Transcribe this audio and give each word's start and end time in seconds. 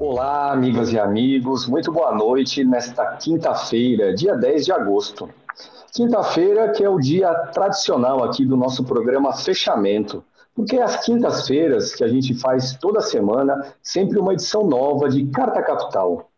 Olá, 0.00 0.50
amigas 0.50 0.92
e 0.92 0.98
amigos, 0.98 1.68
muito 1.68 1.92
boa 1.92 2.12
noite 2.12 2.64
nesta 2.64 3.16
quinta-feira, 3.16 4.12
dia 4.12 4.34
10 4.34 4.64
de 4.64 4.72
agosto. 4.72 5.30
Quinta-feira, 5.92 6.70
que 6.70 6.82
é 6.82 6.88
o 6.88 6.98
dia 6.98 7.32
tradicional 7.52 8.24
aqui 8.24 8.44
do 8.44 8.56
nosso 8.56 8.82
programa 8.82 9.32
Fechamento, 9.32 10.24
porque 10.52 10.76
é 10.76 10.82
às 10.82 11.04
quintas-feiras 11.04 11.94
que 11.94 12.02
a 12.02 12.08
gente 12.08 12.34
faz 12.34 12.74
toda 12.74 13.00
semana 13.00 13.72
sempre 13.80 14.18
uma 14.18 14.32
edição 14.32 14.66
nova 14.66 15.08
de 15.08 15.26
Carta 15.26 15.62
Capital. 15.62 16.28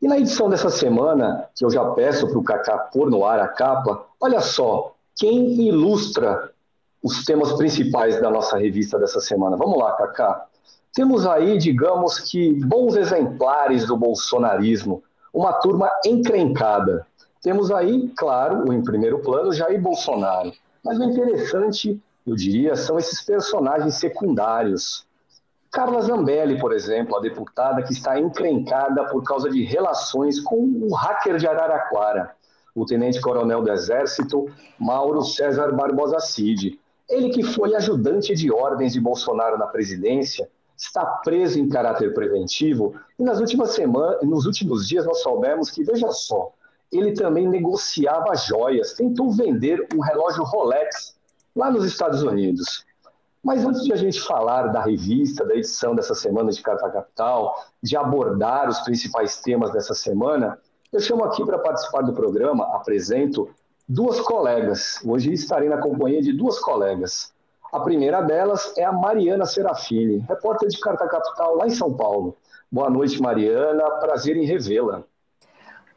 E 0.00 0.08
na 0.08 0.18
edição 0.18 0.48
dessa 0.48 0.70
semana, 0.70 1.46
que 1.54 1.62
eu 1.62 1.70
já 1.70 1.84
peço 1.90 2.26
para 2.26 2.38
o 2.38 2.42
Cacá 2.42 2.78
pôr 2.78 3.10
no 3.10 3.26
ar 3.26 3.38
a 3.38 3.48
capa, 3.48 4.06
olha 4.18 4.40
só, 4.40 4.94
quem 5.14 5.60
ilustra 5.66 6.50
os 7.02 7.22
temas 7.22 7.52
principais 7.52 8.18
da 8.18 8.30
nossa 8.30 8.56
revista 8.56 8.98
dessa 8.98 9.20
semana. 9.20 9.58
Vamos 9.58 9.78
lá, 9.78 9.92
Cacá. 9.92 10.46
Temos 10.94 11.26
aí, 11.26 11.58
digamos 11.58 12.20
que, 12.20 12.52
bons 12.52 12.94
exemplares 12.94 13.84
do 13.84 13.96
bolsonarismo, 13.96 15.02
uma 15.32 15.52
turma 15.54 15.90
encrencada. 16.06 17.04
Temos 17.42 17.72
aí, 17.72 18.12
claro, 18.16 18.72
em 18.72 18.80
primeiro 18.80 19.18
plano, 19.18 19.52
Jair 19.52 19.82
Bolsonaro. 19.82 20.52
Mas 20.84 21.00
o 21.00 21.02
interessante, 21.02 22.00
eu 22.24 22.36
diria, 22.36 22.76
são 22.76 22.96
esses 22.96 23.20
personagens 23.22 23.96
secundários. 23.96 25.04
Carla 25.68 26.00
Zambelli, 26.00 26.60
por 26.60 26.72
exemplo, 26.72 27.16
a 27.16 27.20
deputada 27.20 27.82
que 27.82 27.92
está 27.92 28.16
encrencada 28.20 29.04
por 29.06 29.24
causa 29.24 29.50
de 29.50 29.64
relações 29.64 30.38
com 30.38 30.58
o 30.80 30.94
hacker 30.94 31.38
de 31.38 31.48
Araraquara, 31.48 32.36
o 32.72 32.86
tenente-coronel 32.86 33.62
do 33.62 33.72
Exército, 33.72 34.46
Mauro 34.78 35.22
César 35.24 35.72
Barbosa 35.72 36.20
Cid. 36.20 36.78
Ele 37.10 37.30
que 37.30 37.42
foi 37.42 37.74
ajudante 37.74 38.32
de 38.32 38.52
ordens 38.52 38.92
de 38.92 39.00
Bolsonaro 39.00 39.58
na 39.58 39.66
presidência 39.66 40.48
está 40.76 41.04
preso 41.24 41.58
em 41.58 41.68
caráter 41.68 42.12
preventivo. 42.14 42.94
E 43.18 43.22
nas 43.22 43.40
últimas 43.40 43.70
semanas, 43.70 44.18
nos 44.22 44.46
últimos 44.46 44.88
dias, 44.88 45.06
nós 45.06 45.22
soubemos 45.22 45.70
que, 45.70 45.84
veja 45.84 46.10
só, 46.10 46.52
ele 46.92 47.12
também 47.12 47.48
negociava 47.48 48.34
joias, 48.36 48.92
tentou 48.94 49.30
vender 49.30 49.86
um 49.94 50.00
relógio 50.00 50.44
Rolex 50.44 51.16
lá 51.54 51.70
nos 51.70 51.84
Estados 51.84 52.22
Unidos. 52.22 52.84
Mas 53.42 53.64
antes 53.64 53.84
de 53.84 53.92
a 53.92 53.96
gente 53.96 54.20
falar 54.20 54.68
da 54.68 54.82
revista, 54.82 55.44
da 55.44 55.54
edição 55.54 55.94
dessa 55.94 56.14
semana 56.14 56.50
de 56.50 56.62
Carta 56.62 56.88
Capital, 56.88 57.54
de 57.82 57.94
abordar 57.94 58.70
os 58.70 58.80
principais 58.80 59.40
temas 59.40 59.70
dessa 59.70 59.92
semana, 59.92 60.58
eu 60.90 61.00
chamo 61.00 61.24
aqui 61.24 61.44
para 61.44 61.58
participar 61.58 62.02
do 62.02 62.14
programa, 62.14 62.74
apresento 62.74 63.50
duas 63.86 64.18
colegas. 64.20 64.98
Hoje 65.04 65.32
estarei 65.32 65.68
na 65.68 65.76
companhia 65.76 66.22
de 66.22 66.32
duas 66.32 66.58
colegas. 66.58 67.33
A 67.74 67.80
primeira 67.80 68.20
delas 68.22 68.72
é 68.78 68.84
a 68.84 68.92
Mariana 68.92 69.44
Serafini, 69.46 70.24
repórter 70.28 70.68
de 70.68 70.78
Carta 70.78 71.08
Capital 71.08 71.56
lá 71.56 71.66
em 71.66 71.70
São 71.70 71.92
Paulo. 71.92 72.36
Boa 72.70 72.88
noite, 72.88 73.20
Mariana. 73.20 73.82
Prazer 73.98 74.36
em 74.36 74.44
revê-la. 74.44 75.02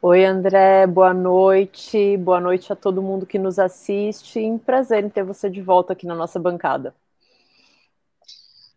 Oi, 0.02 0.24
André. 0.24 0.88
Boa 0.88 1.14
noite. 1.14 2.16
Boa 2.16 2.40
noite 2.40 2.72
a 2.72 2.74
todo 2.74 3.00
mundo 3.00 3.24
que 3.24 3.38
nos 3.38 3.60
assiste. 3.60 4.40
Um 4.40 4.58
prazer 4.58 5.04
em 5.04 5.08
ter 5.08 5.22
você 5.22 5.48
de 5.48 5.62
volta 5.62 5.92
aqui 5.92 6.04
na 6.04 6.16
nossa 6.16 6.36
bancada. 6.40 6.92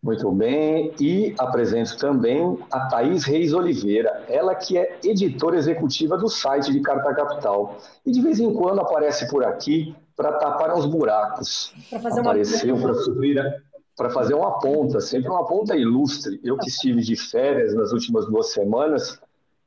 Muito 0.04 0.32
bem, 0.32 0.94
e 1.00 1.34
apresento 1.40 1.98
também 1.98 2.58
a 2.72 2.88
Thaís 2.88 3.24
Reis 3.24 3.52
Oliveira, 3.52 4.26
ela 4.28 4.54
que 4.56 4.78
é 4.78 5.00
editora 5.04 5.58
executiva 5.58 6.18
do 6.18 6.28
site 6.28 6.72
de 6.72 6.82
Carta 6.82 7.14
Capital. 7.16 7.78
E 8.06 8.12
de 8.12 8.22
vez 8.22 8.40
em 8.40 8.54
quando 8.54 8.82
aparece 8.82 9.28
por 9.28 9.44
aqui 9.44 9.96
para 10.16 10.34
tapar 10.34 10.74
uns 10.76 10.86
buracos. 10.86 11.74
Apareceu 11.92 12.80
para 12.80 12.94
suprir, 12.96 13.64
para 13.96 14.10
fazer 14.10 14.34
uma 14.34 14.60
ponta, 14.60 15.00
sempre 15.00 15.30
uma 15.30 15.46
ponta 15.46 15.76
ilustre. 15.76 16.40
Eu 16.44 16.58
que 16.58 16.70
estive 16.70 17.02
de 17.02 17.16
férias 17.16 17.74
nas 17.76 17.92
últimas 17.92 18.26
duas 18.26 18.52
semanas, 18.52 19.20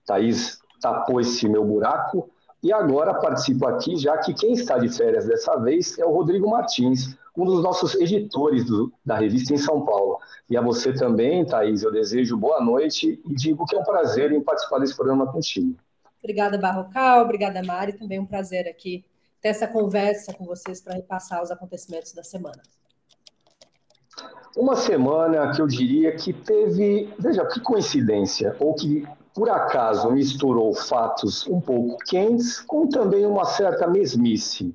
Thaís 0.07 0.59
tapou 0.81 1.21
esse 1.21 1.49
meu 1.49 1.65
buraco, 1.65 2.29
e 2.63 2.73
agora 2.73 3.15
participo 3.15 3.67
aqui, 3.67 3.97
já 3.97 4.17
que 4.19 4.33
quem 4.33 4.53
está 4.53 4.79
de 4.79 4.89
férias 4.89 5.27
dessa 5.27 5.57
vez 5.57 5.99
é 5.99 6.05
o 6.05 6.11
Rodrigo 6.11 6.49
Martins, 6.49 7.17
um 7.37 7.45
dos 7.45 7.63
nossos 7.63 7.95
editores 7.95 8.65
do, 8.65 8.93
da 9.05 9.17
revista 9.17 9.53
em 9.53 9.59
São 9.59 9.85
Paulo. 9.85 10.19
E 10.49 10.57
a 10.57 10.63
você 10.63 10.93
também, 10.93 11.45
Thaís, 11.45 11.83
eu 11.83 11.93
desejo 11.93 12.37
boa 12.37 12.63
noite 12.63 13.21
e 13.25 13.35
digo 13.35 13.67
que 13.67 13.77
é 13.77 13.79
um 13.79 13.85
prazer 13.85 14.33
em 14.33 14.41
participar 14.41 14.79
desse 14.79 14.97
programa 14.97 15.31
contigo. 15.31 15.77
Obrigada, 16.23 16.57
Barrocal, 16.57 17.23
obrigada, 17.23 17.63
Mari, 17.63 17.93
também 17.93 18.19
um 18.19 18.25
prazer 18.25 18.67
aqui 18.67 19.05
ter 19.45 19.51
essa 19.51 19.69
conversa 19.69 20.33
com 20.33 20.47
vocês 20.47 20.81
para 20.81 20.95
repassar 20.95 21.43
os 21.43 21.51
acontecimentos 21.51 22.15
da 22.15 22.25
semana. 22.25 22.63
Uma 24.57 24.75
semana 24.75 25.53
que 25.53 25.61
eu 25.61 25.67
diria 25.67 26.17
que 26.17 26.33
teve, 26.33 27.13
veja 27.19 27.45
que 27.45 27.61
coincidência, 27.61 28.57
ou 28.59 28.75
que 28.75 29.07
por 29.35 29.51
acaso 29.51 30.11
misturou 30.11 30.73
fatos 30.75 31.47
um 31.47 31.61
pouco 31.61 31.99
quentes 32.07 32.59
com 32.61 32.89
também 32.89 33.27
uma 33.27 33.45
certa 33.45 33.87
mesmice. 33.87 34.75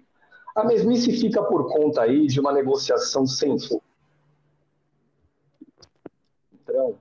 A 0.56 0.64
mesmice 0.64 1.14
fica 1.14 1.42
por 1.42 1.72
conta 1.74 2.04
aí 2.04 2.28
de 2.28 2.40
uma 2.40 2.52
negociação 2.52 3.26
sem 3.26 3.58
fim. 3.58 3.80
Então, 6.62 6.96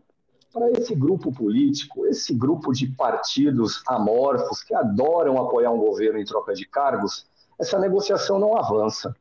para 0.53 0.71
esse 0.71 0.95
grupo 0.95 1.31
político, 1.31 2.07
esse 2.07 2.33
grupo 2.33 2.73
de 2.73 2.87
partidos 2.87 3.83
amorfos 3.87 4.63
que 4.63 4.75
adoram 4.75 5.37
apoiar 5.37 5.71
um 5.71 5.79
governo 5.79 6.19
em 6.19 6.25
troca 6.25 6.55
de 6.55 6.65
cargos, 6.65 7.27
essa 7.59 7.79
negociação 7.79 8.39
não 8.39 8.57
avança. 8.57 9.15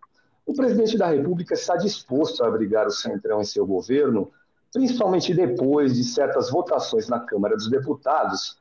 O 0.46 0.54
presidente 0.54 0.98
da 0.98 1.08
República 1.08 1.54
está 1.54 1.76
disposto 1.76 2.44
a 2.44 2.48
abrigar 2.48 2.88
o 2.88 2.92
Centrão 2.92 3.42
em 3.42 3.46
seu 3.46 3.66
governo, 3.66 4.32
principalmente 4.72 5.34
depois 5.34 5.96
de 5.96 6.04
certas 6.04 6.50
votações 6.50 7.08
na 7.10 7.20
Câmara 7.20 7.56
dos 7.56 7.70
Deputados, 7.70 8.58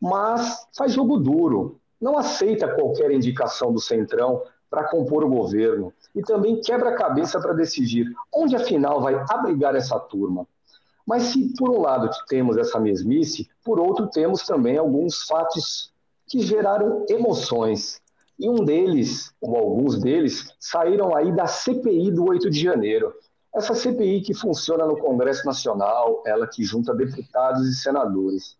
mas 0.00 0.66
faz 0.76 0.92
jogo 0.92 1.18
duro, 1.18 1.80
não 2.00 2.16
aceita 2.18 2.74
qualquer 2.74 3.10
indicação 3.10 3.72
do 3.72 3.80
Centrão 3.80 4.42
para 4.70 4.88
compor 4.88 5.24
o 5.24 5.28
governo 5.28 5.92
e 6.14 6.22
também 6.22 6.60
quebra 6.60 6.90
a 6.90 6.96
cabeça 6.96 7.40
para 7.40 7.52
decidir 7.52 8.06
onde 8.32 8.56
afinal 8.56 9.00
vai 9.00 9.14
abrigar 9.28 9.74
essa 9.74 9.98
turma. 9.98 10.46
Mas 11.06 11.24
se 11.24 11.52
por 11.56 11.70
um 11.70 11.80
lado 11.80 12.08
temos 12.28 12.56
essa 12.56 12.78
mesmice, 12.78 13.48
por 13.64 13.80
outro 13.80 14.06
temos 14.06 14.46
também 14.46 14.78
alguns 14.78 15.22
fatos 15.22 15.92
que 16.26 16.40
geraram 16.40 17.04
emoções. 17.08 18.00
E 18.40 18.48
um 18.48 18.64
deles, 18.64 19.32
ou 19.40 19.56
alguns 19.56 20.00
deles, 20.00 20.54
saíram 20.58 21.14
aí 21.14 21.30
da 21.32 21.46
CPI 21.46 22.10
do 22.10 22.24
8 22.28 22.50
de 22.50 22.60
janeiro. 22.60 23.12
Essa 23.54 23.74
CPI 23.74 24.22
que 24.22 24.34
funciona 24.34 24.86
no 24.86 24.96
Congresso 24.96 25.44
Nacional, 25.44 26.22
ela 26.26 26.46
que 26.46 26.64
junta 26.64 26.94
deputados 26.94 27.68
e 27.68 27.74
senadores. 27.74 28.56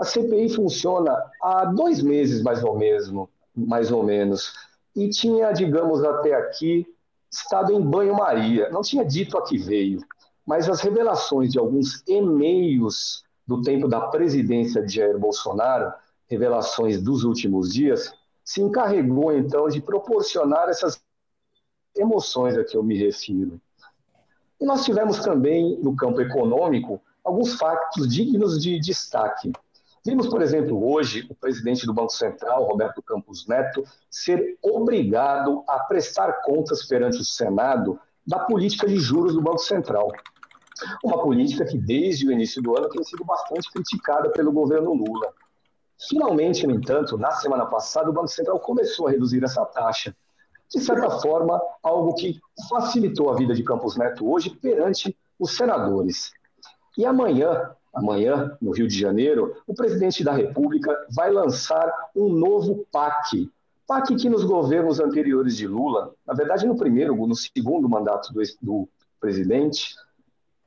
A 0.00 0.04
CPI 0.04 0.50
funciona 0.50 1.16
há 1.42 1.64
dois 1.64 2.00
meses, 2.00 2.42
mais 2.42 2.62
ou 2.62 2.78
menos, 2.78 3.10
mais 3.54 3.90
ou 3.90 4.02
menos 4.02 4.52
e 4.94 5.08
tinha, 5.08 5.52
digamos, 5.52 6.04
até 6.04 6.34
aqui, 6.34 6.86
estado 7.30 7.72
em 7.72 7.80
banho-maria. 7.80 8.70
Não 8.70 8.82
tinha 8.82 9.04
dito 9.04 9.36
a 9.36 9.42
que 9.42 9.58
veio, 9.58 10.00
mas 10.46 10.68
as 10.68 10.80
revelações 10.80 11.50
de 11.50 11.58
alguns 11.58 12.02
e-mails 12.06 13.24
do 13.46 13.60
tempo 13.60 13.88
da 13.88 14.00
presidência 14.02 14.82
de 14.82 14.94
Jair 14.94 15.18
Bolsonaro, 15.18 15.92
revelações 16.28 17.02
dos 17.02 17.24
últimos 17.24 17.72
dias, 17.72 18.12
se 18.44 18.60
encarregou 18.60 19.32
então 19.32 19.68
de 19.68 19.80
proporcionar 19.80 20.68
essas 20.68 21.02
emoções 21.96 22.56
a 22.56 22.64
que 22.64 22.76
eu 22.76 22.82
me 22.82 22.96
refiro. 22.96 23.60
E 24.60 24.66
nós 24.66 24.84
tivemos 24.84 25.18
também, 25.20 25.78
no 25.82 25.96
campo 25.96 26.20
econômico, 26.20 27.00
alguns 27.24 27.54
fatos 27.54 28.06
dignos 28.06 28.60
de 28.62 28.78
destaque. 28.78 29.50
Vimos, 30.04 30.28
por 30.28 30.42
exemplo, 30.42 30.92
hoje 30.92 31.26
o 31.30 31.34
presidente 31.34 31.86
do 31.86 31.94
Banco 31.94 32.12
Central, 32.12 32.64
Roberto 32.64 33.02
Campos 33.02 33.46
Neto, 33.46 33.82
ser 34.10 34.58
obrigado 34.62 35.64
a 35.66 35.78
prestar 35.80 36.42
contas 36.42 36.86
perante 36.86 37.18
o 37.18 37.24
Senado 37.24 37.98
da 38.26 38.40
política 38.40 38.86
de 38.86 38.98
juros 38.98 39.34
do 39.34 39.40
Banco 39.40 39.58
Central. 39.58 40.12
Uma 41.02 41.22
política 41.22 41.64
que, 41.64 41.78
desde 41.78 42.28
o 42.28 42.32
início 42.32 42.60
do 42.62 42.76
ano, 42.76 42.88
tem 42.90 43.02
sido 43.02 43.24
bastante 43.24 43.70
criticada 43.72 44.28
pelo 44.30 44.52
governo 44.52 44.92
Lula. 44.92 45.32
Finalmente, 46.08 46.66
no 46.66 46.74
entanto, 46.74 47.16
na 47.16 47.30
semana 47.32 47.66
passada, 47.66 48.10
o 48.10 48.12
Banco 48.12 48.28
Central 48.28 48.58
começou 48.60 49.06
a 49.06 49.10
reduzir 49.10 49.42
essa 49.42 49.64
taxa. 49.64 50.14
De 50.72 50.80
certa 50.80 51.10
forma, 51.20 51.60
algo 51.82 52.14
que 52.14 52.40
facilitou 52.68 53.30
a 53.30 53.36
vida 53.36 53.54
de 53.54 53.62
Campos 53.62 53.96
Neto 53.96 54.30
hoje 54.30 54.50
perante 54.50 55.16
os 55.38 55.56
senadores. 55.56 56.32
E 56.96 57.04
amanhã, 57.04 57.70
amanhã, 57.92 58.56
no 58.60 58.72
Rio 58.72 58.88
de 58.88 58.98
Janeiro, 58.98 59.56
o 59.66 59.74
presidente 59.74 60.24
da 60.24 60.32
República 60.32 61.06
vai 61.10 61.30
lançar 61.30 61.90
um 62.14 62.28
novo 62.28 62.86
PAC. 62.90 63.50
PAC 63.86 64.16
que 64.16 64.28
nos 64.28 64.44
governos 64.44 64.98
anteriores 64.98 65.56
de 65.56 65.66
Lula, 65.66 66.12
na 66.26 66.34
verdade 66.34 66.66
no 66.66 66.76
primeiro, 66.76 67.14
no 67.14 67.34
segundo 67.34 67.88
mandato 67.88 68.32
do, 68.32 68.40
do 68.60 68.88
presidente, 69.20 69.94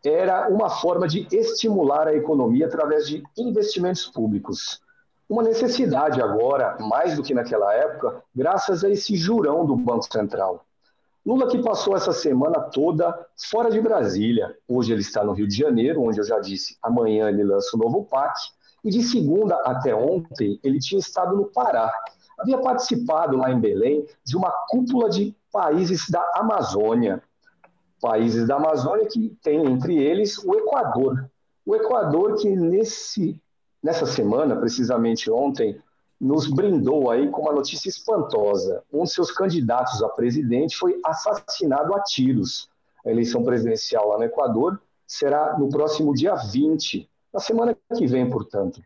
era 0.05 0.47
uma 0.47 0.69
forma 0.69 1.07
de 1.07 1.27
estimular 1.31 2.07
a 2.07 2.15
economia 2.15 2.67
através 2.67 3.07
de 3.07 3.23
investimentos 3.37 4.07
públicos. 4.07 4.81
Uma 5.29 5.43
necessidade 5.43 6.21
agora, 6.21 6.77
mais 6.79 7.15
do 7.15 7.23
que 7.23 7.33
naquela 7.33 7.73
época, 7.73 8.23
graças 8.33 8.83
a 8.83 8.89
esse 8.89 9.15
jurão 9.17 9.65
do 9.65 9.75
Banco 9.75 10.05
Central. 10.11 10.65
Lula 11.25 11.49
que 11.49 11.61
passou 11.61 11.97
essa 11.97 12.13
semana 12.13 12.61
toda 12.61 13.27
fora 13.49 13.69
de 13.69 13.81
Brasília. 13.81 14.55
Hoje 14.65 14.93
ele 14.93 15.01
está 15.01 15.25
no 15.25 15.33
Rio 15.33 15.45
de 15.45 15.57
Janeiro, 15.57 16.01
onde 16.01 16.19
eu 16.19 16.23
já 16.23 16.39
disse, 16.39 16.77
amanhã 16.81 17.27
ele 17.27 17.43
lança 17.43 17.75
o 17.75 17.77
novo 17.77 18.05
PAC. 18.05 18.39
E 18.81 18.89
de 18.89 19.03
segunda 19.03 19.55
até 19.65 19.93
ontem, 19.93 20.57
ele 20.63 20.79
tinha 20.79 20.99
estado 20.99 21.35
no 21.35 21.47
Pará. 21.47 21.91
Havia 22.39 22.57
participado 22.59 23.35
lá 23.35 23.51
em 23.51 23.59
Belém 23.59 24.07
de 24.23 24.37
uma 24.37 24.49
cúpula 24.69 25.09
de 25.09 25.35
países 25.51 26.09
da 26.09 26.23
Amazônia. 26.35 27.21
Países 27.99 28.47
da 28.47 28.55
Amazônia 28.55 29.07
que 29.07 29.35
tem 29.43 29.65
entre 29.65 30.01
eles 30.01 30.37
o 30.37 30.55
Equador. 30.55 31.29
O 31.65 31.75
Equador 31.75 32.35
que 32.35 32.49
nesse, 32.49 33.41
nessa 33.87 34.05
semana, 34.05 34.53
precisamente 34.57 35.31
ontem, 35.31 35.79
nos 36.19 36.45
brindou 36.45 37.09
aí 37.09 37.29
com 37.29 37.43
uma 37.43 37.53
notícia 37.53 37.87
espantosa. 37.87 38.83
Um 38.91 39.05
de 39.05 39.11
seus 39.11 39.31
candidatos 39.31 40.03
a 40.03 40.09
presidente 40.09 40.75
foi 40.75 40.99
assassinado 41.05 41.95
a 41.95 42.03
tiros. 42.03 42.69
A 43.05 43.09
eleição 43.09 43.45
presidencial 43.45 44.09
lá 44.09 44.17
no 44.17 44.25
Equador 44.25 44.77
será 45.07 45.57
no 45.57 45.69
próximo 45.69 46.13
dia 46.13 46.35
20, 46.35 47.09
na 47.33 47.39
semana 47.39 47.77
que 47.95 48.05
vem, 48.05 48.29
portanto. 48.29 48.81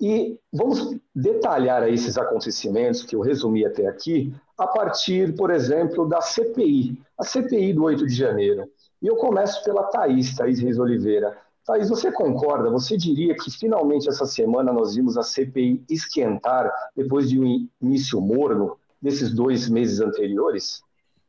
E 0.00 0.36
vamos 0.52 0.96
detalhar 1.14 1.88
esses 1.88 2.18
acontecimentos 2.18 3.04
que 3.04 3.14
eu 3.14 3.20
resumi 3.20 3.64
até 3.64 3.86
aqui, 3.86 4.34
a 4.58 4.66
partir, 4.66 5.36
por 5.36 5.52
exemplo, 5.52 6.04
da 6.08 6.20
CPI, 6.20 7.00
a 7.16 7.22
CPI 7.22 7.74
do 7.74 7.84
8 7.84 8.08
de 8.08 8.14
janeiro. 8.14 8.68
E 9.00 9.06
eu 9.06 9.14
começo 9.14 9.62
pela 9.62 9.84
Thaís, 9.84 10.34
Thaís 10.34 10.58
Reis 10.58 10.80
Oliveira. 10.80 11.38
Thaís, 11.68 11.90
você 11.90 12.10
concorda? 12.10 12.70
Você 12.70 12.96
diria 12.96 13.36
que 13.36 13.50
finalmente 13.50 14.08
essa 14.08 14.24
semana 14.24 14.72
nós 14.72 14.94
vimos 14.94 15.18
a 15.18 15.22
CPI 15.22 15.84
esquentar 15.86 16.72
depois 16.96 17.28
de 17.28 17.38
um 17.38 17.68
início 17.78 18.18
morno 18.22 18.78
desses 19.02 19.34
dois 19.34 19.68
meses 19.68 20.00
anteriores? 20.00 20.80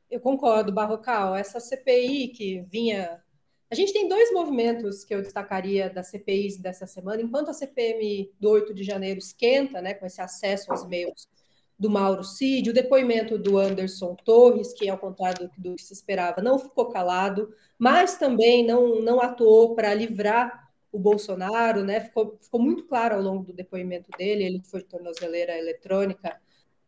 Eu 0.09 0.21
concordo, 0.21 0.71
Barrocal. 0.71 1.35
Essa 1.35 1.59
CPI 1.59 2.29
que 2.29 2.61
vinha. 2.71 3.21
A 3.69 3.75
gente 3.75 3.91
tem 3.91 4.07
dois 4.07 4.31
movimentos 4.31 5.03
que 5.03 5.13
eu 5.13 5.21
destacaria 5.21 5.89
da 5.89 6.03
CPI 6.03 6.57
dessa 6.57 6.87
semana. 6.87 7.21
Enquanto 7.21 7.49
a 7.49 7.53
CPM 7.53 8.31
do 8.39 8.49
8 8.49 8.73
de 8.73 8.81
janeiro 8.81 9.19
esquenta, 9.19 9.81
né, 9.81 9.93
com 9.93 10.05
esse 10.05 10.21
acesso 10.21 10.71
aos 10.71 10.87
meios 10.87 11.27
do 11.79 11.89
Mauro 11.89 12.25
Cid, 12.25 12.69
o 12.69 12.73
depoimento 12.73 13.37
do 13.37 13.57
Anderson 13.57 14.13
Torres, 14.25 14.73
que, 14.73 14.89
ao 14.89 14.97
contrário 14.97 15.49
do 15.57 15.75
que 15.75 15.81
se 15.81 15.93
esperava, 15.93 16.41
não 16.41 16.59
ficou 16.59 16.89
calado, 16.89 17.53
mas 17.77 18.17
também 18.17 18.67
não, 18.67 19.01
não 19.01 19.21
atuou 19.21 19.73
para 19.75 19.93
livrar 19.93 20.69
o 20.91 20.99
Bolsonaro, 20.99 21.83
né? 21.83 22.01
Ficou, 22.01 22.37
ficou 22.41 22.61
muito 22.61 22.85
claro 22.85 23.15
ao 23.15 23.21
longo 23.21 23.45
do 23.45 23.53
depoimento 23.53 24.09
dele, 24.17 24.43
ele 24.43 24.61
foi 24.61 24.81
tornozeleira 24.81 25.57
eletrônica 25.57 26.37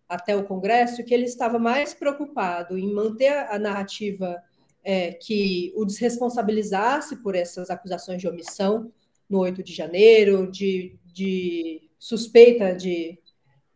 até 0.10 0.36
o 0.36 0.44
Congresso, 0.44 1.06
que 1.06 1.14
ele 1.14 1.24
estava 1.24 1.58
mais 1.58 1.94
preocupado 1.94 2.78
em 2.78 2.92
manter 2.94 3.32
a 3.50 3.58
narrativa 3.58 4.44
é, 4.84 5.14
que 5.14 5.72
o 5.74 5.86
desresponsabilizasse 5.86 7.16
por 7.18 7.34
essas 7.34 7.70
acusações 7.70 8.20
de 8.20 8.28
omissão 8.28 8.92
no 9.30 9.40
8 9.40 9.64
de 9.64 9.74
janeiro, 9.74 10.52
de, 10.52 11.00
de 11.06 11.90
suspeita 11.98 12.76
de 12.76 13.21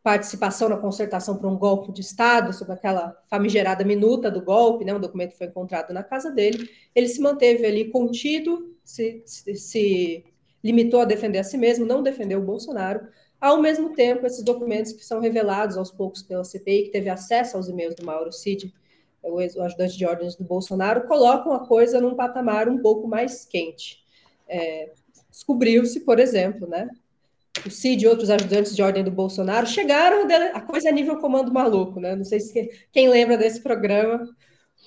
participação 0.06 0.70
na 0.70 0.78
concertação 0.78 1.36
para 1.36 1.50
um 1.50 1.58
golpe 1.58 1.92
de 1.92 2.02
Estado, 2.02 2.54
sobre 2.54 2.76
aquela 2.76 3.20
famigerada 3.28 3.84
minuta 3.84 4.30
do 4.30 4.40
golpe, 4.40 4.86
né, 4.86 4.94
um 4.94 5.00
documento 5.00 5.36
foi 5.36 5.48
encontrado 5.48 5.92
na 5.92 6.04
casa 6.04 6.30
dele, 6.30 6.70
ele 6.94 7.08
se 7.08 7.20
manteve 7.20 7.66
ali 7.66 7.90
contido, 7.90 8.72
se, 8.84 9.24
se, 9.26 9.56
se 9.56 10.26
limitou 10.64 11.02
a 11.02 11.06
defender 11.06 11.40
a 11.40 11.44
si 11.44 11.58
mesmo, 11.58 11.88
não 11.88 12.04
defendeu 12.04 12.40
o 12.40 12.46
Bolsonaro, 12.46 13.08
ao 13.42 13.60
mesmo 13.60 13.96
tempo, 13.96 14.28
esses 14.28 14.44
documentos 14.44 14.92
que 14.92 15.04
são 15.04 15.20
revelados 15.20 15.76
aos 15.76 15.90
poucos 15.90 16.22
pela 16.22 16.44
CPI, 16.44 16.84
que 16.84 16.92
teve 16.92 17.10
acesso 17.10 17.58
aos 17.58 17.68
e-mails 17.68 17.96
do 17.96 18.06
Mauro 18.06 18.32
Cid, 18.32 18.72
o 19.24 19.40
ajudante 19.40 19.98
de 19.98 20.06
ordens 20.06 20.36
do 20.36 20.44
Bolsonaro, 20.44 21.08
colocam 21.08 21.52
a 21.52 21.66
coisa 21.66 22.00
num 22.00 22.14
patamar 22.14 22.70
um 22.70 22.78
pouco 22.78 23.08
mais 23.08 23.44
quente. 23.44 24.06
É, 24.48 24.92
Descobriu-se, 25.32 26.02
por 26.02 26.20
exemplo, 26.20 26.68
né, 26.68 26.88
o 27.66 27.70
Cid 27.70 28.04
e 28.04 28.08
outros 28.08 28.30
ajudantes 28.30 28.76
de 28.76 28.82
ordem 28.82 29.04
do 29.04 29.12
Bolsonaro 29.12 29.68
chegaram 29.68 30.28
a 30.54 30.62
coisa 30.62 30.90
a 30.90 30.92
nível 30.92 31.18
comando 31.18 31.54
maluco, 31.54 32.00
né? 32.00 32.16
Não 32.16 32.26
sei 32.26 32.40
se 32.40 32.70
quem 32.92 33.10
lembra 33.10 33.38
desse 33.38 33.62
programa, 33.62 34.28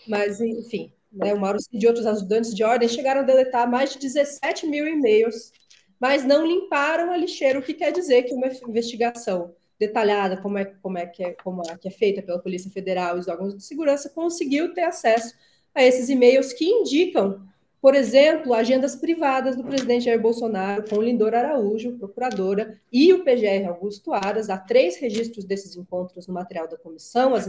mas 0.06 0.40
enfim, 0.40 0.92
né? 1.12 1.34
O 1.34 1.40
Mauro 1.40 1.60
Cid 1.60 1.84
e 1.84 1.88
outros 1.88 2.06
ajudantes 2.06 2.54
de 2.54 2.62
ordem 2.64 2.88
chegaram 2.88 3.20
a 3.20 3.24
deletar 3.24 3.70
mais 3.70 3.92
de 3.92 3.98
17 3.98 4.66
mil 4.66 4.86
e-mails, 4.86 5.52
mas 5.98 6.24
não 6.24 6.46
limparam 6.46 7.12
a 7.12 7.16
lixeira, 7.16 7.58
o 7.58 7.62
que 7.62 7.74
quer 7.74 7.92
dizer 7.92 8.24
que 8.24 8.34
uma 8.34 8.48
investigação 8.68 9.54
detalhada, 9.78 10.36
como 10.36 10.58
é, 10.58 10.64
como 10.64 10.98
é, 10.98 11.06
que, 11.06 11.22
é, 11.22 11.32
como 11.34 11.62
é 11.62 11.76
que 11.76 11.88
é 11.88 11.90
feita 11.90 12.20
pela 12.20 12.40
Polícia 12.40 12.70
Federal 12.70 13.16
e 13.16 13.20
os 13.20 13.28
órgãos 13.28 13.56
de 13.56 13.62
segurança, 13.62 14.10
conseguiu 14.10 14.74
ter 14.74 14.82
acesso 14.82 15.34
a 15.74 15.82
esses 15.82 16.08
e-mails 16.08 16.52
que 16.52 16.64
indicam 16.64 17.46
por 17.80 17.94
exemplo, 17.94 18.54
agendas 18.54 18.96
privadas 18.96 19.56
do 19.56 19.62
presidente 19.62 20.06
Jair 20.06 20.20
Bolsonaro 20.20 20.84
com 20.88 21.00
Lindor 21.00 21.32
Araújo, 21.32 21.96
procuradora, 21.96 22.80
e 22.92 23.12
o 23.12 23.22
PGR 23.22 23.68
Augusto 23.68 24.12
Aras. 24.12 24.50
Há 24.50 24.58
três 24.58 24.96
registros 24.96 25.44
desses 25.44 25.76
encontros 25.76 26.26
no 26.26 26.34
material 26.34 26.66
da 26.66 26.76
comissão. 26.76 27.34
As, 27.34 27.46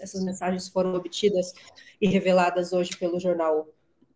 essas 0.00 0.24
mensagens 0.24 0.68
foram 0.68 0.94
obtidas 0.94 1.52
e 2.00 2.08
reveladas 2.08 2.72
hoje 2.72 2.96
pelo 2.96 3.20
jornal 3.20 3.68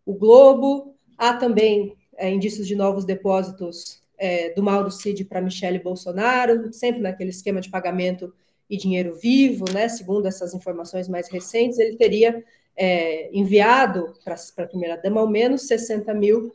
O 0.04 0.14
Globo. 0.14 0.96
Há 1.16 1.34
também 1.34 1.96
é, 2.16 2.28
indícios 2.28 2.66
de 2.66 2.74
novos 2.74 3.04
depósitos 3.04 4.02
é, 4.18 4.52
do 4.54 4.62
Mauro 4.62 4.90
Cid 4.90 5.24
para 5.24 5.40
Michele 5.40 5.78
Bolsonaro, 5.78 6.72
sempre 6.72 7.00
naquele 7.00 7.30
esquema 7.30 7.60
de 7.60 7.70
pagamento 7.70 8.34
e 8.68 8.76
dinheiro 8.76 9.14
vivo, 9.14 9.64
né? 9.72 9.88
Segundo 9.88 10.26
essas 10.26 10.54
informações 10.54 11.08
mais 11.08 11.28
recentes, 11.28 11.78
ele 11.78 11.96
teria 11.96 12.42
é, 12.76 13.30
enviado 13.32 14.12
para 14.24 14.34
a 14.34 14.66
primeira-dama 14.66 15.20
ao 15.20 15.28
menos 15.28 15.66
60 15.66 16.12
mil, 16.14 16.54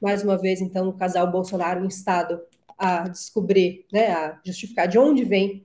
mais 0.00 0.22
uma 0.22 0.36
vez, 0.36 0.60
então, 0.60 0.88
o 0.88 0.92
casal 0.92 1.30
Bolsonaro 1.30 1.84
instado 1.84 2.40
a 2.76 3.08
descobrir, 3.08 3.84
né, 3.92 4.10
a 4.12 4.40
justificar 4.44 4.86
de 4.86 4.98
onde 4.98 5.24
vem 5.24 5.64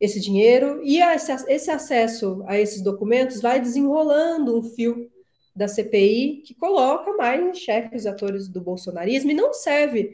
esse 0.00 0.20
dinheiro, 0.20 0.80
e 0.82 1.00
esse, 1.00 1.32
esse 1.48 1.70
acesso 1.70 2.44
a 2.46 2.58
esses 2.58 2.82
documentos 2.82 3.40
vai 3.40 3.60
desenrolando 3.60 4.56
um 4.56 4.62
fio 4.62 5.10
da 5.54 5.66
CPI 5.66 6.42
que 6.44 6.54
coloca 6.54 7.12
mais 7.14 7.42
em 7.42 7.54
xeque 7.54 7.96
os 7.96 8.06
atores 8.06 8.46
do 8.46 8.60
bolsonarismo 8.60 9.30
e 9.30 9.34
não 9.34 9.54
serve 9.54 10.12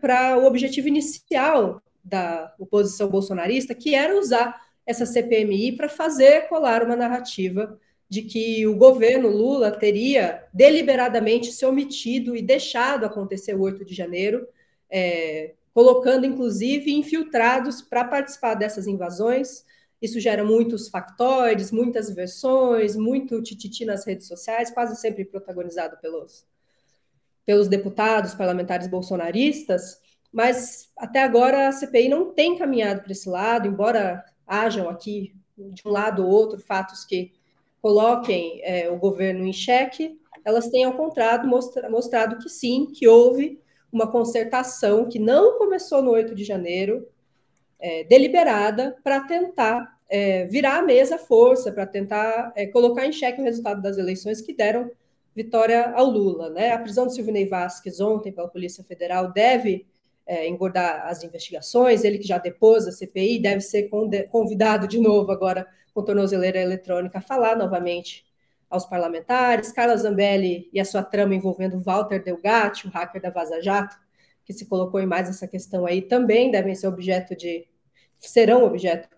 para 0.00 0.38
o 0.38 0.46
objetivo 0.46 0.88
inicial 0.88 1.82
da 2.02 2.52
oposição 2.58 3.08
bolsonarista, 3.08 3.74
que 3.74 3.94
era 3.94 4.18
usar 4.18 4.60
essa 4.86 5.06
CPMI 5.06 5.72
para 5.72 5.88
fazer 5.88 6.48
colar 6.48 6.82
uma 6.82 6.96
narrativa 6.96 7.78
de 8.12 8.20
que 8.20 8.66
o 8.66 8.76
governo 8.76 9.26
Lula 9.26 9.70
teria 9.70 10.44
deliberadamente 10.52 11.50
se 11.50 11.64
omitido 11.64 12.36
e 12.36 12.42
deixado 12.42 13.06
acontecer 13.06 13.54
o 13.54 13.62
8 13.62 13.86
de 13.86 13.94
janeiro, 13.94 14.46
é, 14.90 15.54
colocando 15.72 16.26
inclusive 16.26 16.92
infiltrados 16.92 17.80
para 17.80 18.04
participar 18.04 18.52
dessas 18.52 18.86
invasões. 18.86 19.64
Isso 20.02 20.20
gera 20.20 20.44
muitos 20.44 20.90
factóides, 20.90 21.72
muitas 21.72 22.10
versões, 22.10 22.96
muito 22.96 23.40
tititi 23.40 23.86
nas 23.86 24.04
redes 24.04 24.28
sociais, 24.28 24.70
quase 24.70 25.00
sempre 25.00 25.24
protagonizado 25.24 25.96
pelos, 25.96 26.44
pelos 27.46 27.66
deputados 27.66 28.34
parlamentares 28.34 28.88
bolsonaristas. 28.88 29.98
Mas 30.30 30.90
até 30.98 31.22
agora 31.22 31.66
a 31.66 31.72
CPI 31.72 32.10
não 32.10 32.34
tem 32.34 32.58
caminhado 32.58 33.00
para 33.00 33.12
esse 33.12 33.30
lado, 33.30 33.66
embora 33.66 34.22
hajam 34.46 34.90
aqui, 34.90 35.34
de 35.56 35.80
um 35.86 35.90
lado 35.90 36.26
ou 36.26 36.30
outro, 36.30 36.60
fatos 36.60 37.06
que 37.06 37.40
coloquem 37.82 38.60
é, 38.62 38.88
o 38.88 38.96
governo 38.96 39.44
em 39.44 39.52
xeque, 39.52 40.16
elas 40.44 40.68
têm, 40.68 40.84
ao 40.84 40.94
contrário, 40.94 41.48
mostra, 41.48 41.90
mostrado 41.90 42.38
que 42.38 42.48
sim, 42.48 42.86
que 42.86 43.08
houve 43.08 43.60
uma 43.92 44.10
concertação 44.10 45.08
que 45.08 45.18
não 45.18 45.58
começou 45.58 46.00
no 46.00 46.12
8 46.12 46.34
de 46.34 46.44
janeiro, 46.44 47.06
é, 47.78 48.04
deliberada, 48.04 48.96
para 49.02 49.20
tentar 49.20 49.98
é, 50.08 50.46
virar 50.46 50.78
a 50.78 50.82
mesa 50.82 51.16
à 51.16 51.18
força, 51.18 51.72
para 51.72 51.84
tentar 51.84 52.52
é, 52.54 52.66
colocar 52.66 53.04
em 53.04 53.12
xeque 53.12 53.40
o 53.40 53.44
resultado 53.44 53.82
das 53.82 53.98
eleições 53.98 54.40
que 54.40 54.54
deram 54.54 54.90
vitória 55.34 55.90
ao 55.90 56.06
Lula. 56.06 56.50
Né? 56.50 56.70
A 56.70 56.78
prisão 56.78 57.06
de 57.06 57.14
Silvinei 57.14 57.46
Vasquez 57.46 58.00
ontem 58.00 58.32
pela 58.32 58.48
Polícia 58.48 58.84
Federal 58.84 59.32
deve 59.32 59.86
é, 60.26 60.48
engordar 60.48 61.06
as 61.06 61.22
investigações, 61.22 62.04
ele 62.04 62.18
que 62.18 62.26
já 62.26 62.38
depôs 62.38 62.86
a 62.86 62.92
CPI, 62.92 63.40
deve 63.40 63.60
ser 63.60 63.88
convidado 64.30 64.86
de 64.86 64.98
novo 64.98 65.30
agora 65.32 65.66
com 65.92 66.02
tornozeleira 66.02 66.60
eletrônica 66.60 67.18
a 67.18 67.22
falar 67.22 67.56
novamente 67.56 68.24
aos 68.70 68.86
parlamentares. 68.86 69.72
Carla 69.72 69.96
Zambelli 69.96 70.70
e 70.72 70.80
a 70.80 70.84
sua 70.84 71.02
trama 71.02 71.34
envolvendo 71.34 71.80
Walter 71.80 72.22
Delgatti, 72.22 72.86
o 72.86 72.90
hacker 72.90 73.20
da 73.20 73.30
Vaza 73.30 73.60
Jato, 73.60 73.96
que 74.44 74.52
se 74.52 74.66
colocou 74.66 75.00
em 75.00 75.06
mais 75.06 75.28
essa 75.28 75.46
questão 75.46 75.86
aí, 75.86 76.02
também 76.02 76.50
devem 76.50 76.74
ser 76.74 76.86
objeto 76.86 77.36
de, 77.36 77.66
serão 78.18 78.64
objeto 78.64 79.08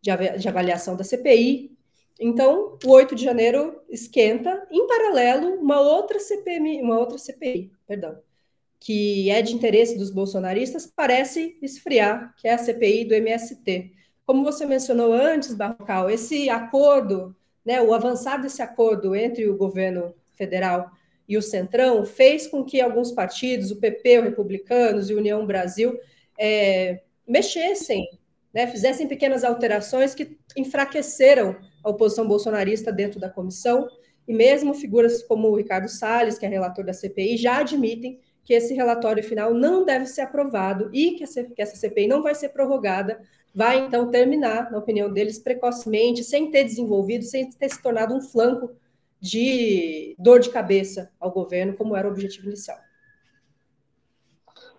de 0.00 0.48
avaliação 0.48 0.96
da 0.96 1.04
CPI. 1.04 1.76
Então, 2.18 2.78
o 2.84 2.90
8 2.90 3.14
de 3.14 3.24
janeiro 3.24 3.80
esquenta, 3.88 4.66
em 4.70 4.86
paralelo, 4.86 5.56
uma 5.56 5.80
outra 5.80 6.18
CPI, 6.18 6.80
uma 6.82 6.98
outra 6.98 7.18
CPI, 7.18 7.72
perdão, 7.86 8.18
que 8.86 9.28
é 9.30 9.42
de 9.42 9.52
interesse 9.52 9.98
dos 9.98 10.12
bolsonaristas, 10.12 10.86
parece 10.86 11.58
esfriar, 11.60 12.32
que 12.36 12.46
é 12.46 12.54
a 12.54 12.58
CPI 12.58 13.04
do 13.04 13.14
MST. 13.14 13.90
Como 14.24 14.44
você 14.44 14.64
mencionou 14.64 15.12
antes, 15.12 15.54
Barrocal, 15.54 16.08
esse 16.08 16.48
acordo, 16.48 17.34
né, 17.64 17.82
o 17.82 17.92
avançar 17.92 18.40
desse 18.40 18.62
acordo 18.62 19.16
entre 19.16 19.48
o 19.48 19.56
governo 19.56 20.14
federal 20.34 20.92
e 21.28 21.36
o 21.36 21.42
Centrão 21.42 22.06
fez 22.06 22.46
com 22.46 22.62
que 22.62 22.80
alguns 22.80 23.10
partidos, 23.10 23.72
o 23.72 23.80
PP, 23.80 24.20
o 24.20 24.22
Republicanos 24.22 25.10
e 25.10 25.14
União 25.14 25.44
Brasil, 25.44 25.98
é, 26.38 27.02
mexessem, 27.26 28.08
né, 28.54 28.68
fizessem 28.68 29.08
pequenas 29.08 29.42
alterações 29.42 30.14
que 30.14 30.38
enfraqueceram 30.56 31.56
a 31.82 31.90
oposição 31.90 32.28
bolsonarista 32.28 32.92
dentro 32.92 33.18
da 33.18 33.28
comissão, 33.28 33.88
e 34.28 34.32
mesmo 34.32 34.74
figuras 34.74 35.24
como 35.24 35.48
o 35.48 35.56
Ricardo 35.56 35.88
Salles, 35.88 36.38
que 36.38 36.46
é 36.46 36.48
relator 36.48 36.84
da 36.84 36.92
CPI, 36.92 37.36
já 37.36 37.58
admitem 37.58 38.20
que 38.46 38.54
esse 38.54 38.72
relatório 38.72 39.24
final 39.24 39.52
não 39.52 39.84
deve 39.84 40.06
ser 40.06 40.20
aprovado 40.20 40.88
e 40.92 41.16
que 41.16 41.24
essa 41.24 41.76
CPI 41.76 42.06
não 42.06 42.22
vai 42.22 42.32
ser 42.32 42.50
prorrogada, 42.50 43.20
vai 43.52 43.84
então 43.84 44.08
terminar, 44.08 44.70
na 44.70 44.78
opinião 44.78 45.12
deles, 45.12 45.36
precocemente, 45.36 46.22
sem 46.22 46.48
ter 46.48 46.62
desenvolvido, 46.62 47.24
sem 47.24 47.50
ter 47.50 47.68
se 47.68 47.82
tornado 47.82 48.14
um 48.14 48.20
flanco 48.20 48.70
de 49.20 50.14
dor 50.16 50.38
de 50.38 50.50
cabeça 50.50 51.10
ao 51.18 51.32
governo, 51.32 51.74
como 51.74 51.96
era 51.96 52.06
o 52.06 52.10
objetivo 52.12 52.46
inicial. 52.46 52.78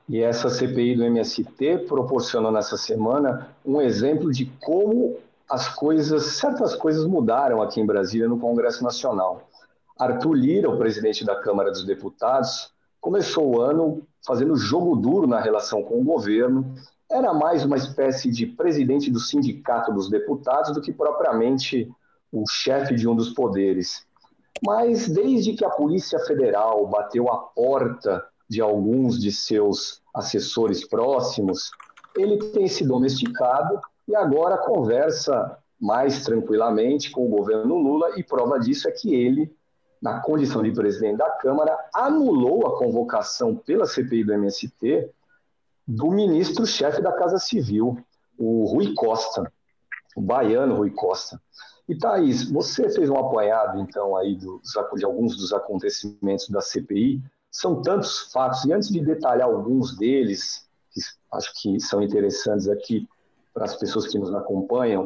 E 0.08 0.22
essa 0.22 0.50
CPI 0.50 0.96
do 0.96 1.04
MST 1.04 1.80
proporcionou 1.90 2.54
nessa 2.54 2.78
semana 2.78 3.54
um 3.66 3.82
exemplo 3.82 4.32
de 4.32 4.46
como 4.62 5.18
as 5.50 5.68
coisas, 5.76 6.38
certas 6.38 6.74
coisas 6.74 7.06
mudaram 7.06 7.62
aqui 7.62 7.82
em 7.82 7.86
Brasília 7.86 8.30
no 8.30 8.40
Congresso 8.40 8.82
Nacional. 8.82 9.50
Arthur 10.00 10.34
Lira, 10.36 10.70
o 10.70 10.78
presidente 10.78 11.26
da 11.26 11.36
Câmara 11.36 11.70
dos 11.70 11.84
Deputados, 11.84 12.76
começou 13.08 13.56
o 13.56 13.62
ano 13.62 14.06
fazendo 14.26 14.54
jogo 14.58 14.94
duro 14.98 15.26
na 15.26 15.40
relação 15.40 15.82
com 15.82 16.02
o 16.02 16.04
governo. 16.04 16.76
Era 17.10 17.34
mais 17.34 17.64
uma 17.64 17.78
espécie 17.78 18.30
de 18.30 18.46
presidente 18.46 19.10
do 19.10 19.18
sindicato 19.18 19.94
dos 19.94 20.10
deputados 20.10 20.74
do 20.74 20.82
que 20.82 20.92
propriamente 20.92 21.90
o 22.34 22.44
chefe 22.50 22.96
de 22.96 23.08
um 23.08 23.16
dos 23.16 23.30
poderes. 23.30 24.06
Mas 24.62 25.08
desde 25.08 25.54
que 25.54 25.64
a 25.64 25.70
Polícia 25.70 26.20
Federal 26.20 26.86
bateu 26.86 27.32
a 27.32 27.38
porta 27.38 28.26
de 28.50 28.60
alguns 28.60 29.18
de 29.18 29.32
seus 29.32 30.02
assessores 30.14 30.86
próximos, 30.86 31.72
ele 32.14 32.38
tem 32.52 32.68
se 32.68 32.86
domesticado 32.86 33.80
e 34.06 34.18
agora 34.18 34.58
conversa 34.58 35.58
mais 35.80 36.26
tranquilamente 36.26 37.10
com 37.10 37.26
o 37.26 37.30
governo 37.30 37.78
Lula, 37.78 38.20
e 38.20 38.24
prova 38.24 38.60
disso 38.60 38.90
é 38.90 38.92
que 38.92 39.16
ele, 39.16 39.56
na 40.01 40.20
condição 40.20 40.62
de 40.63 40.72
presidente 40.72 41.18
da 41.18 41.30
Câmara, 41.32 41.77
anulou 41.94 42.68
a 42.68 42.77
convocação 42.77 43.56
pela 43.56 43.86
CPI 43.86 44.24
do 44.24 44.34
MST 44.34 45.10
do 45.88 46.12
ministro-chefe 46.12 47.01
da 47.01 47.13
Casa 47.13 47.38
Civil, 47.39 47.98
o 48.38 48.66
Rui 48.66 48.94
Costa, 48.94 49.51
o 50.16 50.22
baiano 50.22 50.75
Rui 50.75 50.92
Costa. 50.92 51.42
E 51.88 51.98
Thaís, 51.98 52.50
você 52.51 52.89
fez 52.89 53.10
um 53.10 53.18
apanhado, 53.18 53.80
então, 53.80 54.18
aí 54.18 54.36
de 54.36 55.06
alguns 55.06 55.38
dos 55.38 55.54
acontecimentos 55.54 56.50
da 56.50 56.60
CPI. 56.60 57.24
São 57.50 57.82
tantos 57.82 58.32
fatos, 58.34 58.66
e 58.66 58.74
antes 58.74 58.89
de 58.89 59.00
detalhar 59.00 59.48
alguns 59.48 59.98
deles, 59.98 60.68
que 60.92 61.00
acho 61.32 61.54
que 61.62 61.80
são 61.80 62.01
interessantes 62.01 62.68
aqui 62.68 63.08
para 63.54 63.63
as 63.63 63.75
pessoas 63.75 64.08
que 64.08 64.20
nos 64.20 64.36
acompanham, 64.36 65.06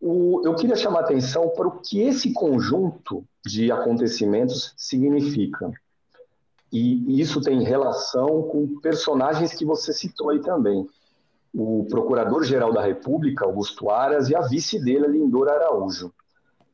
o, 0.00 0.40
eu 0.44 0.54
queria 0.54 0.76
chamar 0.76 1.00
atenção 1.00 1.48
para 1.48 1.66
o 1.66 1.80
que 1.80 2.00
esse 2.00 2.32
conjunto 2.32 3.24
de 3.48 3.72
acontecimentos 3.72 4.74
significa. 4.76 5.70
E 6.70 7.20
isso 7.20 7.40
tem 7.40 7.62
relação 7.62 8.42
com 8.42 8.78
personagens 8.80 9.54
que 9.54 9.64
você 9.64 9.92
citou 9.92 10.30
aí 10.30 10.40
também 10.40 10.86
o 11.54 11.86
Procurador-Geral 11.88 12.72
da 12.72 12.82
República, 12.82 13.46
Augusto 13.46 13.88
Aras, 13.88 14.28
e 14.28 14.36
a 14.36 14.42
vice 14.42 14.78
dele, 14.78 15.08
Lindor 15.08 15.48
Araújo. 15.48 16.12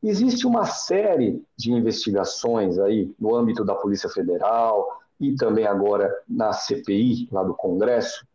Existe 0.03 0.45
uma 0.45 0.65
série 0.65 1.41
de 1.57 1.71
investigações 1.71 2.77
aí 2.77 3.09
no 3.17 3.33
âmbito 3.33 3.63
da 3.63 3.73
Polícia 3.73 4.09
Federal 4.09 4.99
e 5.19 5.33
também 5.33 5.65
agora 5.65 6.13
na 6.27 6.51
CPI, 6.51 7.29
lá 7.31 7.41
do 7.41 7.53
Congresso, 7.53 8.27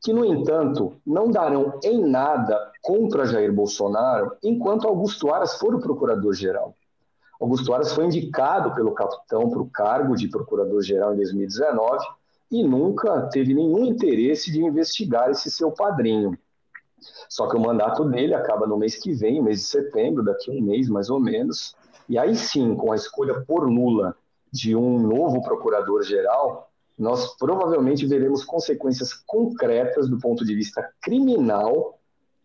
que, 0.00 0.12
no 0.12 0.24
entanto, 0.24 0.94
não 1.04 1.28
darão 1.28 1.78
em 1.82 2.00
nada 2.06 2.70
contra 2.80 3.26
Jair 3.26 3.52
Bolsonaro 3.52 4.36
enquanto 4.42 4.86
Augusto 4.86 5.34
Aras 5.34 5.58
for 5.58 5.74
o 5.74 5.80
procurador-geral. 5.80 6.74
Augusto 7.40 7.72
Aras 7.72 7.92
foi 7.92 8.04
indicado 8.04 8.74
pelo 8.74 8.92
capitão 8.92 9.48
para 9.48 9.62
o 9.62 9.70
cargo 9.70 10.14
de 10.14 10.28
procurador-geral 10.28 11.14
em 11.14 11.16
2019 11.16 12.06
e 12.50 12.62
nunca 12.62 13.22
teve 13.28 13.54
nenhum 13.54 13.86
interesse 13.86 14.52
de 14.52 14.62
investigar 14.62 15.30
esse 15.30 15.50
seu 15.50 15.70
padrinho. 15.70 16.38
Só 17.30 17.48
que 17.48 17.56
o 17.56 17.60
mandato 17.60 18.04
dele 18.04 18.34
acaba 18.34 18.66
no 18.66 18.76
mês 18.76 18.96
que 18.96 19.14
vem, 19.14 19.42
mês 19.42 19.60
de 19.60 19.64
setembro, 19.64 20.22
daqui 20.22 20.50
a 20.50 20.54
um 20.54 20.60
mês 20.60 20.88
mais 20.90 21.08
ou 21.08 21.18
menos, 21.18 21.74
e 22.06 22.18
aí 22.18 22.36
sim, 22.36 22.74
com 22.74 22.92
a 22.92 22.96
escolha 22.96 23.40
por 23.40 23.66
nula 23.66 24.14
de 24.52 24.76
um 24.76 24.98
novo 24.98 25.42
procurador-geral, 25.42 26.70
nós 26.98 27.34
provavelmente 27.38 28.06
veremos 28.06 28.44
consequências 28.44 29.14
concretas 29.14 30.10
do 30.10 30.18
ponto 30.18 30.44
de 30.44 30.54
vista 30.54 30.86
criminal 31.00 31.98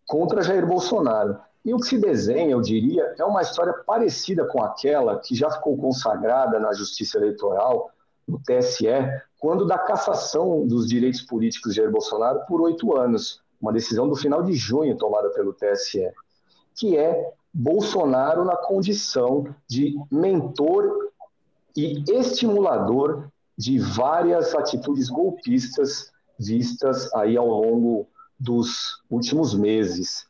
contra 0.06 0.40
Jair 0.40 0.66
Bolsonaro. 0.66 1.38
E 1.66 1.74
o 1.74 1.78
que 1.78 1.86
se 1.88 1.98
desenha, 1.98 2.52
eu 2.52 2.60
diria, 2.60 3.12
é 3.18 3.24
uma 3.24 3.42
história 3.42 3.72
parecida 3.72 4.44
com 4.44 4.62
aquela 4.62 5.18
que 5.18 5.34
já 5.34 5.50
ficou 5.50 5.76
consagrada 5.76 6.60
na 6.60 6.72
Justiça 6.72 7.18
Eleitoral, 7.18 7.90
no 8.26 8.38
TSE, 8.38 8.86
quando 9.36 9.66
da 9.66 9.76
cassação 9.76 10.64
dos 10.64 10.86
direitos 10.86 11.22
políticos 11.22 11.72
de 11.72 11.78
Jair 11.78 11.90
Bolsonaro 11.90 12.46
por 12.46 12.60
oito 12.60 12.96
anos, 12.96 13.42
uma 13.60 13.72
decisão 13.72 14.08
do 14.08 14.14
final 14.14 14.44
de 14.44 14.52
junho 14.52 14.96
tomada 14.96 15.28
pelo 15.30 15.52
TSE, 15.52 16.08
que 16.76 16.96
é 16.96 17.32
Bolsonaro 17.52 18.44
na 18.44 18.56
condição 18.56 19.52
de 19.68 19.96
mentor 20.08 21.10
e 21.76 22.04
estimulador 22.08 23.26
de 23.58 23.80
várias 23.80 24.54
atitudes 24.54 25.08
golpistas 25.08 26.12
vistas 26.38 27.12
aí 27.12 27.36
ao 27.36 27.48
longo 27.48 28.06
dos 28.38 29.02
últimos 29.10 29.52
meses, 29.52 30.25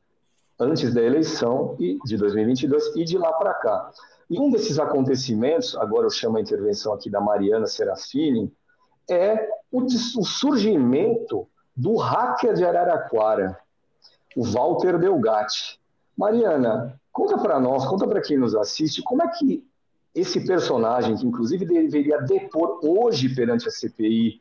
antes 0.58 0.92
da 0.94 1.02
eleição 1.02 1.76
de 1.78 2.16
2022 2.16 2.96
e 2.96 3.04
de 3.04 3.18
lá 3.18 3.32
para 3.32 3.54
cá. 3.54 3.90
E 4.28 4.40
um 4.40 4.50
desses 4.50 4.78
acontecimentos, 4.78 5.76
agora 5.76 6.06
eu 6.06 6.10
chamo 6.10 6.38
a 6.38 6.40
intervenção 6.40 6.92
aqui 6.92 7.08
da 7.08 7.20
Mariana 7.20 7.66
Serafini, 7.66 8.52
é 9.08 9.48
o 9.70 9.88
surgimento 10.24 11.46
do 11.76 11.96
hacker 11.96 12.54
de 12.54 12.64
Araraquara, 12.64 13.58
o 14.34 14.42
Walter 14.44 14.98
Delgatti. 14.98 15.78
Mariana, 16.16 16.98
conta 17.12 17.38
para 17.38 17.60
nós, 17.60 17.86
conta 17.86 18.06
para 18.06 18.20
quem 18.20 18.38
nos 18.38 18.54
assiste, 18.54 19.02
como 19.02 19.22
é 19.22 19.28
que 19.28 19.64
esse 20.14 20.46
personagem, 20.46 21.14
que 21.14 21.26
inclusive 21.26 21.66
deveria 21.66 22.22
depor 22.22 22.80
hoje 22.82 23.34
perante 23.34 23.68
a 23.68 23.70
CPI 23.70 24.40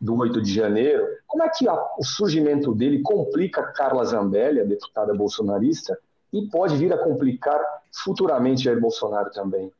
do 0.00 0.16
8 0.16 0.42
de 0.42 0.52
janeiro, 0.52 1.06
como 1.26 1.42
é 1.42 1.48
que 1.48 1.68
a, 1.68 1.74
o 1.98 2.04
surgimento 2.04 2.74
dele 2.74 3.00
complica 3.02 3.62
Carla 3.72 4.04
Zambelli, 4.04 4.60
a 4.60 4.64
deputada 4.64 5.14
bolsonarista, 5.14 5.98
e 6.32 6.46
pode 6.48 6.76
vir 6.76 6.92
a 6.92 6.98
complicar 6.98 7.60
futuramente 8.04 8.64
Jair 8.64 8.80
Bolsonaro 8.80 9.30
também? 9.30 9.72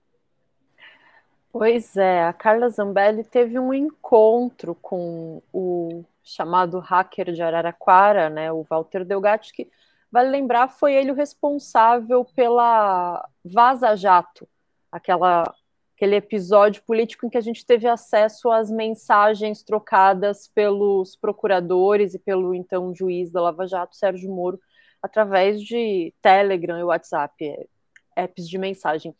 Pois 1.52 1.96
é, 1.96 2.24
a 2.24 2.32
Carla 2.32 2.68
Zambelli 2.68 3.24
teve 3.24 3.58
um 3.58 3.72
encontro 3.72 4.74
com 4.74 5.42
o 5.52 6.04
chamado 6.22 6.78
hacker 6.80 7.32
de 7.32 7.40
Araraquara, 7.40 8.28
né, 8.28 8.52
o 8.52 8.62
Walter 8.68 9.04
Delgatti, 9.04 9.52
que, 9.52 9.70
vale 10.10 10.28
lembrar, 10.28 10.68
foi 10.68 10.94
ele 10.94 11.12
o 11.12 11.14
responsável 11.14 12.24
pela 12.24 13.26
Vaza 13.44 13.96
Jato, 13.96 14.46
aquela, 14.90 15.54
aquele 15.96 16.16
episódio 16.16 16.82
político 16.82 17.24
em 17.24 17.30
que 17.30 17.38
a 17.38 17.42
gente 17.42 17.64
teve 17.64 17.88
acesso 17.88 18.50
às 18.50 18.70
mensagens 18.70 19.62
trocadas 19.62 20.46
pelos 20.46 21.16
procuradores 21.16 22.12
e 22.12 22.18
pelo 22.18 22.54
então 22.54 22.94
juiz 22.94 23.32
da 23.32 23.40
Lava 23.40 23.66
Jato, 23.66 23.96
Sérgio 23.96 24.30
Moro, 24.30 24.60
através 25.02 25.60
de 25.60 26.12
Telegram 26.20 26.78
e 26.78 26.84
WhatsApp, 26.84 27.66
apps 28.14 28.46
de 28.46 28.58
mensagem. 28.58 29.14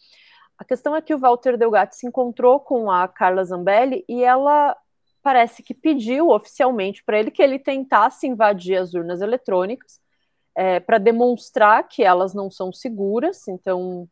A 0.59 0.65
questão 0.65 0.95
é 0.95 1.01
que 1.01 1.15
o 1.15 1.19
Walter 1.19 1.57
Delgatti 1.57 1.97
se 1.97 2.07
encontrou 2.07 2.61
com 2.61 2.91
a 2.91 3.09
Carla 3.09 3.43
Zambelli 3.43 4.05
e 4.07 4.23
ela 4.23 4.77
parece 5.23 5.63
que 5.63 5.73
pediu 5.73 6.29
oficialmente 6.29 7.03
para 7.03 7.19
ele 7.19 7.31
que 7.31 7.43
ele 7.43 7.59
tentasse 7.59 8.27
invadir 8.27 8.77
as 8.77 8.93
urnas 8.93 9.23
eletrônicas 9.23 9.99
é, 10.55 10.79
para 10.79 10.99
demonstrar 10.99 11.89
que 11.89 12.03
elas 12.03 12.35
não 12.35 12.51
são 12.51 12.71
seguras. 12.71 13.49
Então, 13.49 14.07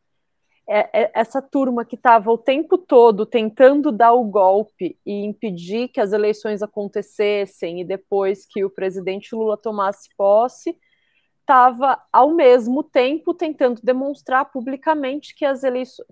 é, 0.67 1.03
é, 1.03 1.11
essa 1.13 1.41
turma 1.41 1.85
que 1.85 1.95
estava 1.95 2.31
o 2.31 2.37
tempo 2.37 2.77
todo 2.77 3.25
tentando 3.25 3.91
dar 3.91 4.13
o 4.13 4.23
golpe 4.23 4.97
e 5.05 5.23
impedir 5.23 5.89
que 5.89 6.01
as 6.01 6.11
eleições 6.11 6.63
acontecessem 6.63 7.81
e 7.81 7.85
depois 7.85 8.45
que 8.45 8.65
o 8.65 8.69
presidente 8.69 9.35
Lula 9.35 9.57
tomasse 9.57 10.09
posse, 10.17 10.75
estava, 11.39 12.01
ao 12.11 12.33
mesmo 12.33 12.81
tempo, 12.83 13.31
tentando 13.31 13.79
demonstrar 13.83 14.51
publicamente 14.51 15.35
que 15.35 15.45
as, 15.45 15.61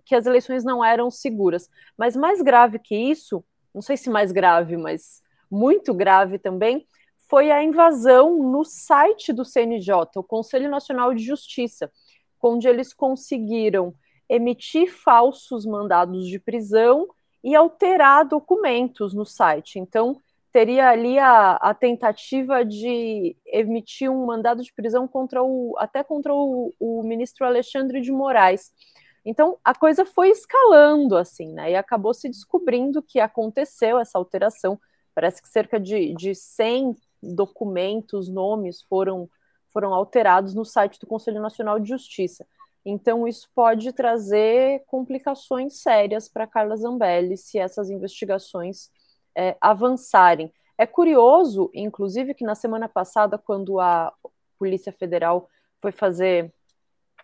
que 0.05 0.13
as 0.13 0.27
eleições 0.27 0.63
não 0.63 0.85
eram 0.85 1.09
seguras. 1.09 1.67
Mas 1.97 2.15
mais 2.15 2.39
grave 2.39 2.77
que 2.77 2.95
isso, 2.95 3.43
não 3.73 3.81
sei 3.81 3.97
se 3.97 4.11
mais 4.11 4.31
grave, 4.31 4.77
mas 4.77 5.23
muito 5.49 5.91
grave 5.93 6.37
também, 6.37 6.85
foi 7.27 7.49
a 7.49 7.63
invasão 7.63 8.37
no 8.51 8.63
site 8.63 9.33
do 9.33 9.43
CNJ, 9.43 9.95
o 10.17 10.23
Conselho 10.23 10.69
Nacional 10.69 11.15
de 11.15 11.23
Justiça, 11.23 11.91
onde 12.39 12.67
eles 12.67 12.93
conseguiram 12.93 13.95
emitir 14.29 14.91
falsos 14.91 15.65
mandados 15.65 16.27
de 16.27 16.39
prisão 16.39 17.07
e 17.43 17.55
alterar 17.55 18.25
documentos 18.25 19.13
no 19.13 19.25
site. 19.25 19.77
Então, 19.77 20.17
teria 20.53 20.87
ali 20.89 21.17
a, 21.17 21.55
a, 21.55 21.73
tentativa 21.73 22.63
de 22.63 23.35
emitir 23.47 24.09
um 24.09 24.23
mandado 24.23 24.61
de 24.61 24.71
prisão 24.71 25.07
contra 25.07 25.43
o 25.43 25.75
até 25.79 26.03
contra 26.03 26.31
o, 26.31 26.71
o, 26.79 27.01
ministro 27.01 27.43
Alexandre 27.43 27.99
de 27.99 28.11
Moraes. 28.11 28.71
Então 29.25 29.57
a 29.63 29.73
coisa 29.73 30.05
foi 30.05 30.29
escalando 30.29 31.17
assim, 31.17 31.51
né? 31.51 31.71
E 31.71 31.75
acabou 31.75 32.13
se 32.13 32.29
descobrindo 32.29 33.01
que 33.01 33.19
aconteceu 33.19 33.97
essa 33.97 34.17
alteração. 34.17 34.79
Parece 35.15 35.41
que 35.41 35.49
cerca 35.49 35.79
de, 35.79 36.13
de 36.13 36.35
100 36.35 36.95
documentos, 37.21 38.29
nomes 38.29 38.83
foram 38.83 39.27
foram 39.69 39.91
alterados 39.91 40.53
no 40.53 40.63
site 40.63 40.99
do 40.99 41.07
Conselho 41.07 41.41
Nacional 41.41 41.79
de 41.79 41.89
Justiça. 41.89 42.45
Então, 42.85 43.27
isso 43.27 43.49
pode 43.55 43.93
trazer 43.93 44.83
complicações 44.87 45.81
sérias 45.81 46.27
para 46.27 46.47
Carla 46.47 46.75
Zambelli 46.75 47.37
se 47.37 47.57
essas 47.57 47.89
investigações 47.89 48.89
é, 49.35 49.55
avançarem. 49.61 50.51
É 50.77 50.85
curioso, 50.85 51.69
inclusive, 51.73 52.33
que 52.33 52.43
na 52.43 52.55
semana 52.55 52.89
passada, 52.89 53.37
quando 53.37 53.79
a 53.79 54.13
Polícia 54.57 54.91
Federal 54.91 55.49
foi 55.81 55.91
fazer 55.91 56.53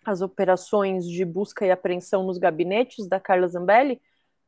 as 0.04 0.22
operações 0.22 1.06
de 1.06 1.24
busca 1.24 1.66
e 1.66 1.70
apreensão 1.70 2.22
nos 2.22 2.38
gabinetes 2.38 3.06
da 3.06 3.20
Carla 3.20 3.48
Zambelli, 3.48 4.00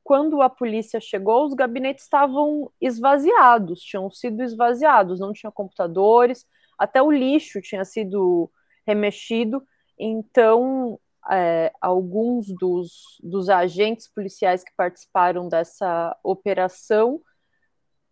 quando 0.03 0.43
a 0.43 0.51
polícia 0.51 1.01
chegou, 1.01 1.45
os 1.45 1.55
gabinetes 1.55 2.05
estavam 2.05 2.71
esvaziados, 2.81 3.81
tinham 3.81 4.11
sido 4.11 4.43
esvaziados, 4.43 5.21
não 5.21 5.33
tinha 5.33 5.53
computadores, 5.53 6.47
até 6.79 7.01
o 7.01 7.11
lixo 7.11 7.61
tinha 7.61 7.85
sido 7.85 8.51
remexido. 8.87 9.63
Então, 9.99 10.99
é, 11.31 11.73
alguns 11.81 12.49
dos, 12.49 13.19
dos 13.23 13.49
agentes 13.49 14.09
policiais 14.09 14.65
que 14.65 14.73
participaram 14.77 15.49
dessa 15.49 16.17
operação 16.23 17.21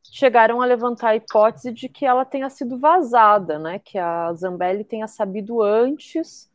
chegaram 0.02 0.60
a 0.60 0.66
levantar 0.66 1.10
a 1.10 1.16
hipótese 1.16 1.72
de 1.72 1.88
que 1.88 2.06
ela 2.06 2.24
tenha 2.24 2.48
sido 2.48 2.78
vazada, 2.78 3.58
né? 3.58 3.78
Que 3.78 3.98
a 3.98 4.32
Zambelli 4.34 4.84
tenha 4.84 5.06
sabido 5.06 5.62
antes 5.62 6.50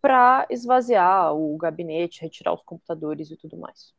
para 0.00 0.46
esvaziar 0.50 1.34
o 1.34 1.56
gabinete, 1.56 2.20
retirar 2.20 2.52
os 2.52 2.62
computadores 2.62 3.30
e 3.30 3.36
tudo 3.36 3.56
mais. 3.56 3.92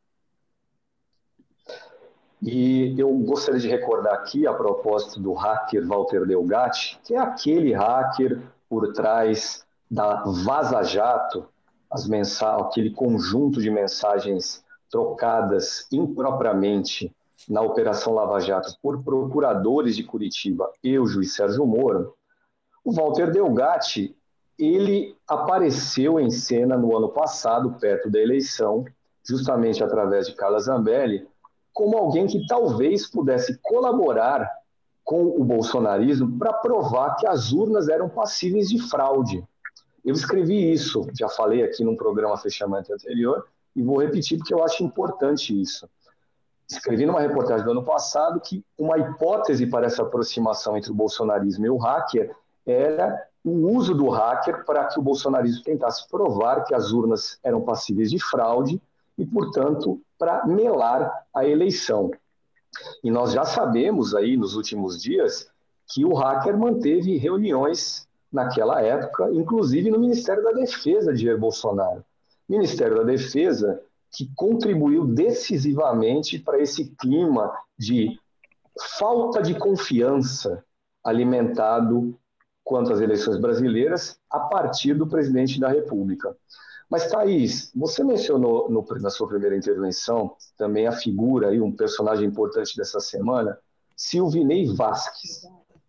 E 2.40 2.94
eu 2.98 3.12
gostaria 3.18 3.60
de 3.60 3.68
recordar 3.68 4.14
aqui, 4.14 4.46
a 4.46 4.52
propósito 4.52 5.20
do 5.20 5.32
hacker 5.32 5.86
Walter 5.86 6.26
Delgatti, 6.26 7.00
que 7.02 7.14
é 7.14 7.18
aquele 7.18 7.72
hacker 7.72 8.40
por 8.68 8.92
trás 8.92 9.65
da 9.90 10.22
Vaza 10.24 10.82
Jato, 10.82 11.46
as 11.90 12.08
aquele 12.40 12.90
conjunto 12.90 13.60
de 13.60 13.70
mensagens 13.70 14.64
trocadas 14.90 15.86
impropriamente 15.92 17.14
na 17.48 17.60
Operação 17.60 18.12
Lava 18.14 18.40
Jato 18.40 18.76
por 18.82 19.02
procuradores 19.02 19.96
de 19.96 20.02
Curitiba 20.02 20.70
e 20.82 20.98
o 20.98 21.06
juiz 21.06 21.34
Sérgio 21.34 21.66
Moro, 21.66 22.14
o 22.84 22.92
Walter 22.92 23.30
Delgatti, 23.30 24.16
ele 24.58 25.16
apareceu 25.26 26.18
em 26.18 26.30
cena 26.30 26.76
no 26.76 26.96
ano 26.96 27.08
passado, 27.08 27.76
perto 27.78 28.10
da 28.10 28.18
eleição, 28.18 28.84
justamente 29.24 29.82
através 29.82 30.26
de 30.26 30.34
Carla 30.34 30.58
Zambelli, 30.60 31.26
como 31.72 31.96
alguém 31.96 32.26
que 32.26 32.46
talvez 32.46 33.10
pudesse 33.10 33.58
colaborar 33.60 34.50
com 35.04 35.26
o 35.26 35.44
bolsonarismo 35.44 36.38
para 36.38 36.52
provar 36.52 37.16
que 37.16 37.26
as 37.26 37.52
urnas 37.52 37.88
eram 37.88 38.08
passíveis 38.08 38.68
de 38.68 38.78
fraude. 38.88 39.44
Eu 40.06 40.14
escrevi 40.14 40.72
isso, 40.72 41.06
já 41.18 41.28
falei 41.28 41.62
aqui 41.62 41.84
num 41.84 41.96
programa 41.96 42.38
fechamento 42.38 42.94
anterior, 42.94 43.46
e 43.74 43.82
vou 43.82 44.00
repetir 44.00 44.38
porque 44.38 44.54
eu 44.54 44.64
acho 44.64 44.82
importante 44.82 45.60
isso 45.60 45.86
escrevi 46.68 47.06
numa 47.06 47.20
reportagem 47.20 47.64
do 47.64 47.70
ano 47.70 47.84
passado 47.84 48.40
que 48.40 48.64
uma 48.76 48.98
hipótese 48.98 49.66
para 49.66 49.86
essa 49.86 50.02
aproximação 50.02 50.76
entre 50.76 50.90
o 50.90 50.94
bolsonarismo 50.94 51.64
e 51.64 51.70
o 51.70 51.76
hacker 51.76 52.34
era 52.66 53.24
o 53.44 53.70
uso 53.70 53.94
do 53.94 54.08
hacker 54.08 54.64
para 54.64 54.86
que 54.86 54.98
o 54.98 55.02
bolsonarismo 55.02 55.62
tentasse 55.62 56.08
provar 56.08 56.64
que 56.64 56.74
as 56.74 56.90
urnas 56.90 57.38
eram 57.44 57.60
passíveis 57.60 58.10
de 58.10 58.18
fraude 58.18 58.82
e, 59.16 59.24
portanto, 59.24 60.00
para 60.18 60.44
melar 60.46 61.26
a 61.32 61.46
eleição. 61.46 62.10
E 63.04 63.10
nós 63.10 63.32
já 63.32 63.44
sabemos 63.44 64.14
aí 64.14 64.36
nos 64.36 64.56
últimos 64.56 65.00
dias 65.00 65.48
que 65.86 66.04
o 66.04 66.14
hacker 66.14 66.58
manteve 66.58 67.16
reuniões 67.16 68.05
naquela 68.36 68.82
época, 68.82 69.30
inclusive 69.32 69.90
no 69.90 69.98
Ministério 69.98 70.44
da 70.44 70.52
Defesa 70.52 71.10
de 71.10 71.24
Jair 71.24 71.38
Bolsonaro. 71.38 72.04
Ministério 72.46 72.96
da 72.96 73.02
Defesa 73.02 73.80
que 74.12 74.30
contribuiu 74.36 75.06
decisivamente 75.06 76.38
para 76.38 76.60
esse 76.60 76.94
clima 77.00 77.50
de 77.78 78.20
falta 78.98 79.40
de 79.40 79.54
confiança 79.54 80.62
alimentado 81.02 82.14
quanto 82.62 82.92
às 82.92 83.00
eleições 83.00 83.40
brasileiras 83.40 84.18
a 84.30 84.40
partir 84.40 84.92
do 84.92 85.06
presidente 85.06 85.58
da 85.58 85.68
República. 85.68 86.36
Mas, 86.90 87.10
Thaís, 87.10 87.72
você 87.74 88.04
mencionou 88.04 88.70
no, 88.70 88.84
na 89.00 89.10
sua 89.10 89.26
primeira 89.26 89.56
intervenção 89.56 90.36
também 90.58 90.86
a 90.86 90.92
figura 90.92 91.54
e 91.54 91.60
um 91.60 91.72
personagem 91.72 92.28
importante 92.28 92.76
dessa 92.76 93.00
semana, 93.00 93.58
Silvinei 93.96 94.66
Vasques. 94.74 95.42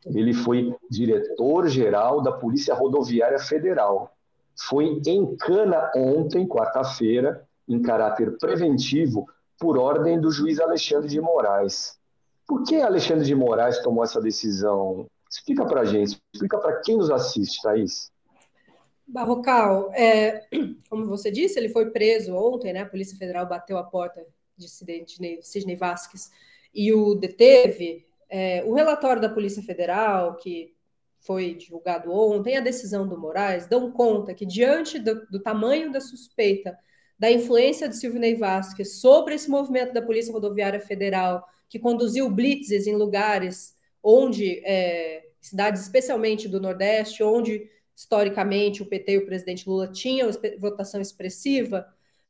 Ele 0.05 0.33
foi 0.33 0.75
diretor-geral 0.89 2.21
da 2.21 2.31
Polícia 2.31 2.73
Rodoviária 2.73 3.39
Federal. 3.39 4.13
Foi 4.55 5.01
em 5.05 5.36
Cana 5.36 5.91
ontem, 5.95 6.47
quarta-feira, 6.47 7.47
em 7.67 7.81
caráter 7.81 8.38
preventivo 8.38 9.27
por 9.60 9.77
ordem 9.77 10.19
do 10.19 10.31
juiz 10.31 10.60
Alexandre 10.60 11.10
de 11.10 11.19
Moraes. 11.19 11.97
Por 12.47 12.63
que 12.63 12.77
Alexandre 12.77 13.25
de 13.25 13.36
Moraes 13.36 13.79
tomou 13.79 14.03
essa 14.03 14.21
decisão? 14.21 15.07
Explica 15.29 15.65
para 15.65 15.81
a 15.81 15.86
gente, 15.86 16.17
explica 16.33 16.57
para 16.57 16.79
quem 16.79 16.97
nos 16.97 17.12
assiste, 17.12 17.62
Thaís. 17.62 18.10
Barrocal, 19.05 19.91
é, 19.93 20.47
como 20.89 21.05
você 21.05 21.29
disse, 21.29 21.60
ele 21.60 21.69
foi 21.69 21.91
preso 21.91 22.33
ontem, 22.33 22.71
né? 22.71 22.81
A 22.81 22.86
Polícia 22.86 23.17
Federal 23.17 23.45
bateu 23.45 23.77
a 23.77 23.83
porta 23.83 24.25
de 24.55 24.67
Sidney 24.69 25.75
Vasques 25.75 26.31
e 26.73 26.93
o 26.93 27.15
deteve. 27.15 28.07
É, 28.30 28.63
o 28.66 28.74
relatório 28.74 29.22
da 29.22 29.30
Polícia 29.30 29.62
Federal, 29.63 30.36
que 30.36 30.74
foi 31.20 31.56
divulgado 31.56 32.12
ontem, 32.12 32.58
a 32.58 32.62
decisão 32.62 33.08
do 33.08 33.20
Moraes, 33.20 33.68
dão 33.68 33.92
conta 33.92 34.34
que, 34.34 34.46
diante 34.46 35.00
do, 35.00 35.26
do 35.28 35.42
tamanho 35.42 35.92
da 35.92 36.00
suspeita 36.00 36.78
da 37.20 37.32
influência 37.32 37.90
de 37.90 37.98
Silvinei 37.98 38.36
Vasquez 38.36 39.00
sobre 39.00 39.34
esse 39.34 39.50
movimento 39.50 39.94
da 39.94 40.02
Polícia 40.02 40.32
Rodoviária 40.32 40.80
Federal, 40.80 41.44
que 41.68 41.80
conduziu 41.80 42.30
blitzes 42.30 42.86
em 42.86 42.96
lugares 42.96 43.76
onde, 44.04 44.62
é, 44.63 45.26
cidades 45.42 45.82
especialmente 45.82 46.48
do 46.48 46.62
Nordeste, 46.62 47.24
onde 47.24 47.70
historicamente 47.96 48.84
o 48.84 48.86
PT 48.86 49.13
e 49.13 49.18
o 49.18 49.26
presidente 49.26 49.68
Lula 49.68 49.88
tinham 49.88 50.30
votação 50.60 51.02
expressiva, 51.02 51.88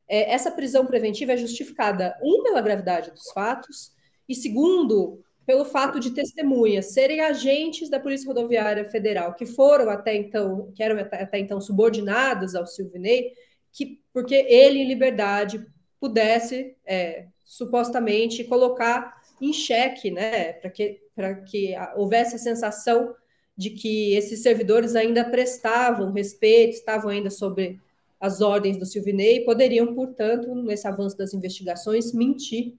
é, 0.07 0.31
essa 0.31 0.49
prisão 0.49 0.85
preventiva 0.85 1.33
é 1.33 1.37
justificada, 1.37 2.17
um, 2.23 2.41
pela 2.41 2.61
gravidade 2.61 3.11
dos 3.11 3.29
fatos, 3.31 3.91
e 4.27 4.33
segundo, 4.33 5.21
pelo 5.47 5.63
fato 5.63 5.97
de 5.97 6.11
testemunhas 6.11 6.87
serem 6.87 7.21
agentes 7.21 7.89
da 7.89 8.01
Polícia 8.01 8.27
Rodoviária 8.27 8.89
Federal, 8.89 9.33
que 9.33 9.45
foram 9.45 9.89
até 9.89 10.13
então, 10.13 10.73
que 10.75 10.83
eram 10.83 10.99
até 10.99 11.39
então 11.39 11.61
subordinados 11.61 12.53
ao 12.53 12.67
Silvinei, 12.67 13.31
que 13.71 14.01
porque 14.11 14.35
ele, 14.35 14.79
em 14.79 14.87
liberdade, 14.87 15.65
pudesse 16.01 16.75
é, 16.85 17.27
supostamente 17.45 18.43
colocar 18.43 19.21
em 19.41 19.53
xeque, 19.53 20.11
né, 20.11 20.51
para 20.51 20.69
que, 20.69 20.99
que 21.45 21.73
houvesse 21.95 22.35
a 22.35 22.39
sensação 22.39 23.15
de 23.55 23.69
que 23.69 24.13
esses 24.15 24.43
servidores 24.43 24.95
ainda 24.97 25.23
prestavam 25.23 26.11
respeito, 26.11 26.73
estavam 26.73 27.09
ainda 27.09 27.29
sobre 27.29 27.79
as 28.19 28.41
ordens 28.41 28.77
do 28.77 28.85
Silvinei 28.85 29.45
poderiam, 29.45 29.93
portanto, 29.95 30.53
nesse 30.55 30.87
avanço 30.87 31.17
das 31.17 31.33
investigações, 31.33 32.11
mentir. 32.11 32.73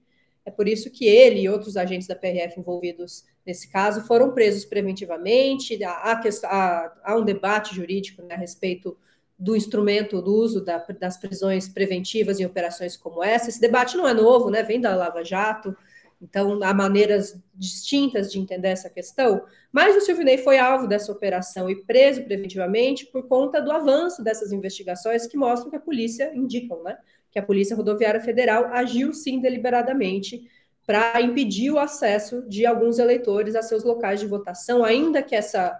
É 0.49 0.51
por 0.51 0.67
isso 0.67 0.89
que 0.89 1.05
ele 1.05 1.41
e 1.41 1.49
outros 1.49 1.77
agentes 1.77 2.07
da 2.07 2.15
PRF 2.15 2.59
envolvidos 2.59 3.23
nesse 3.45 3.71
caso 3.71 4.01
foram 4.01 4.33
presos 4.33 4.65
preventivamente. 4.65 5.81
Há, 5.83 6.19
há, 6.45 6.93
há 7.03 7.15
um 7.15 7.23
debate 7.23 7.75
jurídico 7.75 8.23
né, 8.23 8.33
a 8.33 8.37
respeito 8.37 8.97
do 9.37 9.55
instrumento 9.55 10.19
do 10.23 10.33
uso 10.33 10.65
da, 10.65 10.79
das 10.99 11.17
prisões 11.17 11.69
preventivas 11.69 12.39
em 12.39 12.47
operações 12.47 12.97
como 12.97 13.23
essa. 13.23 13.47
Esse 13.47 13.61
debate 13.61 13.95
não 13.95 14.07
é 14.07 14.13
novo, 14.13 14.49
né? 14.49 14.63
Vem 14.63 14.81
da 14.81 14.95
Lava 14.95 15.23
Jato, 15.23 15.77
então 16.19 16.63
há 16.63 16.73
maneiras 16.73 17.39
distintas 17.53 18.31
de 18.31 18.39
entender 18.39 18.69
essa 18.69 18.89
questão. 18.89 19.45
Mas 19.71 19.95
o 19.95 20.01
Silvinei 20.01 20.39
foi 20.39 20.57
alvo 20.57 20.87
dessa 20.87 21.11
operação 21.11 21.69
e 21.69 21.75
preso 21.83 22.23
preventivamente 22.23 23.05
por 23.05 23.27
conta 23.27 23.61
do 23.61 23.71
avanço 23.71 24.23
dessas 24.23 24.51
investigações 24.51 25.27
que 25.27 25.37
mostram 25.37 25.69
que 25.69 25.77
a 25.77 25.79
polícia 25.79 26.33
indicam, 26.35 26.81
né? 26.81 26.97
Que 27.31 27.39
a 27.39 27.43
Polícia 27.43 27.75
Rodoviária 27.75 28.21
Federal 28.21 28.65
agiu 28.73 29.13
sim 29.13 29.39
deliberadamente 29.39 30.49
para 30.85 31.21
impedir 31.21 31.71
o 31.71 31.77
acesso 31.77 32.41
de 32.49 32.65
alguns 32.65 32.97
eleitores 32.97 33.55
a 33.55 33.61
seus 33.61 33.83
locais 33.83 34.19
de 34.19 34.25
votação, 34.25 34.83
ainda 34.83 35.21
que 35.21 35.35
essa 35.35 35.79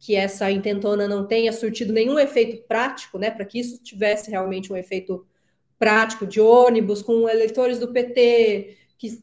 que 0.00 0.14
essa 0.14 0.48
intentona 0.50 1.08
não 1.08 1.26
tenha 1.26 1.52
surtido 1.52 1.92
nenhum 1.92 2.18
efeito 2.18 2.62
prático, 2.68 3.18
né, 3.18 3.32
para 3.32 3.44
que 3.44 3.58
isso 3.58 3.82
tivesse 3.82 4.30
realmente 4.30 4.72
um 4.72 4.76
efeito 4.76 5.26
prático 5.78 6.26
de 6.26 6.40
ônibus 6.40 7.02
com 7.02 7.28
eleitores 7.28 7.78
do 7.78 7.92
PT 7.92 8.76
que 8.96 9.20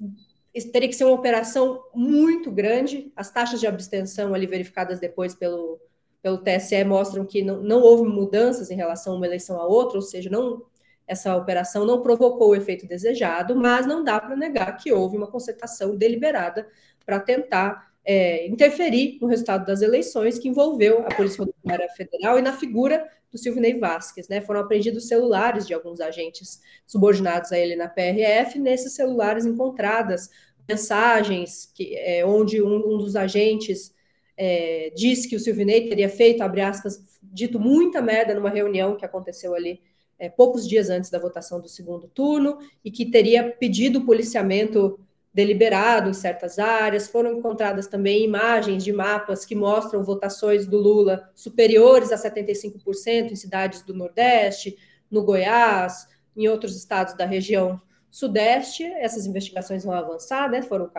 teria 0.71 0.87
que 0.87 0.95
ser 0.95 1.03
uma 1.03 1.15
operação 1.15 1.83
muito 1.93 2.49
grande. 2.49 3.11
As 3.15 3.31
taxas 3.31 3.59
de 3.59 3.67
abstenção 3.67 4.33
ali 4.33 4.45
verificadas 4.45 4.99
depois 4.99 5.35
pelo, 5.35 5.79
pelo 6.21 6.37
TSE 6.37 6.83
mostram 6.85 7.25
que 7.25 7.41
não, 7.41 7.61
não 7.61 7.81
houve 7.81 8.03
mudanças 8.09 8.71
em 8.71 8.75
relação 8.75 9.13
a 9.13 9.15
uma 9.17 9.25
eleição 9.25 9.59
a 9.59 9.67
outra, 9.67 9.97
ou 9.97 10.01
seja, 10.01 10.29
não 10.29 10.63
essa 11.07 11.35
operação 11.35 11.85
não 11.85 12.01
provocou 12.01 12.49
o 12.49 12.55
efeito 12.55 12.87
desejado, 12.87 13.55
mas 13.55 13.85
não 13.85 14.03
dá 14.03 14.19
para 14.19 14.35
negar 14.35 14.75
que 14.77 14.91
houve 14.91 15.17
uma 15.17 15.27
concertação 15.27 15.95
deliberada 15.95 16.67
para 17.05 17.19
tentar 17.19 17.91
é, 18.03 18.47
interferir 18.47 19.17
no 19.21 19.27
resultado 19.27 19.65
das 19.65 19.81
eleições, 19.81 20.37
que 20.37 20.47
envolveu 20.47 21.05
a 21.05 21.13
Polícia 21.13 21.39
Rodoviária 21.43 21.89
Federal 21.89 22.37
e 22.37 22.41
na 22.41 22.53
figura 22.53 23.07
do 23.31 23.37
Silvinei 23.37 23.79
Vasquez. 23.79 24.27
Né? 24.27 24.41
Foram 24.41 24.61
apreendidos 24.61 25.07
celulares 25.07 25.67
de 25.67 25.73
alguns 25.73 25.99
agentes 25.99 26.61
subordinados 26.85 27.51
a 27.51 27.57
ele 27.57 27.75
na 27.75 27.87
PRF, 27.87 28.59
nesses 28.59 28.93
celulares 28.93 29.45
encontradas 29.45 30.29
mensagens 30.67 31.71
que, 31.75 31.95
é, 31.95 32.25
onde 32.25 32.61
um, 32.61 32.75
um, 32.75 32.97
dos 32.97 33.15
agentes 33.15 33.93
é, 34.37 34.91
disse 34.95 35.27
que 35.29 35.35
o 35.35 35.39
Silvinei 35.39 35.87
teria 35.87 36.09
feito, 36.09 36.41
abre 36.41 36.61
aspas, 36.61 37.03
dito 37.21 37.59
muita 37.59 38.01
merda 38.01 38.33
numa 38.33 38.49
reunião 38.49 38.95
que 38.95 39.05
aconteceu 39.05 39.53
ali 39.53 39.81
é, 40.17 40.29
poucos 40.29 40.67
dias 40.67 40.89
antes 40.89 41.09
da 41.09 41.19
votação 41.19 41.59
do 41.59 41.67
segundo 41.67 42.07
turno 42.07 42.57
e 42.83 42.91
que 42.91 43.05
teria 43.05 43.51
pedido 43.51 44.05
policiamento 44.05 44.99
deliberado 45.33 46.09
em 46.09 46.13
certas 46.13 46.57
áreas. 46.57 47.09
Foram 47.09 47.37
encontradas 47.37 47.87
também 47.87 48.23
imagens 48.23 48.83
de 48.83 48.93
mapas 48.93 49.45
que 49.45 49.53
mostram 49.53 50.03
votações 50.03 50.65
do 50.65 50.77
Lula 50.77 51.29
superiores 51.35 52.13
a 52.13 52.17
75% 52.17 53.31
em 53.31 53.35
cidades 53.35 53.81
do 53.81 53.93
Nordeste, 53.93 54.77
no 55.11 55.23
Goiás, 55.23 56.07
em 56.35 56.47
outros 56.47 56.75
estados 56.77 57.15
da 57.15 57.25
região 57.25 57.81
Sudeste. 58.09 58.85
Essas 58.85 59.25
investigações 59.25 59.83
vão 59.83 59.93
avançar, 59.93 60.49
né? 60.49 60.61
Foram, 60.61 60.89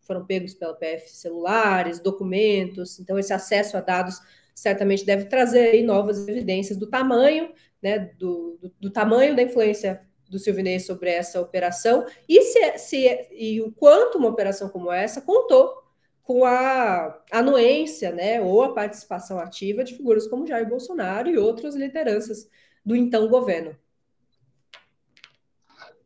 foram 0.00 0.24
pegos 0.24 0.54
pela 0.54 0.72
PF 0.72 1.10
celulares, 1.10 2.00
documentos. 2.00 2.98
Então, 2.98 3.18
esse 3.18 3.34
acesso 3.34 3.76
a 3.76 3.82
dados 3.82 4.18
certamente 4.54 5.04
deve 5.04 5.26
trazer 5.26 5.82
novas 5.82 6.26
evidências 6.26 6.78
do 6.78 6.86
tamanho 6.86 7.52
né, 7.82 7.98
do, 8.18 8.58
do, 8.60 8.72
do, 8.80 8.90
tamanho 8.90 9.34
da 9.36 9.42
influência 9.42 10.02
do 10.28 10.38
Silvinei 10.38 10.78
sobre 10.80 11.10
essa 11.10 11.40
operação 11.40 12.04
e, 12.28 12.42
se, 12.42 12.78
se, 12.78 13.28
e 13.32 13.60
o 13.62 13.72
quanto 13.72 14.18
uma 14.18 14.28
operação 14.28 14.68
como 14.68 14.92
essa 14.92 15.20
contou 15.20 15.82
com 16.22 16.44
a 16.44 17.22
anuência 17.32 18.12
né, 18.12 18.40
ou 18.42 18.62
a 18.62 18.74
participação 18.74 19.38
ativa 19.38 19.82
de 19.82 19.94
figuras 19.96 20.26
como 20.26 20.46
Jair 20.46 20.68
Bolsonaro 20.68 21.28
e 21.28 21.38
outras 21.38 21.74
lideranças 21.74 22.48
do 22.84 22.94
então 22.94 23.28
governo. 23.28 23.74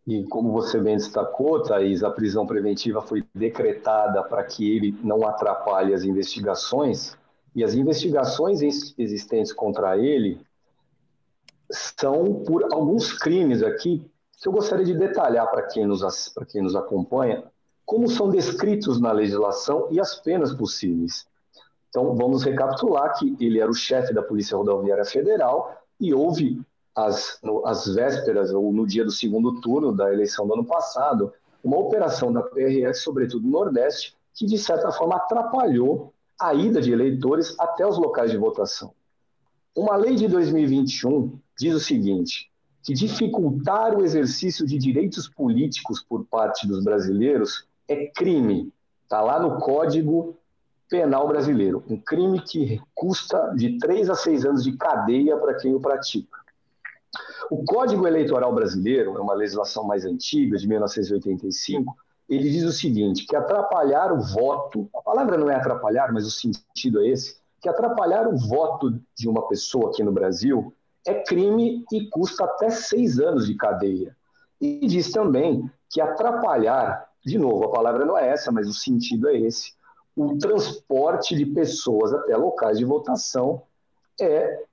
E 0.07 0.25
como 0.25 0.53
você 0.53 0.81
bem 0.81 0.97
destacou, 0.97 1.63
Thaís, 1.63 2.03
a 2.03 2.11
prisão 2.11 2.47
preventiva 2.47 3.01
foi 3.01 3.25
decretada 3.33 4.23
para 4.23 4.43
que 4.43 4.77
ele 4.77 4.97
não 5.03 5.27
atrapalhe 5.27 5.95
as 5.95 6.03
investigações, 6.03 7.17
e 7.55 7.63
as 7.63 7.75
investigações 7.75 8.63
existentes 8.99 9.53
contra 9.53 9.97
ele 9.97 10.41
são 11.73 12.43
por 12.45 12.73
alguns 12.73 13.13
crimes 13.13 13.63
aqui 13.63 14.09
que 14.41 14.49
eu 14.49 14.53
gostaria 14.53 14.85
de 14.85 14.95
detalhar 14.95 15.49
para 15.51 15.63
quem, 15.63 15.87
nos, 15.87 16.03
quem 16.51 16.63
nos 16.63 16.75
acompanha, 16.75 17.45
como 17.87 18.09
são 18.09 18.29
descritos 18.29 19.01
na 19.01 19.13
legislação 19.13 19.89
e 19.91 20.01
as 20.01 20.17
penas 20.17 20.53
possíveis. 20.53 21.27
Então, 21.89 22.15
vamos 22.17 22.43
recapitular 22.43 23.17
que 23.19 23.37
ele 23.39 23.61
era 23.61 23.71
o 23.71 23.75
chefe 23.75 24.13
da 24.13 24.23
Polícia 24.23 24.57
Rodoviária 24.57 25.05
Federal 25.05 25.77
e 26.01 26.13
houve, 26.13 26.61
as, 26.95 27.39
no, 27.43 27.65
as 27.67 27.87
vésperas, 27.87 28.51
ou 28.53 28.73
no 28.73 28.87
dia 28.87 29.05
do 29.05 29.11
segundo 29.11 29.61
turno 29.61 29.93
da 29.93 30.13
eleição 30.13 30.47
do 30.47 30.55
ano 30.55 30.65
passado, 30.65 31.33
uma 31.63 31.79
operação 31.79 32.33
da 32.33 32.43
PRF, 32.43 32.95
sobretudo 32.95 33.47
no 33.47 33.53
Nordeste, 33.53 34.17
que, 34.35 34.47
de 34.47 34.59
certa 34.59 34.91
forma, 34.91 35.17
atrapalhou 35.17 36.13
a 36.41 36.53
ida 36.55 36.81
de 36.81 36.93
eleitores 36.93 37.55
até 37.61 37.87
os 37.87 37.97
locais 37.99 38.31
de 38.31 38.37
votação. 38.37 38.93
Uma 39.77 39.97
lei 39.97 40.17
de 40.17 40.27
2021 40.27 41.39
diz 41.59 41.75
o 41.75 41.81
seguinte: 41.81 42.51
que 42.83 42.95
dificultar 42.95 43.97
o 43.97 44.05
exercício 44.05 44.67
de 44.67 44.77
direitos 44.79 45.29
políticos 45.29 46.03
por 46.03 46.25
parte 46.27 46.67
dos 46.67 46.83
brasileiros 46.83 47.67
é 47.87 48.07
crime. 48.07 48.73
Está 49.05 49.21
lá 49.21 49.41
no 49.41 49.59
Código 49.59 50.37
Penal 50.89 51.29
Brasileiro. 51.29 51.85
Um 51.89 51.97
crime 51.97 52.41
que 52.41 52.81
custa 52.95 53.53
de 53.55 53.79
três 53.79 54.11
a 54.11 54.15
seis 54.15 54.45
anos 54.45 54.65
de 54.65 54.77
cadeia 54.77 55.37
para 55.37 55.55
quem 55.55 55.75
o 55.75 55.81
pratica. 55.81 56.43
O 57.51 57.65
Código 57.65 58.07
Eleitoral 58.07 58.55
Brasileiro, 58.55 59.17
é 59.17 59.21
uma 59.21 59.35
legislação 59.35 59.85
mais 59.85 60.05
antiga, 60.05 60.57
de 60.57 60.67
1985, 60.67 61.95
ele 62.29 62.51
diz 62.51 62.65
o 62.65 62.73
seguinte, 62.73 63.27
que 63.27 63.37
atrapalhar 63.37 64.13
o 64.13 64.21
voto, 64.21 64.89
a 64.95 65.03
palavra 65.03 65.37
não 65.37 65.51
é 65.51 65.55
atrapalhar, 65.55 66.13
mas 66.13 66.27
o 66.27 66.31
sentido 66.31 67.03
é 67.03 67.09
esse, 67.09 67.37
que 67.61 67.69
atrapalhar 67.69 68.27
o 68.27 68.37
voto 68.37 68.99
de 69.15 69.29
uma 69.29 69.47
pessoa 69.49 69.91
aqui 69.91 70.03
no 70.03 70.13
Brasil 70.13 70.75
é 71.07 71.15
crime 71.23 71.85
e 71.93 72.09
custa 72.09 72.45
até 72.45 72.71
seis 72.71 73.19
anos 73.19 73.47
de 73.47 73.55
cadeia. 73.55 74.17
E 74.61 74.87
diz 74.87 75.11
também 75.11 75.69
que 75.91 76.01
atrapalhar, 76.01 77.09
de 77.25 77.39
novo, 77.39 77.65
a 77.65 77.71
palavra 77.71 78.05
não 78.05 78.17
é 78.17 78.29
essa, 78.29 78.53
mas 78.53 78.69
o 78.69 78.73
sentido 78.73 79.29
é 79.29 79.37
esse, 79.37 79.75
o 80.17 80.37
transporte 80.39 81.35
de 81.35 81.47
pessoas 81.47 82.13
até 82.13 82.37
locais 82.37 82.79
de 82.79 82.85
votação 82.85 83.63
é 84.21 84.65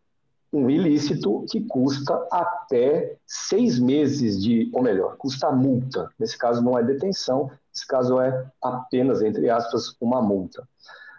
um 0.51 0.69
ilícito 0.69 1.45
que 1.49 1.61
custa 1.61 2.27
até 2.31 3.15
seis 3.25 3.79
meses 3.79 4.41
de, 4.41 4.69
ou 4.73 4.81
melhor, 4.81 5.15
custa 5.17 5.51
multa. 5.51 6.09
Nesse 6.19 6.37
caso 6.37 6.61
não 6.61 6.77
é 6.77 6.83
detenção, 6.83 7.51
nesse 7.71 7.87
caso 7.87 8.19
é 8.19 8.45
apenas, 8.61 9.21
entre 9.21 9.49
aspas, 9.49 9.95
uma 10.01 10.21
multa. 10.21 10.67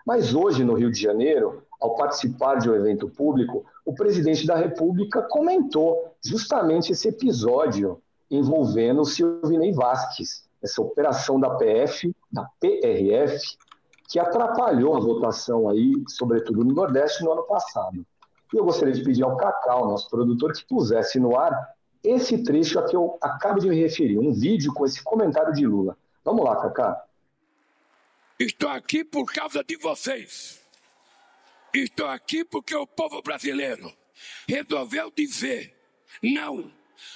Mas 0.04 0.34
hoje, 0.34 0.64
no 0.64 0.74
Rio 0.74 0.90
de 0.90 1.00
Janeiro, 1.00 1.62
ao 1.80 1.94
participar 1.94 2.56
de 2.56 2.68
um 2.68 2.74
evento 2.74 3.08
público, 3.08 3.64
o 3.90 3.94
presidente 3.94 4.46
da 4.46 4.54
República 4.54 5.20
comentou 5.20 6.14
justamente 6.24 6.92
esse 6.92 7.08
episódio 7.08 8.00
envolvendo 8.30 9.00
o 9.00 9.04
Silvinei 9.04 9.72
Vasquez, 9.72 10.44
essa 10.62 10.80
operação 10.80 11.40
da 11.40 11.50
PF, 11.56 12.14
da 12.30 12.48
PRF, 12.60 13.58
que 14.08 14.20
atrapalhou 14.20 14.96
a 14.96 15.00
votação 15.00 15.68
aí, 15.68 15.92
sobretudo 16.08 16.62
no 16.62 16.72
Nordeste, 16.72 17.24
no 17.24 17.32
ano 17.32 17.42
passado. 17.42 18.06
E 18.54 18.56
eu 18.56 18.64
gostaria 18.64 18.94
de 18.94 19.02
pedir 19.02 19.24
ao 19.24 19.36
Cacau, 19.36 19.88
nosso 19.88 20.08
produtor, 20.08 20.52
que 20.52 20.64
pusesse 20.64 21.18
no 21.18 21.36
ar 21.36 21.74
esse 22.04 22.44
trecho 22.44 22.78
a 22.78 22.84
que 22.84 22.94
eu 22.94 23.18
acabo 23.20 23.58
de 23.58 23.68
me 23.68 23.74
referir, 23.74 24.18
um 24.18 24.32
vídeo 24.32 24.72
com 24.72 24.86
esse 24.86 25.02
comentário 25.02 25.52
de 25.52 25.66
Lula. 25.66 25.98
Vamos 26.24 26.44
lá, 26.44 26.54
Cacá. 26.62 27.04
Estou 28.38 28.70
aqui 28.70 29.02
por 29.02 29.24
causa 29.32 29.64
de 29.64 29.76
vocês. 29.76 30.59
Estou 31.72 32.06
aqui 32.06 32.44
porque 32.44 32.74
o 32.74 32.86
povo 32.86 33.22
brasileiro 33.22 33.96
resolveu 34.48 35.10
dizer 35.10 35.74
não 36.22 36.72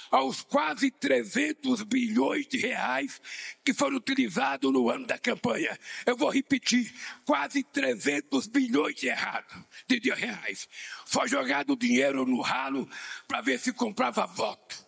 aos 0.09 0.41
quase 0.41 0.89
300 0.91 1.83
bilhões 1.83 2.47
de 2.47 2.57
reais 2.57 3.21
que 3.63 3.73
foram 3.73 3.97
utilizados 3.97 4.71
no 4.71 4.89
ano 4.89 5.05
da 5.05 5.17
campanha. 5.17 5.77
Eu 6.05 6.15
vou 6.15 6.29
repetir, 6.29 6.93
quase 7.25 7.63
300 7.63 8.47
bilhões 8.47 8.95
de, 8.95 9.07
errado, 9.07 9.65
de 9.87 10.09
reais. 10.11 10.67
Foi 11.05 11.27
jogado 11.27 11.75
dinheiro 11.75 12.25
no 12.25 12.41
ralo 12.41 12.89
para 13.27 13.41
ver 13.41 13.59
se 13.59 13.73
comprava 13.73 14.25
voto. 14.25 14.85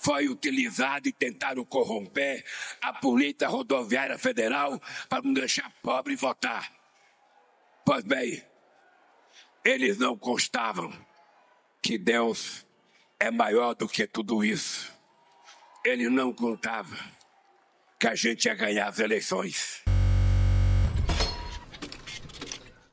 Foi 0.00 0.28
utilizado 0.28 1.08
e 1.08 1.12
tentaram 1.12 1.64
corromper 1.64 2.44
a 2.80 2.92
Polícia 2.92 3.48
Rodoviária 3.48 4.18
Federal 4.18 4.80
para 5.08 5.22
não 5.22 5.32
deixar 5.32 5.70
pobre 5.82 6.16
votar. 6.16 6.72
Pois 7.84 8.04
bem, 8.04 8.42
eles 9.64 9.96
não 9.96 10.16
constavam 10.16 10.92
que 11.80 11.96
Deus 11.96 12.66
é 13.18 13.30
maior 13.30 13.74
do 13.74 13.86
que 13.86 14.06
tudo 14.06 14.44
isso. 14.44 14.92
Ele 15.84 16.08
não 16.08 16.32
contava 16.32 16.96
que 17.98 18.08
a 18.08 18.14
gente 18.14 18.46
ia 18.46 18.54
ganhar 18.54 18.88
as 18.88 18.98
eleições. 18.98 19.84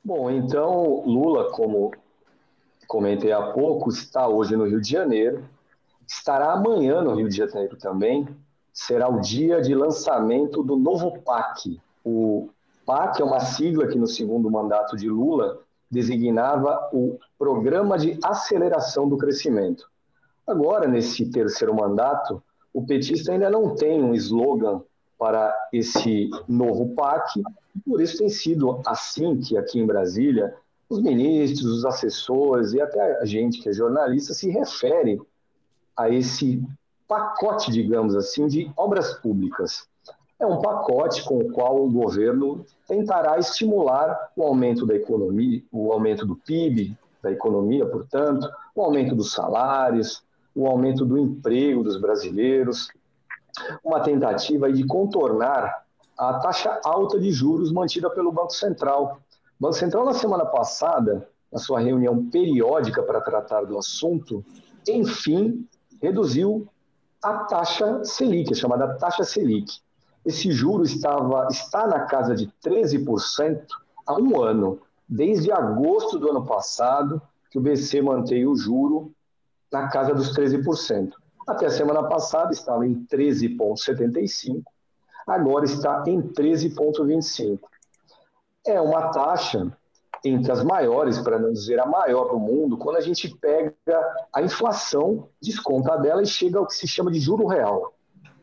Bom, 0.04 0.30
então 0.30 1.04
Lula, 1.06 1.52
como 1.52 1.92
comentei 2.88 3.32
há 3.32 3.52
pouco, 3.52 3.90
está 3.90 4.28
hoje 4.28 4.56
no 4.56 4.66
Rio 4.66 4.82
de 4.82 4.90
Janeiro, 4.90 5.48
estará 6.08 6.54
amanhã 6.54 7.02
no 7.02 7.16
Rio 7.16 7.30
de 7.30 7.38
Janeiro 7.38 7.78
também. 7.78 8.28
Será 8.72 9.10
o 9.10 9.20
dia 9.20 9.62
de 9.62 9.74
lançamento 9.74 10.64
do 10.64 10.78
novo 10.78 11.20
PAC. 11.22 11.82
O 12.04 12.50
PAC 12.86 13.22
é 13.22 13.26
uma 13.26 13.40
sigla 13.40 13.88
que 13.88 13.98
no 13.98 14.08
segundo 14.08 14.50
mandato 14.50 14.96
de 14.96 15.10
Lula 15.10 15.64
designava 15.90 16.90
o 16.94 17.18
Programa 17.38 17.98
de 17.98 18.20
Aceleração 18.24 19.08
do 19.08 19.18
Crescimento. 19.18 19.90
Agora, 20.46 20.88
nesse 20.88 21.30
terceiro 21.30 21.74
mandato, 21.76 22.42
o 22.74 22.86
petista 22.86 23.32
ainda 23.32 23.50
não 23.50 23.76
tem 23.76 24.04
um 24.04 24.14
slogan 24.14 24.82
para 25.18 25.54
esse 25.74 26.30
novo 26.48 26.96
PAC, 26.96 27.42
por 27.86 28.02
isso 28.02 28.18
tem 28.18 28.30
sido 28.30 28.82
assim 28.86 29.38
que 29.38 29.58
aqui 29.58 29.80
em 29.80 29.86
Brasília 29.86 30.56
os 30.90 31.02
ministros, 31.02 31.66
os 31.66 31.86
assessores 31.86 32.74
e 32.74 32.82
até 32.82 33.20
a 33.20 33.26
gente 33.26 33.62
que 33.62 33.70
é 33.70 33.74
jornalista 33.74 34.34
se 34.34 34.50
refere 34.50 35.22
a 35.96 36.10
esse 36.10 36.64
pacote, 37.08 37.72
digamos 37.72 38.16
assim, 38.16 38.48
de 38.48 38.72
obras 38.78 39.14
públicas. 39.16 39.88
É 40.40 40.46
um 40.46 40.62
pacote 40.62 41.24
com 41.24 41.40
o 41.40 41.52
qual 41.52 41.84
o 41.84 41.92
governo 41.92 42.66
tentará 42.88 43.38
estimular 43.38 44.32
o 44.36 44.44
aumento 44.44 44.86
da 44.86 44.96
economia, 44.96 45.62
o 45.72 45.92
aumento 45.92 46.26
do 46.26 46.36
PIB 46.36 46.98
da 47.22 47.30
economia, 47.30 47.86
portanto, 47.86 48.50
o 48.74 48.82
aumento 48.82 49.14
dos 49.14 49.34
salários, 49.34 50.24
o 50.56 50.66
aumento 50.66 51.06
do 51.06 51.18
emprego 51.18 51.84
dos 51.84 52.00
brasileiros, 52.00 52.88
uma 53.84 54.00
tentativa 54.00 54.72
de 54.72 54.86
contornar 54.86 55.84
a 56.18 56.36
taxa 56.40 56.80
alta 56.84 57.20
de 57.20 57.32
juros 57.32 57.72
mantida 57.72 58.10
pelo 58.10 58.32
Banco 58.32 58.54
Central. 58.54 59.20
O 59.60 59.64
Banco 59.64 59.76
Central, 59.76 60.06
na 60.06 60.14
semana 60.14 60.46
passada, 60.46 61.28
na 61.52 61.60
sua 61.60 61.80
reunião 61.80 62.30
periódica 62.30 63.04
para 63.04 63.20
tratar 63.20 63.66
do 63.66 63.78
assunto, 63.78 64.44
enfim, 64.88 65.68
reduziu 66.02 66.68
a 67.22 67.40
taxa 67.40 68.04
Selic, 68.06 68.54
a 68.54 68.56
chamada 68.56 68.96
taxa 68.96 69.24
Selic. 69.24 69.82
Esse 70.26 70.52
juro 70.52 70.84
estava, 70.84 71.48
está 71.50 71.88
na 71.88 72.02
casa 72.02 72.36
de 72.36 72.52
13% 72.64 73.62
há 74.06 74.14
um 74.16 74.42
ano, 74.42 74.80
desde 75.08 75.52
agosto 75.52 76.20
do 76.20 76.30
ano 76.30 76.46
passado, 76.46 77.22
que 77.50 77.58
o 77.58 77.62
BC 77.62 78.02
mantém 78.02 78.46
o 78.46 78.56
juro 78.56 79.12
na 79.72 79.88
casa 79.88 80.14
dos 80.14 80.34
13%. 80.34 81.14
Até 81.48 81.66
a 81.66 81.72
semana 81.72 82.04
passada 82.04 82.52
estava 82.52 82.86
em 82.86 83.06
13,75%, 83.06 84.64
agora 85.26 85.66
está 85.66 86.04
em 86.08 86.22
13,25%. 86.22 87.60
É 88.66 88.80
uma 88.80 89.10
taxa 89.10 89.72
entre 90.24 90.52
as 90.52 90.64
maiores, 90.64 91.18
para 91.20 91.40
não 91.40 91.52
dizer 91.52 91.80
a 91.80 91.86
maior 91.86 92.30
do 92.30 92.40
mundo, 92.40 92.78
quando 92.78 92.98
a 92.98 93.02
gente 93.02 93.30
pega 93.38 93.74
a 94.34 94.42
inflação, 94.42 95.30
desconta 95.42 95.98
dela 95.98 96.22
e 96.22 96.28
chega 96.28 96.60
ao 96.60 96.68
que 96.68 96.74
se 96.74 96.88
chama 96.88 97.10
de 97.10 97.20
juro 97.20 97.48
real. 97.48 97.94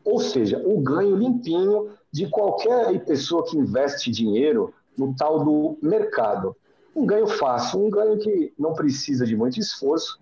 Ou 0.07 0.21
seja, 0.21 0.63
o 0.65 0.79
ganho 0.79 1.17
limpinho 1.17 1.89
de 2.09 2.29
qualquer 2.29 3.03
pessoa 3.03 3.43
que 3.43 3.57
investe 3.57 4.09
dinheiro 4.09 4.73
no 4.97 5.13
tal 5.13 5.43
do 5.43 5.77
mercado. 5.81 6.55
Um 6.95 7.05
ganho 7.05 7.27
fácil, 7.27 7.85
um 7.85 7.89
ganho 7.89 8.17
que 8.17 8.53
não 8.57 8.73
precisa 8.73 9.25
de 9.25 9.35
muito 9.35 9.59
esforço 9.59 10.17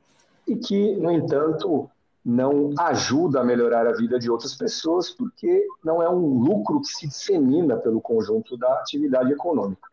e 0.48 0.56
que, 0.56 0.96
no 0.96 1.12
entanto, 1.12 1.88
não 2.26 2.74
ajuda 2.80 3.42
a 3.42 3.44
melhorar 3.44 3.86
a 3.86 3.92
vida 3.92 4.18
de 4.18 4.28
outras 4.28 4.56
pessoas, 4.56 5.12
porque 5.12 5.68
não 5.84 6.02
é 6.02 6.10
um 6.10 6.40
lucro 6.40 6.82
que 6.82 6.88
se 6.88 7.08
dissemina 7.08 7.78
pelo 7.78 8.02
conjunto 8.02 8.58
da 8.58 8.80
atividade 8.80 9.32
econômica. 9.32 9.88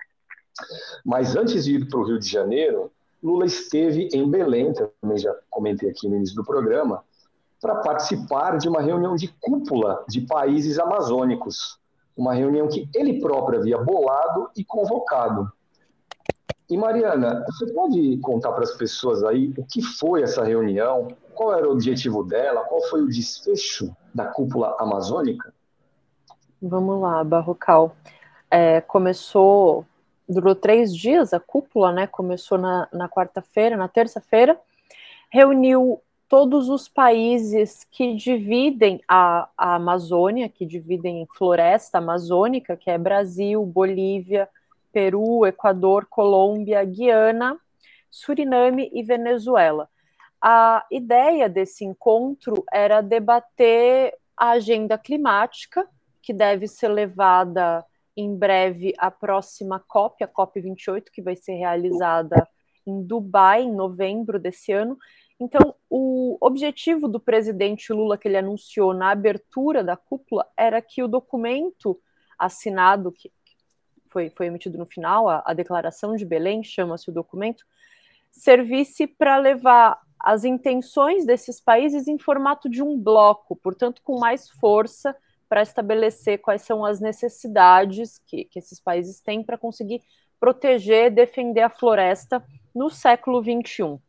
Mas 1.05 1.37
antes 1.37 1.67
de 1.67 1.75
ir 1.75 1.87
para 1.87 1.99
o 2.01 2.05
Rio 2.05 2.19
de 2.19 2.29
Janeiro, 2.29 2.91
Lula 3.23 3.45
esteve 3.45 4.09
em 4.15 4.27
Belém, 4.27 4.73
também 4.73 5.19
já 5.19 5.37
comentei 5.51 5.91
aqui 5.91 6.09
no 6.09 6.17
início 6.17 6.35
do 6.35 6.45
programa, 6.45 7.05
para 7.63 7.77
participar 7.77 8.59
de 8.59 8.69
uma 8.69 8.83
reunião 8.83 9.15
de 9.15 9.29
cúpula 9.41 10.05
de 10.09 10.23
países 10.23 10.81
amazônicos, 10.81 11.79
uma 12.17 12.35
reunião 12.35 12.67
que 12.67 12.89
ele 12.93 13.21
próprio 13.21 13.61
havia 13.61 13.79
bolado 13.79 14.51
e 14.57 14.65
convocado. 14.65 15.51
E 16.69 16.77
Mariana, 16.77 17.45
você 17.47 17.73
pode 17.73 18.19
contar 18.19 18.51
para 18.51 18.65
as 18.65 18.73
pessoas 18.73 19.23
aí 19.23 19.55
o 19.57 19.65
que 19.65 19.81
foi 19.81 20.23
essa 20.23 20.43
reunião, 20.43 21.07
qual 21.35 21.55
era 21.55 21.69
o 21.69 21.73
objetivo 21.73 22.25
dela? 22.25 22.65
Qual 22.65 22.83
foi 22.89 23.03
o 23.03 23.09
desfecho 23.09 23.95
da 24.13 24.27
cúpula 24.27 24.77
amazônica? 24.81 25.55
Vamos 26.61 27.01
lá, 27.01 27.23
Barrocal. 27.23 27.95
É, 28.51 28.81
começou, 28.81 29.87
durou 30.29 30.55
três 30.55 30.95
dias 30.95 31.33
a 31.33 31.39
cúpula, 31.39 31.93
né? 31.93 32.07
Começou 32.07 32.59
na, 32.59 33.09
quarta-feira, 33.09 33.77
na 33.77 33.87
terça-feira, 33.87 34.59
reuniu 35.31 36.01
todos 36.33 36.71
os 36.71 36.89
países 36.89 37.87
que 37.91 38.15
dividem 38.17 39.03
a, 39.07 39.51
a 39.55 39.75
Amazônia, 39.75 40.49
que 40.49 40.65
dividem 40.65 41.29
floresta 41.37 41.99
amazônica, 41.99 42.75
que 42.75 42.91
é 42.91 42.97
Brasil, 42.97 43.63
Bolívia, 43.67 44.49
Peru, 44.91 45.45
Equador, 45.45 46.07
Colômbia, 46.07 46.83
Guiana, 46.85 47.59
Suriname 48.11 48.91
e 48.95 49.03
Venezuela 49.03 49.89
a 50.43 50.85
ideia 50.91 51.49
desse 51.49 51.85
encontro 51.85 52.65
era 52.73 53.01
debater 53.01 54.13
a 54.37 54.51
agenda 54.51 54.99
climática, 54.99 55.87
que 56.21 56.33
deve 56.33 56.67
ser 56.67 56.89
levada 56.89 57.85
em 58.17 58.37
breve 58.37 58.93
à 58.99 59.09
próxima 59.09 59.79
COP, 59.79 60.25
a 60.25 60.29
COP28, 60.29 61.05
que 61.13 61.23
vai 61.23 61.37
ser 61.37 61.55
realizada 61.55 62.47
em 62.85 63.05
Dubai, 63.05 63.63
em 63.63 63.73
novembro 63.73 64.39
desse 64.39 64.73
ano. 64.73 64.99
Então, 65.43 65.75
o 65.91 66.39
objetivo 66.41 67.09
do 67.09 67.19
presidente 67.19 67.93
Lula, 67.93 68.17
que 68.17 68.29
ele 68.29 68.37
anunciou 68.37 68.95
na 68.95 69.11
abertura 69.11 69.83
da 69.83 69.97
cúpula, 69.97 70.47
era 70.57 70.81
que 70.81 71.03
o 71.03 71.09
documento 71.09 72.01
assinado, 72.39 73.11
que 73.11 73.29
foi, 74.09 74.31
foi 74.31 74.47
emitido 74.47 74.79
no 74.79 74.87
final, 74.87 75.29
a, 75.29 75.43
a 75.45 75.53
Declaração 75.53 76.15
de 76.15 76.25
Belém, 76.25 76.63
chama-se 76.63 77.11
o 77.11 77.13
documento, 77.13 77.65
servisse 78.31 79.05
para 79.05 79.37
levar 79.37 80.01
as 80.17 80.45
intenções 80.45 81.27
desses 81.27 81.61
países 81.61 82.07
em 82.07 82.19
formato 82.19 82.69
de 82.69 82.81
um 82.81 82.97
bloco, 82.97 83.57
portanto, 83.57 84.01
com 84.05 84.21
mais 84.21 84.49
força 84.49 85.13
para 85.49 85.63
estabelecer 85.63 86.39
quais 86.39 86.63
são 86.63 86.85
as 86.85 87.01
necessidades 87.01 88.21
que, 88.29 88.45
que 88.45 88.61
esses 88.61 88.79
países 88.79 89.21
têm 89.21 89.43
para 89.43 89.59
conseguir 89.59 90.03
proteger, 90.39 91.11
defender 91.11 91.63
a 91.63 91.69
floresta 91.69 92.45
no 92.73 92.89
século 92.89 93.43
XXI. 93.43 94.01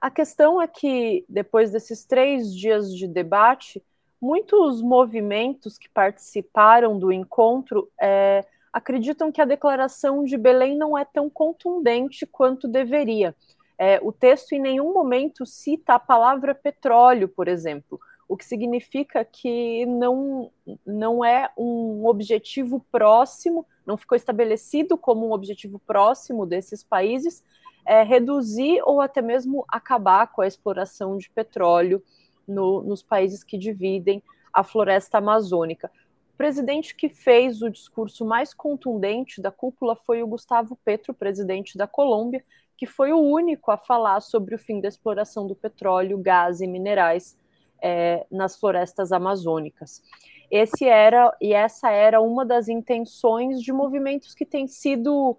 A 0.00 0.10
questão 0.10 0.62
é 0.62 0.66
que, 0.66 1.24
depois 1.28 1.70
desses 1.70 2.04
três 2.04 2.54
dias 2.54 2.94
de 2.94 3.08
debate, 3.08 3.82
muitos 4.20 4.80
movimentos 4.80 5.76
que 5.76 5.88
participaram 5.88 6.98
do 6.98 7.10
encontro 7.10 7.90
é, 8.00 8.44
acreditam 8.72 9.32
que 9.32 9.40
a 9.40 9.44
declaração 9.44 10.24
de 10.24 10.36
Belém 10.36 10.76
não 10.76 10.96
é 10.96 11.04
tão 11.04 11.28
contundente 11.28 12.26
quanto 12.26 12.68
deveria. 12.68 13.34
É, 13.76 14.00
o 14.02 14.12
texto 14.12 14.52
em 14.52 14.60
nenhum 14.60 14.92
momento 14.92 15.46
cita 15.46 15.94
a 15.94 16.00
palavra 16.00 16.54
petróleo, 16.54 17.28
por 17.28 17.48
exemplo, 17.48 18.00
o 18.28 18.36
que 18.36 18.44
significa 18.44 19.24
que 19.24 19.86
não, 19.86 20.50
não 20.84 21.24
é 21.24 21.50
um 21.56 22.06
objetivo 22.06 22.84
próximo, 22.92 23.64
não 23.86 23.96
ficou 23.96 24.16
estabelecido 24.16 24.98
como 24.98 25.26
um 25.26 25.32
objetivo 25.32 25.78
próximo 25.78 26.44
desses 26.44 26.84
países 26.84 27.42
é, 27.88 28.02
reduzir 28.02 28.82
ou 28.84 29.00
até 29.00 29.22
mesmo 29.22 29.64
acabar 29.66 30.26
com 30.30 30.42
a 30.42 30.46
exploração 30.46 31.16
de 31.16 31.30
petróleo 31.30 32.02
no, 32.46 32.82
nos 32.82 33.02
países 33.02 33.42
que 33.42 33.56
dividem 33.56 34.22
a 34.52 34.62
floresta 34.62 35.16
amazônica. 35.16 35.90
O 36.34 36.36
presidente 36.36 36.94
que 36.94 37.08
fez 37.08 37.62
o 37.62 37.70
discurso 37.70 38.26
mais 38.26 38.52
contundente 38.52 39.40
da 39.40 39.50
cúpula 39.50 39.96
foi 39.96 40.22
o 40.22 40.26
Gustavo 40.26 40.78
Petro, 40.84 41.14
presidente 41.14 41.78
da 41.78 41.86
Colômbia, 41.86 42.44
que 42.76 42.84
foi 42.84 43.10
o 43.10 43.20
único 43.20 43.70
a 43.70 43.78
falar 43.78 44.20
sobre 44.20 44.54
o 44.54 44.58
fim 44.58 44.80
da 44.80 44.88
exploração 44.88 45.46
do 45.46 45.54
petróleo, 45.54 46.18
gás 46.18 46.60
e 46.60 46.66
minerais 46.66 47.38
é, 47.82 48.26
nas 48.30 48.54
florestas 48.60 49.12
amazônicas. 49.12 50.02
Esse 50.50 50.84
era 50.84 51.34
e 51.40 51.54
essa 51.54 51.90
era 51.90 52.20
uma 52.20 52.44
das 52.44 52.68
intenções 52.68 53.62
de 53.62 53.72
movimentos 53.72 54.34
que 54.34 54.44
têm 54.44 54.66
sido 54.66 55.38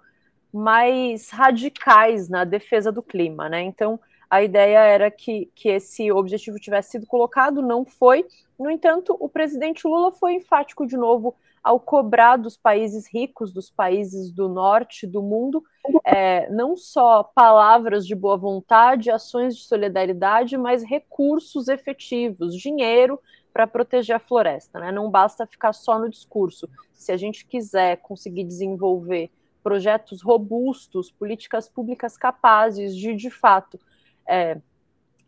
mais 0.54 1.30
radicais 1.30 2.28
na 2.30 2.44
defesa 2.44 2.92
do 2.92 3.04
clima, 3.04 3.48
né? 3.50 3.62
Então 3.62 4.00
a 4.30 4.44
ideia 4.44 4.80
era 4.80 5.10
que, 5.10 5.52
que 5.56 5.70
esse 5.70 6.12
objetivo 6.12 6.60
tivesse 6.60 6.92
sido 6.92 7.08
colocado, 7.08 7.62
não 7.62 7.84
foi. 7.84 8.26
No 8.60 8.70
entanto, 8.70 9.16
o 9.20 9.28
presidente 9.28 9.88
Lula 9.88 10.12
foi 10.12 10.36
enfático 10.36 10.86
de 10.86 10.96
novo 10.96 11.36
ao 11.64 11.80
cobrar 11.80 12.38
dos 12.38 12.56
países 12.56 13.08
ricos, 13.12 13.52
dos 13.52 13.70
países 13.70 14.32
do 14.32 14.48
norte 14.48 15.06
do 15.06 15.22
mundo, 15.22 15.64
é, 16.06 16.50
não 16.50 16.78
só 16.78 17.24
palavras 17.24 18.06
de 18.06 18.16
boa 18.16 18.38
vontade, 18.38 19.12
ações 19.12 19.58
de 19.58 19.64
solidariedade, 19.64 20.58
mas 20.58 20.84
recursos 20.84 21.68
efetivos, 21.68 22.56
dinheiro 22.56 23.20
para 23.52 23.68
proteger 23.68 24.16
a 24.16 24.20
floresta. 24.20 24.80
Né? 24.80 24.92
Não 24.92 25.10
basta 25.10 25.46
ficar 25.46 25.74
só 25.74 26.00
no 26.00 26.10
discurso. 26.10 26.70
Se 26.94 27.12
a 27.12 27.18
gente 27.18 27.46
quiser 27.46 27.98
conseguir 27.98 28.44
desenvolver 28.44 29.30
projetos 29.63 30.22
robustos, 30.22 31.12
políticas 31.12 31.69
públicas 31.69 32.17
capazes 32.17 32.95
de, 32.95 33.15
de 33.15 33.30
fato, 33.30 33.80
é, 34.28 34.60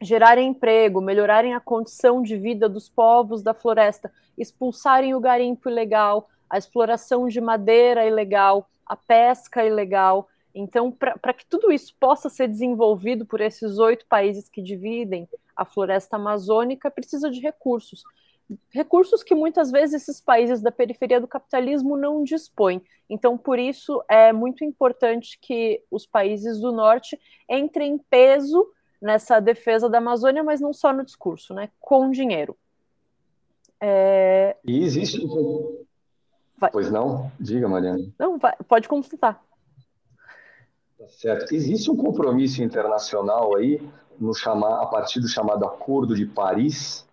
gerarem 0.02 0.50
emprego, 0.50 1.00
melhorarem 1.00 1.54
a 1.54 1.60
condição 1.60 2.22
de 2.22 2.36
vida 2.36 2.68
dos 2.68 2.90
povos 2.90 3.44
da 3.44 3.54
floresta, 3.54 4.12
expulsarem 4.38 5.14
o 5.14 5.20
garimpo 5.20 5.70
ilegal, 5.70 6.28
a 6.50 6.58
exploração 6.58 7.28
de 7.28 7.40
madeira 7.40 8.06
ilegal, 8.06 8.68
a 8.86 8.96
pesca 8.96 9.64
ilegal. 9.64 10.28
Então, 10.54 10.92
para 10.92 11.34
que 11.34 11.46
tudo 11.46 11.72
isso 11.72 11.96
possa 12.00 12.30
ser 12.30 12.48
desenvolvido 12.48 13.26
por 13.26 13.40
esses 13.40 13.78
oito 13.78 14.06
países 14.08 14.50
que 14.50 14.62
dividem 14.62 15.30
a 15.56 15.64
floresta 15.64 16.18
amazônica, 16.18 16.92
precisa 16.92 17.30
de 17.30 17.40
recursos. 17.40 18.04
Recursos 18.70 19.24
que 19.24 19.36
muitas 19.36 19.72
vezes 19.72 20.02
esses 20.02 20.20
países 20.22 20.62
da 20.62 20.72
periferia 20.72 21.20
do 21.20 21.28
capitalismo 21.28 21.96
não 21.96 22.24
dispõem. 22.24 22.82
Então, 23.10 23.38
por 23.38 23.60
isso, 23.60 24.04
é 24.10 24.34
muito 24.34 24.64
importante 24.64 25.38
que 25.40 25.84
os 25.90 26.06
países 26.06 26.60
do 26.60 26.72
norte 26.72 27.20
entrem 27.50 27.94
em 27.94 27.98
peso 27.98 28.68
nessa 29.02 29.40
defesa 29.40 29.90
da 29.90 29.98
Amazônia, 29.98 30.44
mas 30.44 30.62
não 30.62 30.74
só 30.74 30.94
no 30.94 31.04
discurso, 31.04 31.54
né? 31.54 31.70
Com 31.80 32.12
dinheiro. 32.12 32.58
É... 33.80 34.56
E 34.64 34.84
existe. 34.84 35.20
Vai. 36.58 36.70
Pois 36.72 36.92
não? 36.92 37.32
Diga, 37.40 37.68
Mariana. 37.68 38.06
Não, 38.20 38.38
vai, 38.38 38.56
pode 38.68 38.88
consultar. 38.88 39.44
Tá 41.00 41.08
certo. 41.08 41.56
Existe 41.56 41.90
um 41.90 41.98
compromisso 41.98 42.62
internacional 42.62 43.56
aí, 43.56 43.82
no 44.20 44.36
chamar, 44.36 44.84
a 44.84 44.86
partir 44.86 45.20
do 45.20 45.28
chamado 45.28 45.66
Acordo 45.66 46.16
de 46.16 46.28
Paris, 46.28 47.08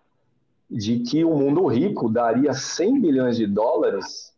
de 0.69 0.99
que 0.99 1.25
o 1.25 1.35
mundo 1.35 1.65
rico 1.67 2.09
daria 2.09 2.53
100 2.53 3.01
bilhões 3.01 3.37
de 3.37 3.47
dólares 3.47 4.33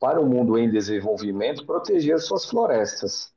para 0.00 0.20
o 0.20 0.26
mundo 0.26 0.58
em 0.58 0.70
desenvolvimento 0.70 1.64
proteger 1.64 2.18
suas 2.18 2.44
florestas. 2.44 3.32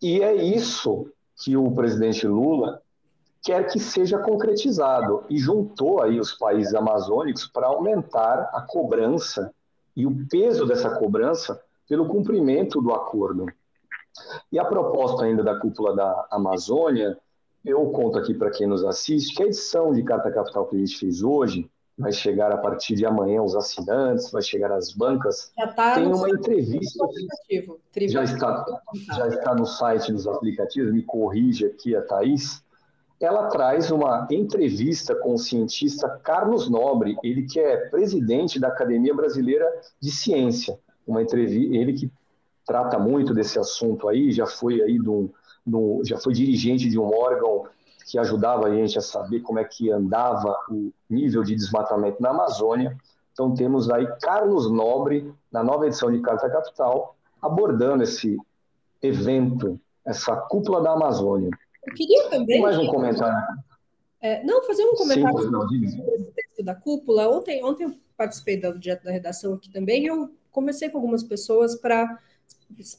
E 0.00 0.22
é 0.22 0.34
isso 0.34 1.10
que 1.36 1.56
o 1.56 1.70
presidente 1.72 2.26
Lula 2.26 2.82
quer 3.42 3.66
que 3.70 3.78
seja 3.78 4.18
concretizado 4.18 5.24
e 5.28 5.36
juntou 5.36 6.02
aí 6.02 6.18
os 6.18 6.32
países 6.32 6.74
amazônicos 6.74 7.46
para 7.46 7.66
aumentar 7.66 8.50
a 8.52 8.62
cobrança 8.62 9.52
e 9.96 10.06
o 10.06 10.26
peso 10.28 10.66
dessa 10.66 10.90
cobrança 10.98 11.60
pelo 11.88 12.08
cumprimento 12.08 12.80
do 12.80 12.92
acordo. 12.92 13.46
E 14.50 14.58
a 14.58 14.64
proposta 14.64 15.24
ainda 15.24 15.42
da 15.42 15.58
cúpula 15.58 15.94
da 15.94 16.26
Amazônia, 16.30 17.18
eu 17.64 17.86
conto 17.90 18.18
aqui 18.18 18.34
para 18.34 18.50
quem 18.50 18.66
nos 18.66 18.84
assiste, 18.84 19.34
que 19.34 19.42
a 19.42 19.46
edição 19.46 19.92
de 19.92 20.02
Carta 20.02 20.30
Capital 20.30 20.66
que 20.66 20.76
a 20.76 20.78
gente 20.78 20.98
fez 20.98 21.22
hoje 21.22 21.70
vai 21.96 22.12
chegar 22.12 22.50
a 22.50 22.58
partir 22.58 22.94
de 22.96 23.06
amanhã 23.06 23.40
aos 23.40 23.54
assinantes, 23.54 24.30
vai 24.30 24.42
chegar 24.42 24.70
às 24.72 24.92
bancas. 24.92 25.52
Já 25.56 25.68
tá 25.68 25.94
Tem 25.94 26.12
uma 26.12 26.28
entrevista. 26.28 27.06
Já 28.08 28.24
está, 28.24 28.64
já 29.14 29.28
está 29.28 29.54
no 29.54 29.64
site 29.64 30.12
dos 30.12 30.26
aplicativos, 30.26 30.92
me 30.92 31.02
corrige 31.02 31.66
aqui 31.66 31.94
a 31.94 32.02
Thaís. 32.02 32.62
Ela 33.20 33.46
traz 33.46 33.90
uma 33.90 34.26
entrevista 34.30 35.14
com 35.14 35.34
o 35.34 35.38
cientista 35.38 36.08
Carlos 36.22 36.68
Nobre, 36.68 37.16
ele 37.22 37.44
que 37.44 37.60
é 37.60 37.88
presidente 37.88 38.58
da 38.58 38.68
Academia 38.68 39.14
Brasileira 39.14 39.66
de 40.00 40.10
Ciência. 40.10 40.78
Uma 41.06 41.22
entrevista, 41.22 41.74
ele 41.74 41.92
que 41.92 42.10
trata 42.66 42.98
muito 42.98 43.32
desse 43.32 43.58
assunto 43.58 44.08
aí, 44.08 44.32
já 44.32 44.46
foi 44.46 44.82
aí 44.82 44.98
do, 44.98 45.32
do, 45.64 46.02
já 46.04 46.18
foi 46.18 46.32
dirigente 46.32 46.88
de 46.88 46.98
um 46.98 47.12
órgão 47.12 47.66
que 48.06 48.18
ajudava 48.18 48.66
a 48.66 48.74
gente 48.74 48.98
a 48.98 49.02
saber 49.02 49.40
como 49.40 49.58
é 49.58 49.64
que 49.64 49.90
andava 49.90 50.54
o 50.68 50.92
nível 51.08 51.42
de 51.42 51.54
desmatamento 51.54 52.20
na 52.20 52.30
Amazônia. 52.30 52.96
Então 53.32 53.54
temos 53.54 53.90
aí 53.90 54.06
Carlos 54.20 54.70
Nobre, 54.70 55.32
na 55.50 55.64
nova 55.64 55.86
edição 55.86 56.12
de 56.12 56.20
Carta 56.20 56.48
Capital, 56.50 57.16
abordando 57.40 58.02
esse 58.02 58.36
evento, 59.02 59.80
essa 60.04 60.36
cúpula 60.36 60.82
da 60.82 60.92
Amazônia. 60.92 61.50
Eu 61.86 61.94
queria 61.94 62.28
também... 62.30 62.60
mais 62.60 62.78
um 62.78 62.86
comentário. 62.86 63.36
É, 64.20 64.42
não, 64.42 64.64
fazer 64.64 64.84
um 64.84 64.94
comentário 64.94 65.38
Sim, 65.38 65.50
sobre 65.50 65.84
esse 65.84 66.32
texto 66.34 66.62
da 66.64 66.74
cúpula. 66.74 67.28
Ontem, 67.28 67.62
ontem 67.62 67.84
eu 67.84 67.94
participei 68.16 68.58
do 68.58 68.78
direto 68.78 69.04
da 69.04 69.10
redação 69.10 69.54
aqui 69.54 69.70
também 69.70 70.04
e 70.04 70.06
eu 70.06 70.30
conversei 70.50 70.88
com 70.88 70.98
algumas 70.98 71.22
pessoas 71.22 71.74
para 71.74 72.18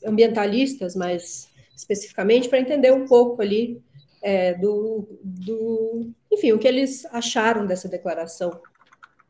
ambientalistas, 0.05 0.95
mais 0.95 1.49
especificamente, 1.75 2.49
para 2.49 2.59
entender 2.59 2.91
um 2.91 3.05
pouco 3.05 3.41
ali 3.41 3.81
é, 4.21 4.53
do, 4.53 5.07
do, 5.23 6.11
enfim, 6.31 6.51
o 6.51 6.59
que 6.59 6.67
eles 6.67 7.05
acharam 7.07 7.65
dessa 7.65 7.87
declaração 7.87 8.59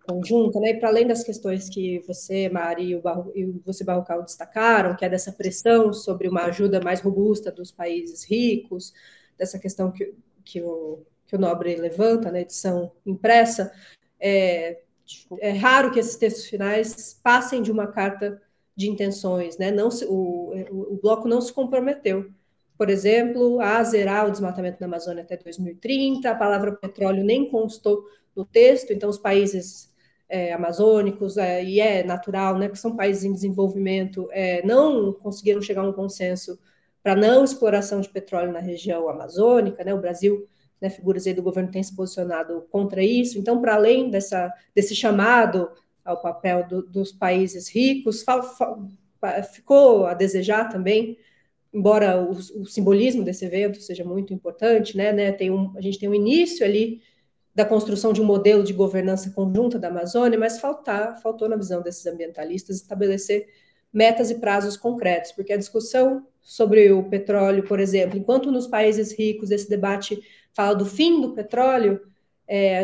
conjunta, 0.07 0.59
né? 0.59 0.69
E 0.69 0.79
para 0.79 0.89
além 0.89 1.07
das 1.07 1.23
questões 1.23 1.67
que 1.67 1.99
você, 2.07 2.47
Mari, 2.47 2.89
e, 2.89 2.95
o 2.95 3.01
Barro, 3.01 3.31
e 3.35 3.45
você, 3.65 3.83
Barrocal, 3.83 4.23
destacaram, 4.23 4.95
que 4.95 5.03
é 5.03 5.09
dessa 5.09 5.31
pressão 5.31 5.91
sobre 5.91 6.27
uma 6.27 6.43
ajuda 6.43 6.79
mais 6.79 7.01
robusta 7.01 7.51
dos 7.51 7.71
países 7.71 8.23
ricos, 8.23 8.93
dessa 9.37 9.59
questão 9.59 9.91
que, 9.91 10.13
que, 10.43 10.61
o, 10.61 11.01
que 11.25 11.35
o 11.35 11.39
Nobre 11.39 11.75
levanta 11.75 12.31
na 12.31 12.39
edição 12.39 12.91
impressa, 13.05 13.71
é, 14.19 14.79
é 15.39 15.51
raro 15.51 15.91
que 15.91 15.99
esses 15.99 16.15
textos 16.15 16.45
finais 16.45 17.19
passem 17.21 17.61
de 17.61 17.71
uma 17.71 17.87
carta 17.87 18.41
de 18.75 18.89
intenções, 18.89 19.57
né? 19.57 19.71
Não 19.71 19.89
se, 19.89 20.05
o, 20.05 20.53
o 20.71 20.99
bloco 21.01 21.27
não 21.27 21.39
se 21.41 21.53
comprometeu. 21.53 22.29
Por 22.77 22.89
exemplo, 22.89 23.61
a 23.61 23.81
zerar 23.83 24.27
o 24.27 24.31
desmatamento 24.31 24.79
da 24.79 24.85
Amazônia 24.85 25.23
até 25.23 25.37
2030, 25.37 26.29
a 26.29 26.35
palavra 26.35 26.73
petróleo 26.73 27.23
nem 27.23 27.49
constou 27.49 28.03
no 28.35 28.43
texto, 28.43 28.91
então 28.91 29.09
os 29.09 29.17
países 29.17 29.93
é, 30.27 30.51
amazônicos, 30.53 31.37
é, 31.37 31.63
e 31.63 31.79
é 31.79 32.03
natural, 32.03 32.57
né, 32.57 32.67
que 32.67 32.77
são 32.77 32.95
países 32.95 33.23
em 33.23 33.31
desenvolvimento, 33.31 34.27
é, 34.31 34.65
não 34.65 35.13
conseguiram 35.13 35.61
chegar 35.61 35.81
a 35.81 35.89
um 35.89 35.93
consenso 35.93 36.59
para 37.01 37.15
não 37.15 37.43
exploração 37.43 38.01
de 38.01 38.09
petróleo 38.09 38.51
na 38.51 38.59
região 38.59 39.07
amazônica, 39.07 39.83
né, 39.83 39.93
o 39.93 40.01
Brasil, 40.01 40.47
né, 40.81 40.89
figuras 40.89 41.25
aí 41.25 41.33
do 41.33 41.43
governo 41.43 41.71
têm 41.71 41.83
se 41.83 41.95
posicionado 41.95 42.65
contra 42.69 43.01
isso, 43.01 43.37
então, 43.39 43.61
para 43.61 43.75
além 43.75 44.09
dessa, 44.09 44.51
desse 44.73 44.95
chamado 44.95 45.69
ao 46.05 46.21
papel 46.21 46.67
do, 46.67 46.81
dos 46.83 47.11
países 47.11 47.67
ricos, 47.67 48.23
ficou 49.51 50.05
a 50.05 50.13
desejar 50.13 50.69
também 50.69 51.17
embora 51.75 52.21
o, 52.21 52.31
o, 52.31 52.65
simbolismo 52.65 53.21
desse 53.21 53.43
evento 53.43 53.81
seja 53.81 54.05
muito 54.05 54.33
importante, 54.33 54.95
né, 54.95 55.11
né, 55.11 55.33
tem 55.33 55.51
um, 55.51 55.73
a 55.75 55.81
gente 55.81 55.99
tem 55.99 56.07
um 56.07 56.13
início 56.13 56.65
ali 56.65 57.01
da 57.53 57.65
construção 57.65 58.13
de 58.13 58.21
um 58.21 58.25
modelo 58.25 58.63
de 58.63 58.71
governança 58.71 59.29
conjunta 59.31 59.77
da 59.77 59.89
Amazônia, 59.89 60.39
mas 60.39 60.59
faltar, 60.59 61.21
faltou 61.21 61.49
na 61.49 61.57
visão 61.57 61.81
desses 61.81 62.05
ambientalistas 62.05 62.77
estabelecer 62.77 63.47
metas 63.91 64.31
e 64.31 64.35
prazos 64.35 64.77
concretos, 64.77 65.33
porque 65.33 65.51
a 65.51 65.57
discussão 65.57 66.25
sobre 66.41 66.91
o 66.93 67.03
petróleo, 67.03 67.63
por 67.63 67.79
exemplo, 67.79 68.17
enquanto 68.17 68.51
nos 68.51 68.67
países 68.67 69.11
ricos 69.17 69.51
esse 69.51 69.69
debate 69.69 70.21
fala 70.53 70.75
do 70.75 70.85
fim 70.85 71.19
do 71.19 71.33
petróleo, 71.33 72.01
é, 72.47 72.83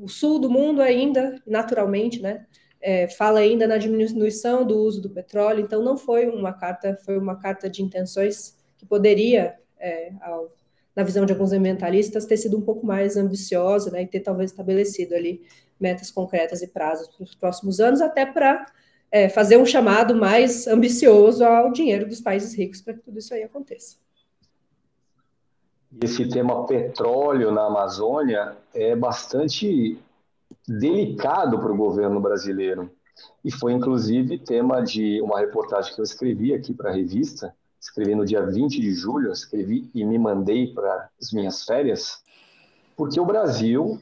o 0.00 0.08
sul 0.08 0.38
do 0.38 0.50
mundo 0.50 0.80
ainda, 0.80 1.40
naturalmente, 1.46 2.20
né, 2.20 2.46
é, 2.80 3.06
fala 3.08 3.40
ainda 3.40 3.66
na 3.66 3.76
diminuição 3.76 4.66
do 4.66 4.78
uso 4.78 5.02
do 5.02 5.10
petróleo, 5.10 5.60
então 5.60 5.82
não 5.82 5.98
foi 5.98 6.28
uma 6.28 6.52
carta, 6.52 6.98
foi 7.04 7.18
uma 7.18 7.36
carta 7.36 7.68
de 7.68 7.82
intenções 7.82 8.56
que 8.78 8.86
poderia, 8.86 9.54
é, 9.78 10.12
ao, 10.22 10.50
na 10.96 11.02
visão 11.02 11.26
de 11.26 11.32
alguns 11.32 11.52
ambientalistas, 11.52 12.24
ter 12.24 12.38
sido 12.38 12.56
um 12.56 12.62
pouco 12.62 12.86
mais 12.86 13.16
ambiciosa, 13.16 13.90
né, 13.90 14.02
e 14.02 14.06
ter 14.06 14.20
talvez 14.20 14.50
estabelecido 14.50 15.14
ali 15.14 15.42
metas 15.78 16.10
concretas 16.10 16.62
e 16.62 16.68
prazos 16.68 17.08
para 17.08 17.24
os 17.24 17.34
próximos 17.34 17.80
anos, 17.80 18.00
até 18.00 18.24
para 18.24 18.66
é, 19.10 19.28
fazer 19.28 19.58
um 19.58 19.66
chamado 19.66 20.14
mais 20.14 20.66
ambicioso 20.66 21.44
ao 21.44 21.72
dinheiro 21.72 22.08
dos 22.08 22.20
países 22.20 22.54
ricos 22.54 22.80
para 22.80 22.94
que 22.94 23.00
tudo 23.00 23.18
isso 23.18 23.34
aí 23.34 23.42
aconteça. 23.42 23.96
Esse 25.98 26.28
tema 26.28 26.66
petróleo 26.66 27.50
na 27.50 27.66
Amazônia 27.66 28.56
é 28.72 28.94
bastante 28.94 29.98
delicado 30.66 31.58
para 31.58 31.72
o 31.72 31.76
governo 31.76 32.20
brasileiro. 32.20 32.90
E 33.44 33.50
foi, 33.50 33.72
inclusive, 33.72 34.38
tema 34.38 34.82
de 34.82 35.20
uma 35.20 35.40
reportagem 35.40 35.92
que 35.92 36.00
eu 36.00 36.04
escrevi 36.04 36.54
aqui 36.54 36.72
para 36.72 36.90
a 36.90 36.92
revista, 36.92 37.54
escrevi 37.80 38.14
no 38.14 38.24
dia 38.24 38.44
20 38.46 38.80
de 38.80 38.92
julho, 38.92 39.32
escrevi 39.32 39.90
e 39.92 40.04
me 40.04 40.16
mandei 40.16 40.72
para 40.72 41.08
as 41.20 41.32
minhas 41.32 41.64
férias, 41.64 42.22
porque 42.96 43.18
o 43.18 43.24
Brasil 43.24 44.00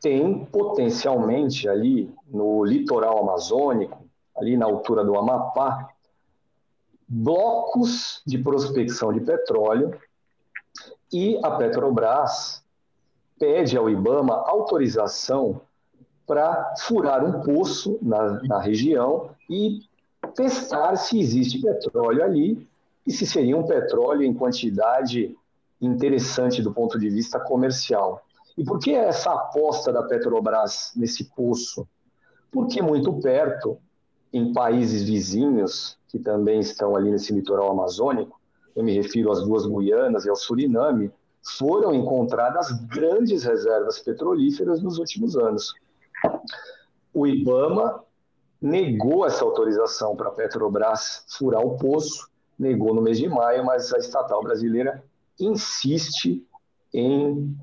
tem 0.00 0.44
potencialmente 0.44 1.68
ali 1.68 2.14
no 2.28 2.64
litoral 2.64 3.18
amazônico, 3.18 4.04
ali 4.36 4.56
na 4.56 4.66
altura 4.66 5.02
do 5.02 5.18
Amapá, 5.18 5.88
blocos 7.08 8.22
de 8.26 8.38
prospecção 8.38 9.12
de 9.12 9.20
petróleo 9.20 9.98
e 11.14 11.38
a 11.44 11.52
Petrobras 11.52 12.60
pede 13.38 13.76
ao 13.76 13.88
IBAMA 13.88 14.34
autorização 14.34 15.60
para 16.26 16.74
furar 16.80 17.24
um 17.24 17.40
poço 17.40 18.00
na, 18.02 18.42
na 18.42 18.60
região 18.60 19.30
e 19.48 19.82
testar 20.34 20.96
se 20.96 21.20
existe 21.20 21.60
petróleo 21.60 22.24
ali 22.24 22.66
e 23.06 23.12
se 23.12 23.24
seria 23.28 23.56
um 23.56 23.64
petróleo 23.64 24.24
em 24.24 24.34
quantidade 24.34 25.36
interessante 25.80 26.60
do 26.60 26.74
ponto 26.74 26.98
de 26.98 27.08
vista 27.08 27.38
comercial. 27.38 28.26
E 28.58 28.64
por 28.64 28.80
que 28.80 28.92
essa 28.92 29.32
aposta 29.32 29.92
da 29.92 30.02
Petrobras 30.02 30.90
nesse 30.96 31.26
poço? 31.26 31.86
Porque 32.50 32.82
muito 32.82 33.12
perto, 33.20 33.78
em 34.32 34.52
países 34.52 35.04
vizinhos, 35.04 35.96
que 36.08 36.18
também 36.18 36.58
estão 36.58 36.96
ali 36.96 37.12
nesse 37.12 37.32
litoral 37.32 37.70
amazônico, 37.70 38.40
eu 38.74 38.82
me 38.82 38.94
refiro 38.94 39.30
às 39.30 39.42
duas 39.42 39.66
Guianas 39.66 40.24
e 40.24 40.30
ao 40.30 40.36
Suriname, 40.36 41.10
foram 41.58 41.94
encontradas 41.94 42.70
grandes 42.88 43.44
reservas 43.44 43.98
petrolíferas 43.98 44.82
nos 44.82 44.98
últimos 44.98 45.36
anos. 45.36 45.74
O 47.12 47.26
IBAMA 47.26 48.02
negou 48.60 49.26
essa 49.26 49.44
autorização 49.44 50.16
para 50.16 50.28
a 50.28 50.32
Petrobras 50.32 51.24
furar 51.28 51.60
o 51.60 51.76
poço, 51.76 52.28
negou 52.58 52.94
no 52.94 53.02
mês 53.02 53.18
de 53.18 53.28
maio, 53.28 53.64
mas 53.64 53.92
a 53.92 53.98
estatal 53.98 54.42
brasileira 54.42 55.04
insiste 55.38 56.46
em 56.92 57.54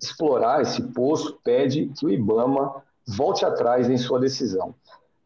explorar 0.00 0.62
esse 0.62 0.82
poço, 0.82 1.38
pede 1.44 1.92
que 1.96 2.06
o 2.06 2.10
IBAMA 2.10 2.82
volte 3.06 3.44
atrás 3.44 3.88
em 3.88 3.96
sua 3.96 4.18
decisão. 4.18 4.74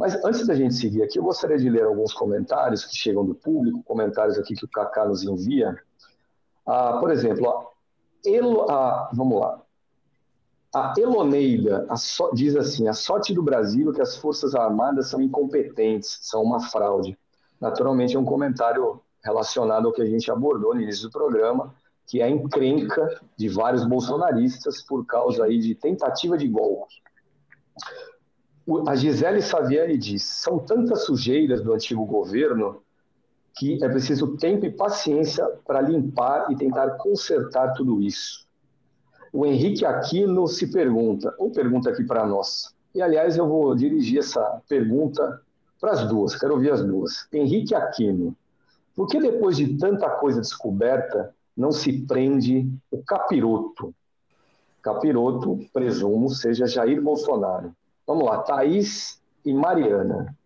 Mas 0.04 0.22
antes 0.22 0.46
da 0.46 0.54
gente 0.54 0.74
seguir 0.74 1.02
aqui, 1.02 1.18
eu 1.18 1.24
gostaria 1.24 1.56
de 1.56 1.70
ler 1.70 1.84
alguns 1.84 2.12
comentários 2.12 2.84
que 2.84 2.94
chegam 2.94 3.24
do 3.24 3.34
público, 3.34 3.82
comentários 3.84 4.38
aqui 4.38 4.54
que 4.54 4.66
o 4.66 4.68
Kaká 4.68 5.06
nos 5.06 5.22
envia. 5.22 5.74
Ah, 6.66 6.98
por 7.00 7.10
exemplo, 7.10 7.70
Elo, 8.22 8.70
ah, 8.70 9.08
vamos 9.14 9.40
lá. 9.40 9.62
A 10.74 10.92
Eloneida 10.98 11.86
a 11.88 11.96
so, 11.96 12.30
diz 12.34 12.54
assim: 12.54 12.86
a 12.86 12.92
sorte 12.92 13.32
do 13.32 13.42
Brasil 13.42 13.90
é 13.90 13.94
que 13.94 14.02
as 14.02 14.14
Forças 14.14 14.54
Armadas 14.54 15.06
são 15.06 15.22
incompetentes, 15.22 16.18
são 16.20 16.42
uma 16.42 16.60
fraude. 16.60 17.18
Naturalmente, 17.58 18.14
é 18.14 18.18
um 18.18 18.26
comentário 18.26 19.00
relacionado 19.24 19.86
ao 19.86 19.92
que 19.94 20.02
a 20.02 20.06
gente 20.06 20.30
abordou 20.30 20.74
no 20.74 20.82
início 20.82 21.04
do 21.04 21.12
programa, 21.12 21.74
que 22.06 22.20
é 22.20 22.24
a 22.24 22.28
encrenca 22.28 23.08
de 23.38 23.48
vários 23.48 23.86
bolsonaristas 23.86 24.82
por 24.82 25.06
causa 25.06 25.44
aí 25.44 25.58
de 25.58 25.74
tentativa 25.74 26.36
de 26.36 26.46
golpe. 26.46 27.02
A 28.86 28.94
Gisele 28.94 29.42
Saviani 29.42 29.98
diz: 29.98 30.22
são 30.22 30.58
tantas 30.58 31.04
sujeiras 31.04 31.62
do 31.62 31.72
antigo 31.72 32.04
governo 32.06 32.82
que 33.56 33.82
é 33.84 33.88
preciso 33.88 34.36
tempo 34.36 34.64
e 34.66 34.70
paciência 34.70 35.46
para 35.66 35.80
limpar 35.80 36.50
e 36.50 36.56
tentar 36.56 36.90
consertar 36.92 37.72
tudo 37.74 38.00
isso. 38.00 38.46
O 39.32 39.44
Henrique 39.46 39.84
Aquino 39.84 40.46
se 40.48 40.70
pergunta, 40.72 41.34
ou 41.38 41.50
pergunta 41.50 41.90
aqui 41.90 42.04
para 42.04 42.26
nós, 42.26 42.74
e 42.94 43.02
aliás 43.02 43.36
eu 43.36 43.46
vou 43.46 43.74
dirigir 43.74 44.18
essa 44.18 44.60
pergunta 44.68 45.40
para 45.80 45.92
as 45.92 46.08
duas, 46.08 46.34
quero 46.36 46.54
ouvir 46.54 46.72
as 46.72 46.82
duas. 46.84 47.28
Henrique 47.32 47.74
Aquino, 47.74 48.34
por 48.94 49.08
que 49.08 49.20
depois 49.20 49.56
de 49.56 49.76
tanta 49.76 50.08
coisa 50.08 50.40
descoberta 50.40 51.34
não 51.56 51.70
se 51.70 51.92
prende 52.06 52.68
o 52.90 53.02
capiroto? 53.02 53.94
Capiroto, 54.80 55.58
presumo, 55.72 56.30
seja 56.30 56.66
Jair 56.66 57.02
Bolsonaro. 57.02 57.74
Vamos 58.06 58.24
lá, 58.24 58.42
Thaís 58.42 59.20
e 59.44 59.52
Mariana. 59.52 60.36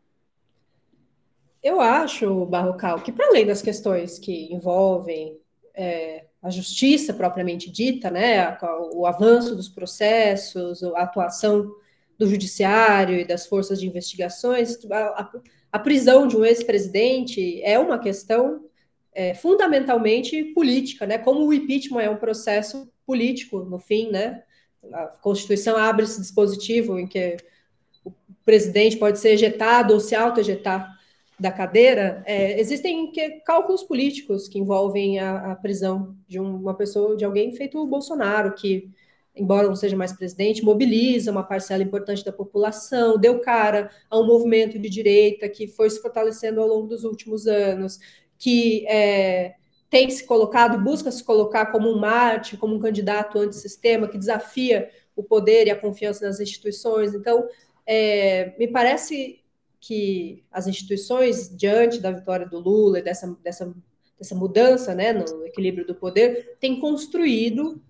Eu 1.63 1.81
acho, 1.81 2.47
Barrocal, 2.47 3.01
que 3.01 3.13
para 3.13 3.27
além 3.27 3.47
das 3.47 3.61
questões 3.61 4.19
que 4.19 4.53
envolvem 4.53 5.39
é, 5.75 6.27
a 6.43 6.51
justiça 6.51 7.13
propriamente 7.13 7.71
dita, 7.71 8.11
né, 8.11 8.57
o 8.93 9.07
avanço 9.07 9.57
dos 9.57 9.69
processos, 9.69 10.83
a 10.83 11.03
atuação 11.03 11.71
do 12.17 12.29
judiciário 12.29 13.19
e 13.19 13.25
das 13.25 13.47
forças 13.47 13.81
de 13.81 13.87
investigações, 13.87 14.77
a, 14.91 15.31
a 15.71 15.79
prisão 15.79 16.27
de 16.27 16.37
um 16.37 16.45
ex-presidente 16.45 17.63
é 17.63 17.79
uma 17.79 17.99
questão 17.99 18.65
é, 19.13 19.35
fundamentalmente 19.35 20.45
política, 20.55 21.07
né? 21.07 21.19
Como 21.19 21.47
o 21.47 21.53
impeachment 21.53 22.03
é 22.03 22.11
um 22.11 22.17
processo 22.17 22.91
político, 23.07 23.61
no 23.65 23.79
fim, 23.79 24.11
né? 24.11 24.43
A 24.93 25.07
Constituição 25.21 25.77
abre 25.77 26.05
esse 26.05 26.21
dispositivo 26.21 26.99
em 26.99 27.07
que 27.07 27.37
o 28.05 28.13
presidente 28.45 28.97
pode 28.97 29.19
ser 29.19 29.31
ejetado 29.31 29.95
ou 29.95 30.01
se 30.01 30.15
auto-ejetar 30.15 30.99
da 31.39 31.53
cadeira, 31.53 32.23
é, 32.27 32.59
existem 32.61 33.13
que, 33.13 33.41
cálculos 33.41 33.85
políticos 33.85 34.49
que 34.49 34.59
envolvem 34.59 35.21
a, 35.21 35.53
a, 35.53 35.57
prisão 35.57 36.17
de 36.27 36.41
uma 36.41 36.75
pessoa, 36.75 37.17
de 37.17 37.25
alguém 37.25 37.55
feito 37.55 37.79
o 37.79 37.87
Bolsonaro, 37.87 38.55
que, 38.55 38.91
embora 39.37 39.69
não 39.69 39.77
seja 39.77 39.97
mais 39.97 40.13
presidente, 40.13 40.65
mobiliza 40.65 41.31
uma 41.31 41.45
parcela 41.45 41.83
importante 41.83 42.25
da 42.25 42.33
população, 42.33 43.17
deu 43.17 43.39
cara 43.41 43.89
a 44.11 44.19
um 44.19 44.27
movimento 44.27 44.79
de 44.81 44.89
direita 44.89 45.49
que 45.49 45.69
foi 45.69 45.89
se 45.91 46.03
fortalecendo 46.03 46.61
ao 46.61 46.67
longo 46.67 46.89
dos 46.89 47.05
últimos 47.05 47.47
anos, 47.47 48.01
que 48.37 48.85
é, 48.89 49.55
tem 49.91 50.11
se 50.11 50.25
colocado, 50.25 50.83
busca 50.83 51.11
se 51.11 51.25
colocar 51.25 51.67
como 51.67 51.89
um 51.89 51.99
mate, 51.99 52.57
como 52.57 52.75
um 52.75 52.81
candidato 52.81 53.39
antissistema, 53.39 54.09
que 54.09 54.19
desafia 54.19 54.91
o 55.17 55.23
poder 55.23 55.67
e 55.67 55.71
a 55.71 55.81
confiança 55.81 56.27
nas 56.27 56.41
instituições. 56.41 57.15
Então, 57.15 57.49
é, 57.87 58.55
me 58.59 58.69
parece 58.69 59.43
que 59.81 60.45
as 60.51 60.67
instituições, 60.67 61.49
diante 61.57 62.01
da 62.01 62.11
vitória 62.11 62.47
do 62.47 62.59
Lula 62.59 62.99
e 62.99 63.03
dessa, 63.03 63.37
dessa, 63.43 63.75
dessa 64.19 64.35
mudança 64.35 64.95
né, 64.95 65.13
no 65.13 65.47
equilíbrio 65.47 65.87
do 65.87 65.95
poder, 65.95 66.57
têm 66.61 66.81
construído, 66.81 67.81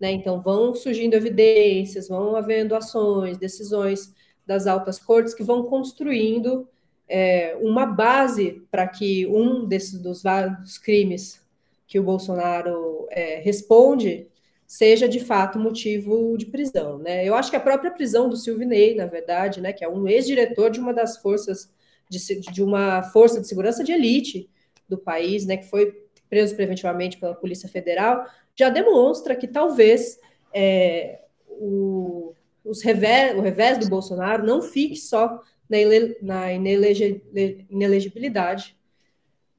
né, 0.00 0.10
então 0.10 0.40
vão 0.40 0.74
surgindo 0.74 1.14
evidências, 1.14 2.08
vão 2.08 2.34
havendo 2.34 2.74
ações, 2.74 3.38
decisões 3.38 4.12
das 4.44 4.66
altas 4.66 4.98
cortes 4.98 5.34
que 5.34 5.42
vão 5.42 5.64
construindo 5.64 6.68
é, 7.08 7.56
uma 7.60 7.86
base 7.86 8.62
para 8.70 8.86
que 8.86 9.26
um 9.26 9.64
desses 9.64 9.98
dos 9.98 10.22
vários 10.22 10.76
crimes 10.76 11.40
que 11.86 11.98
o 11.98 12.02
Bolsonaro 12.02 13.06
é, 13.10 13.40
responde 13.40 14.26
seja 14.66 15.08
de 15.08 15.18
fato 15.18 15.58
motivo 15.58 16.36
de 16.36 16.44
prisão. 16.44 16.98
Né? 16.98 17.24
Eu 17.24 17.34
acho 17.34 17.48
que 17.48 17.56
a 17.56 17.60
própria 17.60 17.90
prisão 17.90 18.28
do 18.28 18.36
Silvinei, 18.36 18.94
na 18.94 19.06
verdade, 19.06 19.62
né, 19.62 19.72
que 19.72 19.82
é 19.82 19.88
um 19.88 20.06
ex-diretor 20.06 20.70
de 20.70 20.78
uma 20.78 20.92
das 20.92 21.16
forças 21.16 21.72
de, 22.10 22.40
de, 22.40 22.62
uma 22.62 23.02
força 23.04 23.40
de 23.40 23.48
segurança 23.48 23.82
de 23.82 23.92
elite 23.92 24.50
do 24.86 24.98
país, 24.98 25.46
né, 25.46 25.56
que 25.56 25.70
foi 25.70 26.04
preso 26.28 26.54
preventivamente 26.54 27.16
pela 27.16 27.34
Polícia 27.34 27.68
Federal, 27.68 28.26
já 28.54 28.68
demonstra 28.68 29.34
que 29.34 29.48
talvez 29.48 30.18
é, 30.52 31.20
o, 31.48 32.34
os 32.62 32.82
revés, 32.82 33.36
o 33.36 33.40
revés 33.40 33.78
do 33.78 33.88
Bolsonaro 33.88 34.44
não 34.44 34.60
fique 34.60 34.96
só 34.96 35.40
na, 35.68 35.78
na 36.22 36.52
inelegibilidade 36.52 38.78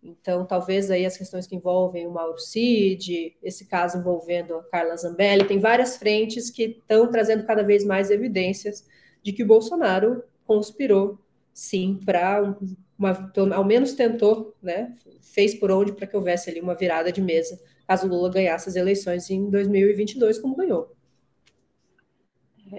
então, 0.02 0.46
talvez 0.46 0.90
aí 0.90 1.06
as 1.06 1.18
questões 1.18 1.46
que 1.46 1.56
envolvem 1.56 2.08
o 2.08 2.12
Mauro 2.12 2.40
Cid, 2.40 3.38
esse 3.44 3.66
caso 3.66 3.98
envolvendo 3.98 4.56
a 4.56 4.64
Carla 4.64 4.96
Zambelli, 4.96 5.46
tem 5.46 5.60
várias 5.60 5.98
frentes 5.98 6.50
que 6.50 6.64
estão 6.64 7.10
trazendo 7.12 7.46
cada 7.46 7.64
vez 7.64 7.84
mais 7.84 8.10
evidências 8.10 8.88
de 9.22 9.34
que 9.34 9.44
o 9.44 9.48
Bolsonaro 9.48 10.24
conspirou, 10.46 11.20
sim, 11.54 12.00
para 12.06 12.56
uma, 12.98 13.32
ao 13.54 13.66
menos 13.66 13.94
tentou, 13.94 14.56
né, 14.62 14.96
fez 15.22 15.54
por 15.54 15.70
onde 15.70 15.92
para 15.92 16.08
que 16.08 16.16
houvesse 16.16 16.50
ali 16.50 16.62
uma 16.62 16.76
virada 16.76 17.12
de 17.12 17.22
mesa, 17.22 17.60
caso 17.86 18.08
Lula 18.08 18.30
ganhasse 18.30 18.70
as 18.70 18.76
eleições 18.76 19.30
em 19.30 19.50
2022, 19.50 20.40
como 20.40 20.56
ganhou. 20.56 20.96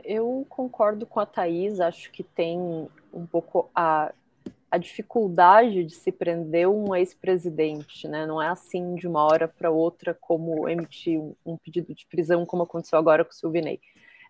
Eu 0.05 0.47
concordo 0.49 1.05
com 1.05 1.21
a 1.21 1.27
Thaís, 1.27 1.81
acho 1.81 2.11
que 2.13 2.23
tem 2.23 2.89
um 3.13 3.27
pouco 3.27 3.71
a 3.75 4.13
a 4.71 4.79
dificuldade 4.79 5.85
de 5.85 5.95
se 5.95 6.13
prender 6.13 6.69
um 6.69 6.95
ex-presidente, 6.95 8.07
né? 8.07 8.25
Não 8.25 8.41
é 8.41 8.49
assim 8.49 8.95
de 8.95 9.09
uma 9.09 9.25
hora 9.25 9.49
para 9.49 9.71
outra 9.71 10.17
como 10.19 10.69
emitir 10.69 11.19
um, 11.19 11.35
um, 11.45 11.57
pedido 11.57 11.93
de 11.93 12.07
prisão, 12.07 12.47
como 12.47 12.63
aconteceu 12.63 12.97
agora 12.97 13.25
com 13.25 13.33
o 13.33 13.35
Silvinei. 13.35 13.81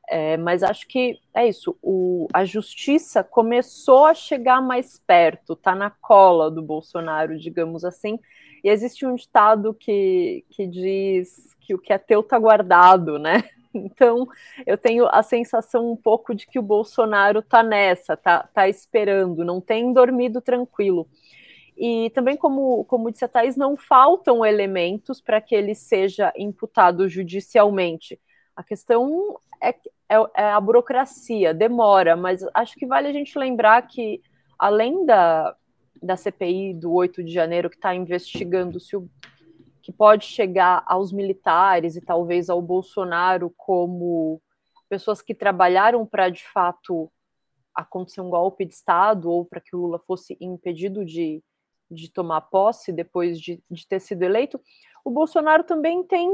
É, 0.09 0.39
mas 0.39 0.63
acho 0.63 0.89
que 0.89 1.21
é 1.35 1.47
isso. 1.47 1.77
O, 1.83 2.27
a 2.33 2.45
justiça 2.45 3.23
começou 3.23 4.07
a 4.07 4.15
chegar 4.15 4.63
mais 4.63 4.99
perto, 4.99 5.55
tá 5.55 5.75
na 5.75 5.91
cola 5.91 6.51
do 6.51 6.63
Bolsonaro, 6.63 7.39
digamos 7.39 7.85
assim. 7.85 8.19
E 8.65 8.71
existe 8.71 9.05
um 9.05 9.15
ditado 9.15 9.75
que, 9.75 10.45
que 10.51 10.67
diz 10.67 11.55
que 11.61 11.75
o 11.75 11.79
que 11.79 11.93
é 11.93 11.99
teu 11.99 12.23
tá 12.23 12.39
guardado, 12.39 13.19
né? 13.19 13.45
Então, 13.73 14.27
eu 14.67 14.77
tenho 14.77 15.07
a 15.07 15.23
sensação 15.23 15.93
um 15.93 15.97
pouco 15.97 16.35
de 16.35 16.47
que 16.47 16.59
o 16.59 16.63
Bolsonaro 16.63 17.41
tá 17.41 17.63
nessa, 17.63 18.17
tá, 18.17 18.49
tá 18.53 18.69
esperando, 18.69 19.45
não 19.45 19.61
tem 19.61 19.93
dormido 19.93 20.41
tranquilo. 20.41 21.09
E 21.77 22.11
também, 22.11 22.37
como, 22.37 22.85
como 22.85 23.11
disse 23.11 23.25
a 23.25 23.29
Thais, 23.29 23.57
não 23.57 23.77
faltam 23.77 24.45
elementos 24.45 25.21
para 25.21 25.41
que 25.41 25.55
ele 25.55 25.75
seja 25.75 26.33
imputado 26.37 27.09
judicialmente. 27.09 28.21
A 28.55 28.63
questão 28.63 29.39
é, 29.63 29.71
é, 29.71 30.17
é, 30.37 30.45
a 30.51 30.61
burocracia, 30.61 31.55
demora, 31.55 32.17
mas 32.17 32.45
acho 32.53 32.75
que 32.75 32.87
vale 32.87 33.09
a 33.09 33.13
gente 33.13 33.39
lembrar 33.39 33.81
que, 33.87 34.21
além 34.59 35.07
da, 35.07 35.57
da 36.03 36.17
CPI 36.17 36.75
do 36.75 36.93
8 36.93 37.23
de 37.23 37.33
janeiro, 37.33 37.71
que 37.71 37.77
está 37.77 37.95
investigando 37.95 38.79
se 38.79 38.97
o 38.97 39.09
que 39.91 39.97
pode 39.97 40.25
chegar 40.25 40.85
aos 40.87 41.13
militares 41.13 41.97
e 41.97 42.01
talvez 42.01 42.49
ao 42.49 42.63
Bolsonaro 42.63 43.53
como 43.57 44.41
pessoas 44.89 45.21
que 45.21 45.35
trabalharam 45.35 46.07
para 46.07 46.29
de 46.29 46.45
fato 46.45 47.11
acontecer 47.75 48.21
um 48.21 48.31
golpe 48.31 48.65
de 48.65 48.73
Estado 48.73 49.31
ou 49.31 49.45
para 49.45 49.61
que 49.61 49.75
o 49.75 49.81
Lula 49.81 49.99
fosse 49.99 50.37
impedido 50.41 51.05
de, 51.05 51.43
de 51.91 52.11
tomar 52.11 52.43
posse 52.43 52.93
depois 52.93 53.41
de, 53.41 53.63
de 53.69 53.87
ter 53.87 54.01
sido 54.01 54.23
eleito, 54.23 54.61
o 55.05 55.11
Bolsonaro 55.11 55.65
também 55.65 56.05
tem 56.05 56.29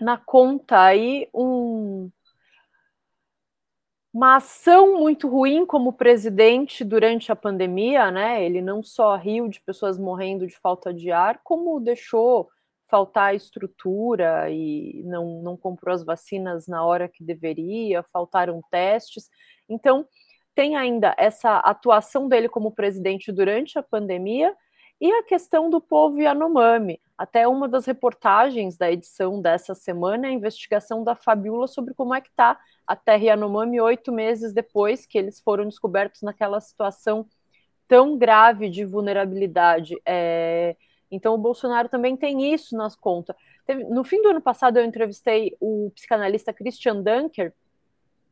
na 0.00 0.16
conta 0.16 0.80
aí 0.80 1.28
um, 1.32 2.10
uma 4.12 4.36
ação 4.36 4.98
muito 4.98 5.28
ruim 5.28 5.64
como 5.64 5.92
presidente 5.92 6.84
durante 6.84 7.30
a 7.30 7.36
pandemia, 7.36 8.10
né? 8.10 8.44
Ele 8.44 8.60
não 8.60 8.82
só 8.82 9.14
riu 9.16 9.48
de 9.48 9.60
pessoas 9.60 9.98
morrendo 9.98 10.46
de 10.46 10.56
falta 10.58 10.92
de 10.92 11.12
ar, 11.12 11.40
como 11.44 11.78
deixou 11.80 12.48
faltar 12.88 13.36
estrutura 13.36 14.50
e 14.50 15.02
não, 15.04 15.40
não 15.42 15.56
comprou 15.56 15.94
as 15.94 16.04
vacinas 16.04 16.66
na 16.66 16.84
hora 16.84 17.08
que 17.08 17.22
deveria, 17.22 18.02
faltaram 18.12 18.60
testes. 18.68 19.30
Então, 19.68 20.06
tem 20.56 20.76
ainda 20.76 21.14
essa 21.16 21.58
atuação 21.58 22.28
dele 22.28 22.48
como 22.48 22.72
presidente 22.72 23.30
durante 23.30 23.78
a 23.78 23.82
pandemia 23.82 24.54
e 25.00 25.10
a 25.10 25.22
questão 25.22 25.70
do 25.70 25.80
povo 25.80 26.20
Yanomami. 26.20 27.00
Até 27.16 27.48
uma 27.48 27.68
das 27.68 27.86
reportagens 27.86 28.76
da 28.76 28.90
edição 28.90 29.40
dessa 29.40 29.74
semana 29.74 30.26
é 30.26 30.30
a 30.30 30.32
investigação 30.32 31.02
da 31.02 31.14
Fabiola 31.14 31.66
sobre 31.66 31.94
como 31.94 32.14
é 32.14 32.20
que 32.20 32.28
está 32.28 32.58
a 32.86 32.96
terra 32.96 33.24
Yanomami 33.24 33.80
oito 33.80 34.12
meses 34.12 34.52
depois 34.52 35.06
que 35.06 35.16
eles 35.16 35.40
foram 35.40 35.64
descobertos 35.64 36.22
naquela 36.22 36.60
situação 36.60 37.26
tão 37.88 38.16
grave 38.16 38.68
de 38.68 38.84
vulnerabilidade. 38.84 39.96
É... 40.04 40.76
Então 41.10 41.34
o 41.34 41.38
Bolsonaro 41.38 41.88
também 41.88 42.16
tem 42.16 42.52
isso 42.52 42.76
nas 42.76 42.94
contas. 42.94 43.34
no 43.88 44.04
fim 44.04 44.22
do 44.22 44.28
ano 44.28 44.40
passado 44.40 44.78
eu 44.78 44.84
entrevistei 44.84 45.56
o 45.60 45.90
psicanalista 45.94 46.52
Christian 46.52 47.02
Dunker, 47.02 47.52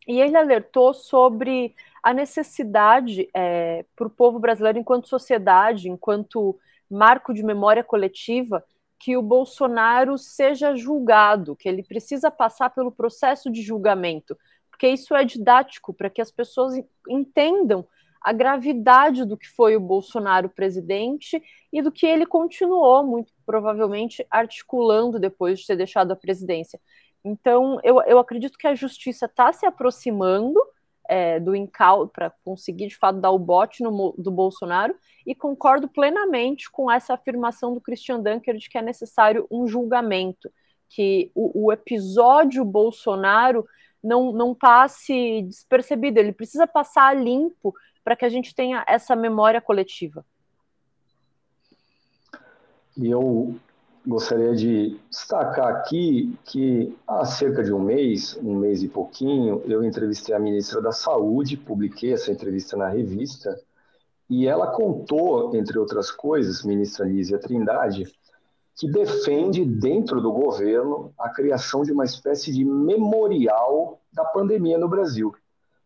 e 0.09 0.19
ele 0.19 0.39
alertou 0.39 0.95
sobre 0.95 1.75
a 2.03 2.15
necessidade 2.15 3.29
é, 3.35 3.85
para 3.95 4.07
o 4.07 4.11
povo 4.11 4.39
brasileiro, 4.39 4.79
enquanto 4.79 5.07
sociedade, 5.07 5.91
enquanto 5.91 6.59
marco 6.91 7.35
de 7.35 7.43
memória 7.43 7.85
coletiva, 7.85 8.65
que 8.99 9.17
o 9.19 9.23
Bolsonaro 9.23 10.17
seja 10.17 10.75
julgado, 10.75 11.55
que 11.55 11.69
ele 11.69 11.83
precisa 11.83 12.31
passar 12.31 12.71
pelo 12.71 12.91
processo 12.91 13.51
de 13.51 13.61
julgamento, 13.61 14.37
porque 14.71 14.89
isso 14.89 15.15
é 15.15 15.25
didático 15.25 15.93
para 15.93 16.09
que 16.09 16.23
as 16.23 16.31
pessoas 16.31 16.75
entendam 17.07 17.87
a 18.21 18.33
gravidade 18.33 19.25
do 19.25 19.37
que 19.37 19.47
foi 19.47 19.77
o 19.77 19.81
Bolsonaro 19.81 20.49
presidente 20.49 21.41
e 21.73 21.83
do 21.83 21.93
que 21.93 22.07
ele 22.07 22.27
continuou, 22.27 23.07
muito 23.07 23.33
provavelmente, 23.45 24.27
articulando 24.31 25.21
depois 25.21 25.61
de 25.61 25.67
ter 25.67 25.77
deixado 25.77 26.13
a 26.13 26.17
presidência. 26.17 26.81
Então, 27.25 27.81
eu, 27.83 28.01
eu 28.03 28.19
acredito 28.19 28.59
que 28.59 28.67
a 28.67 28.75
justiça 28.75 29.27
está 29.27 29.53
se 29.53 29.67
aproximando 29.67 30.59
é, 31.09 31.41
do 31.41 31.57
incauto 31.57 32.13
para 32.13 32.31
conseguir, 32.45 32.87
de 32.87 32.97
fato, 32.97 33.19
dar 33.19 33.31
o 33.31 33.39
bote 33.39 33.83
no, 33.83 34.15
do 34.19 34.31
Bolsonaro, 34.31 34.95
e 35.27 35.35
concordo 35.35 35.89
plenamente 35.89 36.71
com 36.71 36.91
essa 36.91 37.15
afirmação 37.15 37.73
do 37.73 37.81
Christian 37.81 38.21
Dunker 38.21 38.57
de 38.57 38.69
que 38.69 38.77
é 38.77 38.83
necessário 38.83 39.47
um 39.51 39.67
julgamento, 39.67 40.51
que 40.89 41.31
o, 41.35 41.67
o 41.67 41.73
episódio 41.73 42.65
Bolsonaro 42.65 43.67
não, 44.03 44.33
não 44.33 44.55
passe 44.55 45.43
despercebido, 45.43 46.19
ele 46.19 46.33
precisa 46.33 46.67
passar 46.67 47.17
limpo 47.17 47.75
para 48.05 48.15
que 48.15 48.25
a 48.25 48.29
gente 48.29 48.55
tenha 48.55 48.85
essa 48.87 49.17
memória 49.17 49.61
coletiva. 49.61 50.25
E 52.97 53.11
eu 53.11 53.57
gostaria 54.09 54.55
de 54.55 54.99
destacar 55.11 55.67
aqui 55.69 56.35
que 56.45 56.97
há 57.07 57.27
cerca 57.27 57.63
de 57.63 57.75
um 57.75 57.79
mês, 57.79 58.39
um 58.43 58.57
mês 58.57 58.83
e 58.83 58.89
pouquinho, 58.89 59.63
eu 59.67 59.85
entrevistei 59.85 60.35
a 60.35 60.39
ministra 60.39 60.81
da 60.81 60.93
Saúde, 60.93 61.59
publiquei 61.59 62.15
essa 62.15 62.33
entrevista 62.33 62.75
na 62.75 62.89
revista, 62.89 63.61
e 64.31 64.47
ela 64.47 64.69
contou, 64.69 65.55
entre 65.55 65.79
outras 65.79 66.11
coisas, 66.11 66.65
ministra 66.65 67.05
Lízia 67.05 67.39
Trindade, 67.39 68.11
que 68.77 68.91
defende 68.91 69.63
dentro 69.63 70.23
do 70.23 70.33
governo 70.33 71.13
a 71.19 71.29
criação 71.29 71.83
de 71.83 71.93
uma 71.93 72.07
espécie 72.07 72.51
de 72.51 72.65
memorial 72.65 74.01
da 74.11 74.25
pandemia 74.25 74.79
no 74.79 74.89
Brasil. 74.89 75.35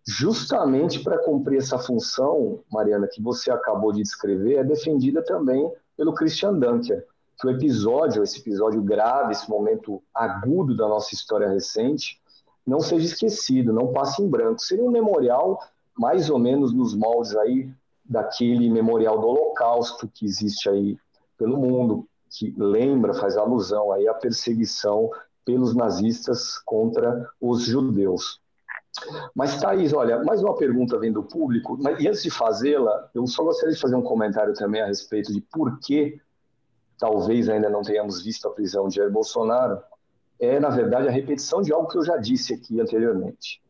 Justamente 0.07 1.01
para 1.01 1.19
cumprir 1.19 1.59
essa 1.59 1.79
função, 1.79 2.61
Mariana, 2.71 3.09
que 3.13 3.21
você 3.21 3.51
acabou 3.51 3.93
de 3.93 4.03
descrever, 4.03 4.59
é 4.59 4.65
defendida 4.65 5.25
também 5.25 5.69
pelo 5.97 6.15
Christian 6.15 6.55
Dunker 6.55 7.05
que 7.39 7.47
o 7.47 7.51
episódio, 7.51 8.23
esse 8.23 8.41
episódio 8.41 8.83
grave, 8.83 9.33
esse 9.33 9.49
momento 9.49 10.03
agudo 10.15 10.77
da 10.77 10.87
nossa 10.87 11.15
história 11.15 11.49
recente, 11.49 12.21
não 12.67 12.81
seja 12.81 13.07
esquecido, 13.07 13.73
não 13.73 13.93
passe 13.93 14.23
em 14.23 14.29
branco. 14.29 14.61
Seria 14.61 14.85
um 14.85 14.91
memorial 14.91 15.59
mais 15.99 16.31
ou 16.31 16.39
menos 16.39 16.73
nos 16.73 16.95
moldes 16.95 17.37
aí 17.37 17.71
daquele 18.05 18.71
memorial 18.71 19.21
do 19.21 19.27
Holocausto 19.27 20.09
que 20.09 20.25
existe 20.25 20.69
aí 20.69 20.97
pelo 21.37 21.57
mundo, 21.57 22.07
que 22.31 22.55
lembra, 22.57 23.15
faz 23.15 23.37
alusão 23.37 23.93
aí 23.93 24.07
à 24.07 24.15
perseguição 24.15 25.11
pelos 25.45 25.75
nazistas 25.75 26.59
contra 26.59 27.29
os 27.41 27.63
judeus. 27.65 28.41
Mas, 29.35 29.59
Thaís, 29.61 29.93
olha, 29.93 30.23
mais 30.23 30.43
uma 30.43 30.55
pergunta 30.55 30.99
vem 30.99 31.11
do 31.11 31.23
público, 31.23 31.79
e 31.99 32.07
antes 32.07 32.23
de 32.23 32.31
fazê-la, 32.31 33.11
eu 33.15 33.27
só 33.27 33.43
gostaria 33.43 33.75
de 33.75 33.81
fazer 33.81 33.97
um 33.97 34.03
comentário 34.03 34.53
também 34.55 34.83
a 34.83 34.87
respeito 34.87 35.33
de 35.33 35.41
por 35.41 35.79
que 35.81 36.21
talvez 36.99 37.49
ainda 37.49 37.69
não 37.69 37.83
tenhamos 37.83 38.23
visto 38.23 38.47
a 38.47 38.51
prisão 38.51 38.89
de 38.89 38.97
Jair 38.97 39.11
Bolsonaro, 39.11 39.83
é, 40.39 40.59
na 40.59 40.71
verdade, 40.71 41.09
a 41.09 41.11
repetição 41.11 41.63
de 41.63 41.73
algo 41.73 41.89
que 41.89 41.99
eu 41.99 42.05
já 42.05 42.17
disse 42.17 42.53
aqui 42.55 42.81
anteriormente. 42.81 43.63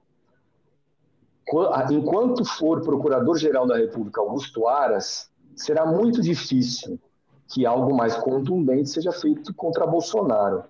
Enquanto 1.91 2.45
for 2.45 2.81
Procurador-Geral 2.81 3.67
da 3.67 3.77
República 3.77 4.21
Augusto 4.21 4.67
Aras, 4.67 5.31
será 5.55 5.85
muito 5.85 6.23
difícil 6.23 6.99
que 7.49 7.67
algo 7.67 7.95
mais 7.95 8.15
contundente 8.17 8.89
seja 8.89 9.13
feito 9.13 9.53
contra 9.53 9.87
Bolsonaro. 9.87 10.65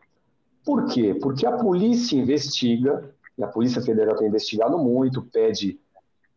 Por 0.65 0.87
quê? 0.87 1.15
Porque 1.15 1.47
a 1.47 1.57
polícia 1.57 2.17
investiga, 2.17 3.15
e 3.39 3.45
a 3.45 3.47
Polícia 3.47 3.81
Federal 3.81 4.17
tem 4.17 4.27
investigado 4.27 4.77
muito, 4.79 5.23
pede 5.23 5.79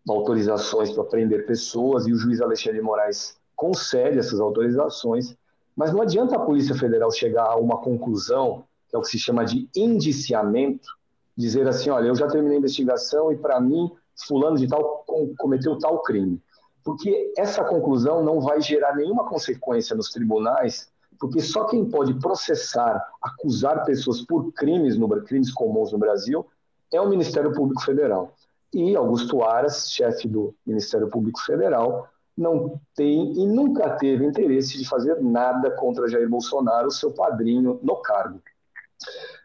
autorizações 0.07 0.91
para 0.91 1.03
prender 1.05 1.47
pessoas, 1.47 2.05
e 2.05 2.13
o 2.13 2.17
juiz 2.17 2.39
Alexandre 2.39 2.79
de 2.79 2.85
Moraes 2.85 3.37
concede 3.55 4.19
essas 4.19 4.39
autorizações, 4.39 5.35
mas 5.75 5.91
não 5.91 6.01
adianta 6.01 6.35
a 6.35 6.39
Polícia 6.39 6.75
Federal 6.75 7.11
chegar 7.11 7.45
a 7.45 7.57
uma 7.57 7.77
conclusão, 7.77 8.63
que 8.87 8.95
é 8.95 8.99
o 8.99 9.01
que 9.01 9.09
se 9.09 9.19
chama 9.19 9.43
de 9.43 9.69
indiciamento, 9.75 10.87
dizer 11.35 11.67
assim, 11.67 11.89
olha, 11.89 12.07
eu 12.07 12.15
já 12.15 12.27
terminei 12.27 12.57
a 12.57 12.59
investigação 12.59 13.31
e 13.31 13.35
para 13.35 13.59
mim 13.59 13.91
fulano 14.27 14.57
de 14.57 14.67
tal 14.67 15.03
cometeu 15.37 15.77
tal 15.77 16.01
crime. 16.01 16.41
Porque 16.83 17.33
essa 17.37 17.63
conclusão 17.63 18.23
não 18.23 18.39
vai 18.39 18.61
gerar 18.61 18.95
nenhuma 18.95 19.27
consequência 19.27 19.95
nos 19.95 20.11
tribunais, 20.11 20.89
porque 21.19 21.41
só 21.41 21.65
quem 21.65 21.89
pode 21.89 22.13
processar, 22.15 23.03
acusar 23.21 23.83
pessoas 23.83 24.21
por 24.21 24.51
crimes, 24.53 24.97
no, 24.97 25.09
crimes 25.23 25.51
comuns 25.51 25.91
no 25.91 25.97
Brasil 25.97 26.45
é 26.93 27.01
o 27.01 27.09
Ministério 27.09 27.51
Público 27.51 27.81
Federal. 27.81 28.33
E 28.73 28.95
Augusto 28.95 29.43
Aras, 29.43 29.91
chefe 29.91 30.27
do 30.27 30.53
Ministério 30.65 31.09
Público 31.09 31.39
Federal, 31.41 32.07
não 32.37 32.79
tem 32.93 33.33
e 33.33 33.45
nunca 33.45 33.91
teve 33.91 34.25
interesse 34.25 34.77
de 34.77 34.87
fazer 34.87 35.21
nada 35.21 35.71
contra 35.71 36.07
Jair 36.07 36.29
Bolsonaro, 36.29 36.91
seu 36.91 37.11
padrinho, 37.11 37.79
no 37.81 37.95
cargo. 37.97 38.41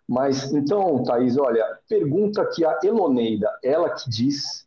Mas 0.09 0.53
então, 0.53 1.03
Thaís, 1.05 1.37
olha, 1.39 1.79
pergunta 1.89 2.45
que 2.47 2.65
a 2.65 2.79
Eloneida, 2.83 3.49
ela 3.63 3.91
que 3.91 4.11
diz 4.11 4.67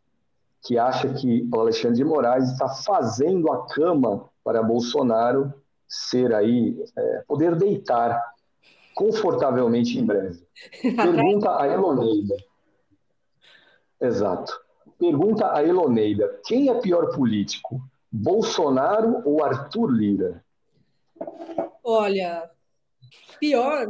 que 0.62 0.78
acha 0.78 1.12
que 1.12 1.46
o 1.52 1.60
Alexandre 1.60 1.98
de 1.98 2.04
Moraes 2.04 2.50
está 2.50 2.68
fazendo 2.68 3.52
a 3.52 3.66
cama 3.66 4.30
para 4.42 4.62
Bolsonaro 4.62 5.52
ser 5.86 6.34
aí, 6.34 6.82
é, 6.96 7.24
poder 7.28 7.54
deitar 7.54 8.22
confortavelmente 8.94 9.98
em 9.98 10.06
breve. 10.06 10.42
Pergunta 10.80 11.60
a 11.60 11.68
Eloneida. 11.68 12.34
Exato. 14.00 14.58
Pergunta 14.98 15.54
a 15.54 15.62
Eloneida: 15.62 16.40
quem 16.46 16.70
é 16.70 16.80
pior 16.80 17.14
político, 17.14 17.82
Bolsonaro 18.16 19.22
ou 19.24 19.42
Arthur 19.42 19.90
Lira? 19.90 20.44
Olha, 21.82 22.48
pior, 23.40 23.88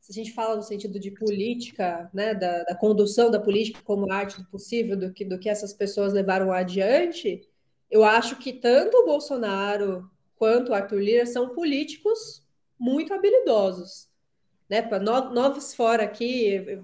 se 0.00 0.10
a 0.10 0.12
gente 0.12 0.32
fala 0.32 0.56
no 0.56 0.62
sentido 0.62 0.98
de 0.98 1.12
política, 1.12 2.10
né, 2.12 2.34
da, 2.34 2.64
da, 2.64 2.74
condução 2.74 3.30
da 3.30 3.38
política 3.38 3.80
como 3.84 4.12
arte 4.12 4.42
do 4.42 4.48
possível, 4.48 4.96
do 4.96 5.12
que, 5.12 5.24
do 5.24 5.38
que 5.38 5.48
essas 5.48 5.72
pessoas 5.72 6.12
levaram 6.12 6.50
adiante, 6.50 7.48
eu 7.88 8.02
acho 8.02 8.34
que 8.36 8.52
tanto 8.52 8.96
o 8.96 9.06
Bolsonaro 9.06 10.10
quanto 10.34 10.70
o 10.70 10.74
Arthur 10.74 10.98
Lira 10.98 11.24
são 11.24 11.54
políticos 11.54 12.44
muito 12.76 13.14
habilidosos. 13.14 14.08
Né? 14.68 14.82
Novos 14.98 15.72
fora 15.72 16.02
aqui, 16.02 16.80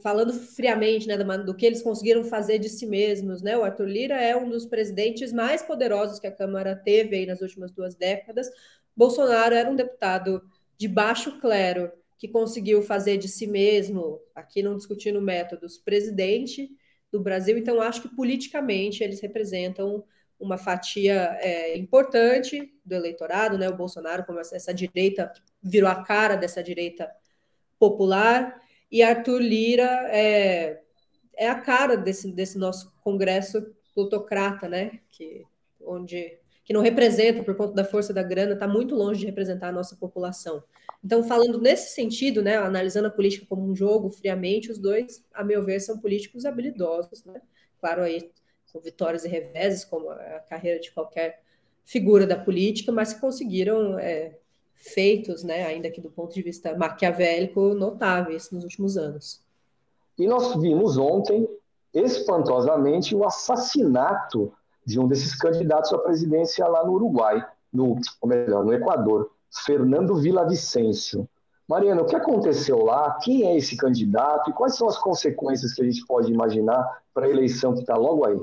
falando 0.00 0.32
friamente 0.32 1.08
né, 1.08 1.16
do, 1.16 1.54
que 1.54 1.66
eles 1.66 1.82
conseguiram 1.82 2.24
fazer 2.24 2.58
de 2.58 2.68
si 2.68 2.86
mesmos, 2.86 3.42
né? 3.42 3.56
O 3.56 3.64
Arthur 3.64 3.86
Lira 3.86 4.14
é 4.20 4.36
um 4.36 4.48
dos 4.48 4.64
presidentes 4.64 5.32
mais 5.32 5.62
poderosos 5.62 6.18
que 6.18 6.26
a 6.26 6.32
Câmara 6.32 6.76
teve 6.76 7.26
nas 7.26 7.40
últimas 7.40 7.72
duas 7.72 7.94
décadas. 7.94 8.48
Bolsonaro 8.96 9.54
era 9.54 9.68
um 9.68 9.74
deputado 9.74 10.42
de 10.78 10.86
baixo 10.86 11.40
clero 11.40 11.90
que 12.16 12.28
conseguiu 12.28 12.82
fazer 12.82 13.16
de 13.16 13.28
si 13.28 13.46
mesmo, 13.48 14.20
aqui 14.34 14.62
não 14.62 14.76
discutindo 14.76 15.20
métodos, 15.20 15.76
presidente 15.78 16.70
do 17.10 17.20
Brasil. 17.20 17.58
Então, 17.58 17.80
acho 17.82 18.02
que 18.02 18.14
politicamente 18.14 19.02
eles 19.02 19.20
representam 19.20 20.04
uma 20.38 20.56
fatia 20.56 21.36
é, 21.40 21.76
importante 21.76 22.72
do 22.84 22.94
eleitorado, 22.94 23.58
né? 23.58 23.68
O 23.68 23.76
Bolsonaro, 23.76 24.24
como 24.24 24.38
essa, 24.38 24.54
essa 24.54 24.72
direita, 24.72 25.32
virou 25.60 25.90
a 25.90 26.04
cara 26.04 26.36
dessa 26.36 26.62
direita 26.62 27.10
popular 27.78 28.61
e 28.92 29.02
Arthur 29.02 29.40
Lira 29.40 30.06
é, 30.10 30.82
é 31.34 31.48
a 31.48 31.58
cara 31.58 31.96
desse, 31.96 32.30
desse 32.30 32.58
nosso 32.58 32.92
congresso 33.02 33.74
plutocrata, 33.94 34.68
né? 34.68 35.00
Que, 35.10 35.46
onde, 35.80 36.38
que 36.62 36.74
não 36.74 36.82
representa, 36.82 37.42
por 37.42 37.56
conta 37.56 37.72
da 37.72 37.84
força 37.84 38.12
da 38.12 38.22
grana, 38.22 38.52
está 38.52 38.68
muito 38.68 38.94
longe 38.94 39.20
de 39.20 39.26
representar 39.26 39.68
a 39.68 39.72
nossa 39.72 39.96
população. 39.96 40.62
Então, 41.02 41.24
falando 41.24 41.58
nesse 41.58 41.94
sentido, 41.94 42.42
né, 42.42 42.56
analisando 42.56 43.08
a 43.08 43.10
política 43.10 43.46
como 43.48 43.66
um 43.68 43.74
jogo 43.74 44.10
friamente, 44.10 44.70
os 44.70 44.78
dois, 44.78 45.24
a 45.32 45.42
meu 45.42 45.64
ver, 45.64 45.80
são 45.80 45.98
políticos 45.98 46.44
habilidosos, 46.44 47.24
né? 47.24 47.40
Claro, 47.80 48.02
aí 48.02 48.30
com 48.70 48.80
vitórias 48.80 49.24
e 49.24 49.28
reveses, 49.28 49.84
como 49.84 50.10
a 50.10 50.40
carreira 50.48 50.78
de 50.78 50.92
qualquer 50.92 51.42
figura 51.84 52.26
da 52.26 52.38
política, 52.38 52.92
mas 52.92 53.12
que 53.12 53.20
conseguiram 53.20 53.98
é, 53.98 54.38
feitos, 54.82 55.44
né, 55.44 55.64
ainda 55.64 55.90
que 55.90 56.00
do 56.00 56.10
ponto 56.10 56.34
de 56.34 56.42
vista 56.42 56.76
maquiavélico, 56.76 57.72
notáveis 57.72 58.50
nos 58.50 58.64
últimos 58.64 58.96
anos. 58.96 59.40
E 60.18 60.26
nós 60.26 60.54
vimos 60.56 60.98
ontem, 60.98 61.48
espantosamente, 61.94 63.14
o 63.14 63.24
assassinato 63.24 64.52
de 64.84 64.98
um 64.98 65.06
desses 65.06 65.36
candidatos 65.36 65.92
à 65.92 65.98
presidência 65.98 66.66
lá 66.66 66.84
no 66.84 66.92
Uruguai, 66.94 67.46
no, 67.72 67.96
ou 68.20 68.28
melhor, 68.28 68.64
no 68.64 68.72
Equador, 68.72 69.30
Fernando 69.64 70.16
Villavicencio. 70.16 71.28
Mariana, 71.68 72.02
o 72.02 72.06
que 72.06 72.16
aconteceu 72.16 72.84
lá? 72.84 73.18
Quem 73.22 73.46
é 73.46 73.56
esse 73.56 73.76
candidato 73.76 74.50
e 74.50 74.52
quais 74.52 74.76
são 74.76 74.88
as 74.88 74.98
consequências 74.98 75.72
que 75.72 75.80
a 75.80 75.84
gente 75.84 76.04
pode 76.04 76.30
imaginar 76.30 77.02
para 77.14 77.26
a 77.26 77.30
eleição 77.30 77.72
que 77.72 77.80
está 77.80 77.96
logo 77.96 78.26
aí? 78.26 78.38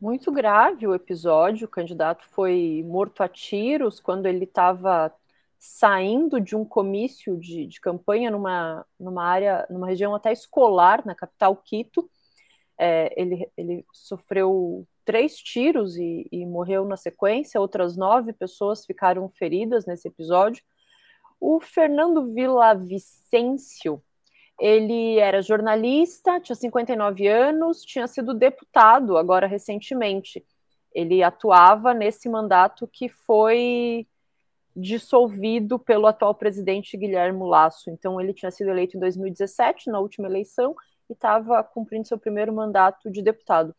Muito 0.00 0.30
grave 0.30 0.86
o 0.86 0.94
episódio. 0.94 1.66
O 1.66 1.70
candidato 1.70 2.24
foi 2.30 2.84
morto 2.86 3.22
a 3.22 3.28
tiros 3.28 3.98
quando 3.98 4.26
ele 4.26 4.44
estava 4.44 5.12
saindo 5.58 6.40
de 6.40 6.54
um 6.54 6.64
comício 6.64 7.36
de, 7.36 7.66
de, 7.66 7.80
campanha 7.80 8.30
numa, 8.30 8.86
numa 8.98 9.24
área, 9.24 9.66
numa 9.68 9.88
região 9.88 10.14
até 10.14 10.32
escolar, 10.32 11.04
na 11.04 11.14
capital 11.14 11.56
Quito. 11.56 12.08
É, 12.78 13.12
ele, 13.20 13.50
ele 13.56 13.84
sofreu 13.92 14.86
três 15.04 15.36
tiros 15.36 15.96
e, 15.96 16.28
e, 16.30 16.46
morreu 16.46 16.84
na 16.84 16.96
sequência. 16.96 17.60
Outras 17.60 17.96
nove 17.96 18.32
pessoas 18.32 18.86
ficaram 18.86 19.28
feridas 19.28 19.84
nesse 19.84 20.06
episódio. 20.06 20.62
O 21.40 21.60
Fernando 21.60 22.32
Vicencio, 22.86 24.02
ele 24.60 25.18
era 25.18 25.42
jornalista, 25.42 26.40
tinha 26.40 26.54
59 26.54 27.26
anos, 27.26 27.82
tinha 27.82 28.06
sido 28.06 28.34
deputado 28.34 29.16
agora 29.16 29.46
recentemente. 29.46 30.44
Ele 30.94 31.22
atuava 31.22 31.94
nesse 31.94 32.28
mandato 32.28 32.86
que 32.86 33.08
foi 33.08 34.06
dissolvido 34.78 35.78
pelo 35.78 36.06
atual 36.06 36.34
presidente 36.34 36.96
Guilherme 36.96 37.42
Lasso. 37.42 37.90
Então, 37.90 38.20
ele 38.20 38.32
tinha 38.32 38.50
sido 38.50 38.70
eleito 38.70 38.96
em 38.96 39.00
2017, 39.00 39.90
na 39.90 39.98
última 39.98 40.28
eleição, 40.28 40.74
e 41.10 41.12
estava 41.12 41.62
cumprindo 41.64 42.06
seu 42.06 42.18
primeiro 42.18 42.52
mandato 42.52 43.10
de 43.10 43.20
deputado. 43.20 43.74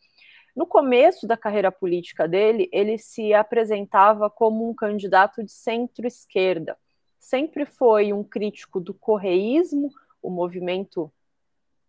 No 0.55 0.65
começo 0.65 1.25
da 1.25 1.37
carreira 1.37 1.71
política 1.71 2.27
dele, 2.27 2.67
ele 2.73 2.97
se 2.97 3.33
apresentava 3.33 4.29
como 4.29 4.69
um 4.69 4.73
candidato 4.73 5.43
de 5.43 5.51
centro-esquerda. 5.51 6.77
Sempre 7.17 7.65
foi 7.65 8.11
um 8.11 8.23
crítico 8.23 8.79
do 8.79 8.93
correísmo, 8.93 9.89
o 10.21 10.29
movimento 10.29 11.11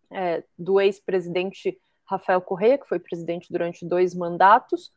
é, 0.09 0.43
do 0.57 0.79
ex-presidente 0.79 1.77
Rafael 2.05 2.41
Correia, 2.41 2.77
que 2.77 2.87
foi 2.87 2.99
presidente 2.99 3.51
durante 3.51 3.85
dois 3.85 4.13
mandatos, 4.13 4.91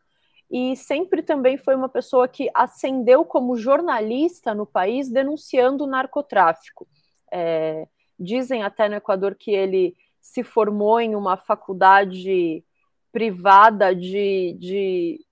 e 0.57 0.77
sempre 0.77 1.21
também 1.21 1.57
foi 1.57 1.75
uma 1.75 1.89
pessoa 1.89 2.29
que 2.29 2.49
ascendeu 2.55 3.25
como 3.25 3.57
jornalista 3.57 4.55
no 4.55 4.65
país 4.65 5.11
denunciando 5.11 5.83
o 5.83 5.87
narcotráfico. 5.89 6.87
É, 7.33 7.89
dizem 8.17 8.63
até 8.63 8.89
no 8.89 8.95
Equador 8.95 9.35
que 9.35 9.51
ele 9.51 9.97
se 10.21 10.45
formou 10.45 11.01
em 11.01 11.17
uma 11.17 11.37
faculdade 11.37 12.65
privada 13.11 13.93
de, 13.93 14.57
de 14.61 15.27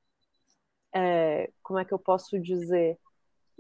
é, 0.93 1.53
como 1.63 1.79
é 1.79 1.85
que 1.85 1.95
eu 1.95 2.01
posso 2.01 2.37
dizer, 2.41 2.99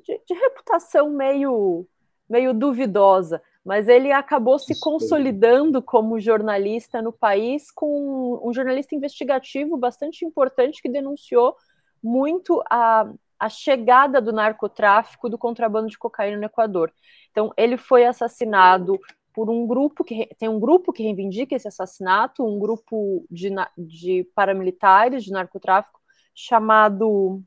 de, 0.05 0.21
de, 0.27 0.35
reputação 0.35 1.11
meio, 1.11 1.87
meio 2.29 2.53
duvidosa, 2.53 3.41
mas 3.65 3.89
ele 3.89 4.11
acabou 4.11 4.59
se 4.59 4.79
consolidando 4.81 5.81
como 5.81 6.19
jornalista 6.19 7.01
no 7.01 7.13
país, 7.13 7.71
com 7.71 8.41
um 8.43 8.53
jornalista 8.53 8.95
investigativo 8.95 9.77
bastante 9.77 10.25
importante 10.25 10.83
que 10.83 10.89
denunciou 10.89 11.57
muito 12.03 12.63
a, 12.69 13.09
a 13.39 13.49
chegada 13.49 14.21
do 14.21 14.33
narcotráfico, 14.33 15.29
do 15.29 15.39
contrabando 15.39 15.89
de 15.89 15.99
cocaína 15.99 16.37
no 16.37 16.45
Equador. 16.45 16.93
Então, 17.31 17.53
ele 17.57 17.77
foi 17.77 18.05
assassinado 18.05 18.99
por 19.33 19.49
um 19.49 19.67
grupo 19.67 20.05
que 20.05 20.29
tem 20.39 20.49
um 20.49 20.61
grupo 20.61 20.93
que 20.93 21.03
reivindica 21.03 21.55
esse 21.55 21.69
assassinato, 21.69 22.45
um 22.45 22.59
grupo 22.59 23.25
de, 23.31 23.49
de 23.79 24.25
paramilitares 24.35 25.25
de 25.25 25.31
narcotráfico 25.31 26.01
chamado 26.35 27.43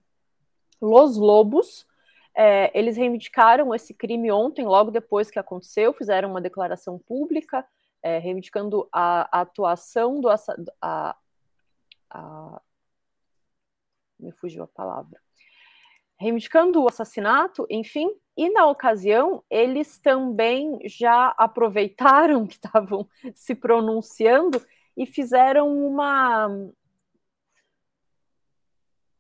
Los 0.82 1.18
Lobos. 1.18 1.86
É, 2.36 2.78
eles 2.78 2.98
reivindicaram 2.98 3.74
esse 3.74 3.94
crime 3.94 4.32
ontem, 4.32 4.66
logo 4.66 4.92
depois 4.92 5.32
que 5.32 5.40
aconteceu, 5.40 5.94
fizeram 5.94 6.30
uma 6.30 6.42
declaração 6.42 7.00
pública 7.00 7.66
é, 8.06 8.20
reivindicando 8.20 8.88
a, 8.92 9.40
a, 9.40 9.42
atuação 9.42 10.22
do 10.22 10.30
a, 10.30 11.16
a, 12.10 12.62
me 14.20 14.32
fugiu 14.32 14.64
a 14.64 14.68
palavra. 14.68 15.20
Reivindicando 16.20 16.84
o 16.84 16.88
assassinato, 16.88 17.66
enfim, 17.68 18.14
e 18.38 18.50
na 18.52 18.68
ocasião 18.68 19.44
eles 19.50 19.98
também 19.98 20.80
já 20.86 21.34
aproveitaram 21.38 22.46
que 22.48 22.54
estavam 22.54 23.10
se 23.34 23.56
pronunciando 23.56 24.64
e 24.96 25.08
fizeram 25.08 25.76
uma 25.76 26.48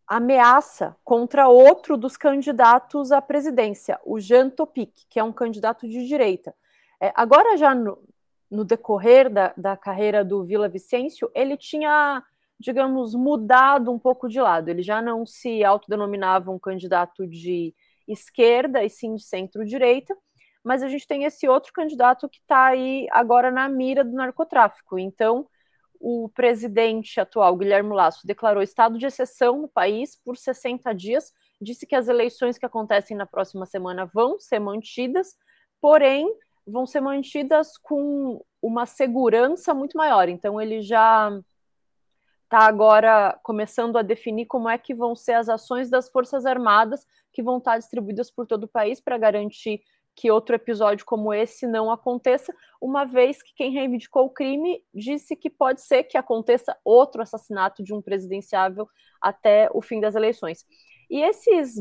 ameaça 0.07 0.95
contra 1.03 1.47
outro 1.47 1.97
dos 1.97 2.15
candidatos 2.15 3.11
à 3.11 3.21
presidência, 3.21 3.99
o 4.05 4.19
Jean 4.19 4.49
Topic, 4.49 4.91
que 5.09 5.19
é 5.19 5.23
um 5.23 5.33
candidato 5.33 5.87
de 5.87 6.07
direita. 6.07 6.53
É, 7.01 7.11
agora, 7.15 7.57
já 7.57 7.73
no, 7.73 7.97
no 8.49 8.63
decorrer 8.63 9.29
da, 9.29 9.53
da 9.57 9.75
carreira 9.75 10.23
do 10.23 10.43
Vila 10.43 10.69
Vicêncio, 10.69 11.29
ele 11.33 11.57
tinha 11.57 12.23
digamos, 12.59 13.13
mudado 13.13 13.91
um 13.91 13.99
pouco 13.99 14.29
de 14.29 14.39
lado. 14.39 14.69
Ele 14.69 14.81
já 14.81 15.01
não 15.01 15.25
se 15.25 15.63
autodenominava 15.63 16.51
um 16.51 16.59
candidato 16.59 17.27
de 17.27 17.73
esquerda 18.07 18.83
e 18.83 18.89
sim 18.89 19.15
de 19.15 19.23
centro-direita, 19.23 20.15
mas 20.63 20.81
a 20.81 20.87
gente 20.87 21.07
tem 21.07 21.25
esse 21.25 21.47
outro 21.47 21.73
candidato 21.73 22.29
que 22.29 22.39
está 22.39 22.67
aí 22.67 23.07
agora 23.11 23.51
na 23.51 23.67
mira 23.67 24.03
do 24.03 24.13
narcotráfico. 24.13 24.97
Então, 24.97 25.47
o 25.99 26.29
presidente 26.29 27.19
atual, 27.19 27.55
Guilherme 27.55 27.93
Lasso, 27.93 28.25
declarou 28.25 28.61
estado 28.61 28.97
de 28.97 29.05
exceção 29.05 29.61
no 29.61 29.67
país 29.67 30.15
por 30.15 30.37
60 30.37 30.93
dias, 30.93 31.33
disse 31.61 31.85
que 31.85 31.95
as 31.95 32.07
eleições 32.07 32.57
que 32.57 32.65
acontecem 32.65 33.15
na 33.15 33.25
próxima 33.25 33.65
semana 33.65 34.05
vão 34.05 34.39
ser 34.39 34.59
mantidas, 34.59 35.35
porém 35.81 36.27
vão 36.65 36.85
ser 36.85 37.01
mantidas 37.01 37.77
com 37.77 38.43
uma 38.61 38.85
segurança 38.85 39.73
muito 39.73 39.97
maior. 39.97 40.27
Então, 40.29 40.59
ele 40.59 40.81
já 40.81 41.31
está 42.43 42.59
agora 42.59 43.37
começando 43.43 43.97
a 43.97 44.01
definir 44.01 44.45
como 44.45 44.69
é 44.69 44.77
que 44.77 44.93
vão 44.93 45.15
ser 45.15 45.33
as 45.33 45.49
ações 45.49 45.89
das 45.89 46.09
Forças 46.09 46.45
Armadas 46.45 47.05
que 47.33 47.43
vão 47.43 47.57
estar 47.57 47.77
distribuídas 47.77 48.31
por 48.31 48.47
todo 48.47 48.63
o 48.63 48.67
país 48.67 49.01
para 49.01 49.17
garantir 49.17 49.81
que 50.15 50.31
outro 50.31 50.55
episódio 50.55 51.05
como 51.05 51.33
esse 51.33 51.67
não 51.67 51.91
aconteça, 51.91 52.55
uma 52.81 53.03
vez 53.03 53.43
que 53.43 53.53
quem 53.53 53.71
reivindicou 53.71 54.25
o 54.25 54.29
crime 54.29 54.81
disse 54.93 55.35
que 55.35 55.49
pode 55.49 55.81
ser 55.81 56.03
que 56.03 56.17
aconteça 56.17 56.75
outro 56.85 57.21
assassinato 57.21 57.83
de 57.83 57.93
um 57.93 58.01
presidenciável 58.01 58.87
até 59.21 59.69
o 59.73 59.81
fim 59.81 59.99
das 59.99 60.15
eleições. 60.15 60.65
E 61.09 61.21
esses 61.21 61.75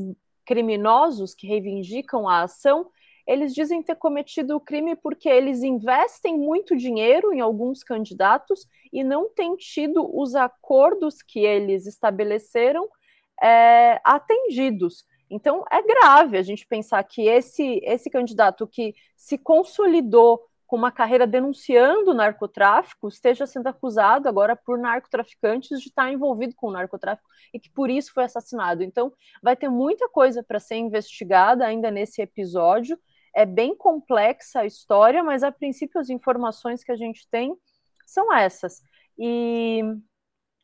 criminosos 0.45 1.35
que 1.35 1.47
reivindicam 1.47 2.29
a 2.29 2.43
ação, 2.43 2.91
eles 3.27 3.55
dizem 3.55 3.83
ter 3.83 3.95
cometido 3.95 4.57
o 4.57 4.61
crime 4.61 4.97
porque 4.97 5.29
eles 5.29 5.63
investem 5.63 6.37
muito 6.37 6.77
dinheiro 6.77 7.33
em 7.33 7.41
alguns 7.41 7.83
candidatos 7.83 8.67
e 8.93 9.03
não 9.03 9.29
têm 9.29 9.57
tido 9.57 10.11
os 10.15 10.35
acordos 10.35 11.23
que 11.23 11.41
eles 11.41 11.87
estabeleceram 11.87 12.89
é, 13.43 14.01
atendidos. 14.05 15.07
Então 15.35 15.65
é 15.69 15.83
grave 15.83 16.39
a 16.39 16.43
gente 16.43 16.65
pensar 16.65 17.03
que 17.03 17.23
esse, 17.23 17.81
esse 17.83 18.09
candidato 18.09 18.69
que 18.69 18.95
se 19.17 19.37
consolidou 19.37 20.41
com 20.65 20.77
uma 20.77 20.93
carreira 20.93 21.27
denunciando 21.27 22.15
narcotráfico 22.15 23.09
esteja 23.09 23.45
sendo 23.45 23.67
acusado 23.67 24.29
agora 24.29 24.55
por 24.55 24.79
narcotraficantes 24.79 25.81
de 25.81 25.89
estar 25.89 26.13
envolvido 26.13 26.55
com 26.55 26.69
o 26.69 26.71
narcotráfico 26.71 27.29
e 27.53 27.59
que 27.59 27.69
por 27.69 27.91
isso 27.91 28.13
foi 28.15 28.23
assassinado. 28.23 28.85
Então 28.85 29.13
vai 29.43 29.57
ter 29.57 29.69
muita 29.69 30.09
coisa 30.09 30.41
para 30.41 30.61
ser 30.61 30.77
investigada 30.77 31.67
ainda 31.67 31.91
nesse 31.91 32.23
episódio. 32.23 32.97
É 33.35 33.45
bem 33.45 33.77
complexa 33.77 34.61
a 34.61 34.67
história, 34.67 35.21
mas 35.21 35.43
a 35.43 35.51
princípio 35.51 36.01
as 36.01 36.11
informações 36.11 36.85
que 36.85 36.93
a 36.93 36.97
gente 36.97 37.29
tem 37.29 37.57
são 38.07 38.33
essas. 38.33 38.81
E 39.19 39.83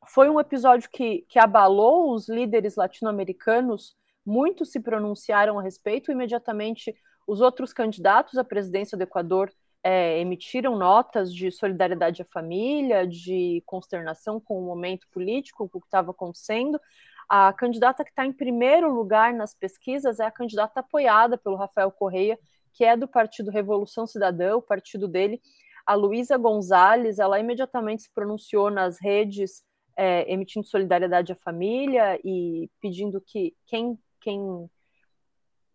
foi 0.07 0.31
um 0.31 0.39
episódio 0.39 0.89
que, 0.91 1.27
que 1.29 1.41
abalou 1.41 2.15
os 2.15 2.29
líderes 2.29 2.77
latino-americanos, 2.77 3.97
muitos 4.31 4.71
se 4.71 4.79
pronunciaram 4.79 5.59
a 5.59 5.63
respeito, 5.63 6.13
imediatamente 6.13 6.95
os 7.27 7.41
outros 7.41 7.73
candidatos 7.73 8.39
à 8.39 8.45
presidência 8.45 8.97
do 8.97 9.03
Equador 9.03 9.53
é, 9.83 10.21
emitiram 10.21 10.77
notas 10.77 11.35
de 11.35 11.51
solidariedade 11.51 12.23
à 12.23 12.25
família, 12.25 13.07
de 13.07 13.63
consternação 13.67 14.39
com 14.39 14.59
o 14.59 14.65
momento 14.65 15.09
político, 15.11 15.69
com 15.69 15.79
o 15.79 15.81
que 15.81 15.87
estava 15.87 16.13
acontecendo. 16.13 16.81
A 17.29 17.53
candidata 17.53 18.05
que 18.05 18.11
está 18.11 18.25
em 18.25 18.33
primeiro 18.33 18.93
lugar 18.93 19.33
nas 19.33 19.55
pesquisas 19.55 20.21
é 20.21 20.25
a 20.25 20.31
candidata 20.31 20.81
apoiada 20.81 21.37
pelo 21.37 21.57
Rafael 21.57 21.91
Correia, 21.91 22.39
que 22.73 22.85
é 22.85 22.97
do 22.97 23.09
Partido 23.09 23.51
Revolução 23.51 24.07
Cidadã, 24.07 24.57
o 24.57 24.63
partido 24.63 25.09
dele, 25.09 25.41
a 25.85 25.95
Luísa 25.95 26.37
Gonzalez, 26.37 27.19
ela 27.19 27.41
imediatamente 27.41 28.03
se 28.03 28.11
pronunciou 28.15 28.71
nas 28.71 29.01
redes, 29.01 29.65
é, 29.97 30.31
emitindo 30.33 30.67
solidariedade 30.67 31.33
à 31.33 31.37
família 31.37 32.19
e 32.25 32.71
pedindo 32.81 33.21
que 33.21 33.55
quem, 33.67 33.99
quem, 34.21 34.71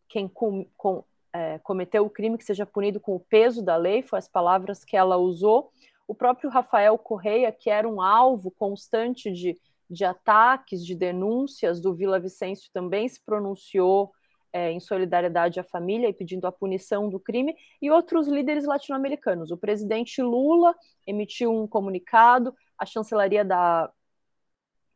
quem 0.08 0.28
com, 0.28 0.66
com, 0.78 1.04
é, 1.34 1.60
cometeu 1.60 2.06
o 2.06 2.10
crime 2.10 2.38
que 2.38 2.46
seja 2.46 2.66
punido 2.66 3.00
com 3.00 3.16
o 3.16 3.20
peso 3.20 3.64
da 3.64 3.76
lei, 3.76 4.02
foi 4.02 4.20
as 4.20 4.28
palavras 4.28 4.84
que 4.84 4.96
ela 4.96 5.18
usou. 5.18 5.72
O 6.08 6.14
próprio 6.14 6.50
Rafael 6.50 6.98
Correia, 6.98 7.52
que 7.52 7.70
era 7.70 7.88
um 7.88 8.02
alvo 8.02 8.52
constante 8.52 9.32
de, 9.32 9.60
de 9.90 10.06
ataques, 10.06 10.86
de 10.86 10.96
denúncias 10.96 11.82
do 11.82 11.94
Vila 11.94 12.20
Vicêncio, 12.20 12.70
também 12.72 13.08
se 13.08 13.20
pronunciou 13.24 14.12
é, 14.54 14.72
em 14.72 14.80
solidariedade 14.80 15.60
à 15.60 15.64
família 15.66 16.08
e 16.08 16.14
pedindo 16.14 16.48
a 16.48 16.52
punição 16.52 17.10
do 17.10 17.20
crime, 17.20 17.54
e 17.82 17.92
outros 17.92 18.26
líderes 18.26 18.64
latino-americanos. 18.64 19.52
O 19.52 19.58
presidente 19.58 20.22
Lula 20.22 20.74
emitiu 21.06 21.54
um 21.54 21.68
comunicado, 21.68 22.56
a 22.78 22.86
chancelaria 22.86 23.44
da, 23.44 23.92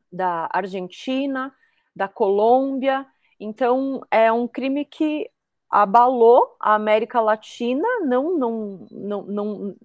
da 0.09 0.49
Argentina, 0.53 1.53
da 1.93 2.07
Colômbia. 2.07 3.05
Então, 3.39 4.01
é 4.11 4.31
um 4.31 4.47
crime 4.47 4.83
que 4.83 5.29
abalou 5.69 6.55
a 6.59 6.73
América 6.75 7.21
Latina, 7.21 7.87
não, 8.01 8.37
não, 8.37 8.87
não, 8.91 9.23
não 9.23 9.75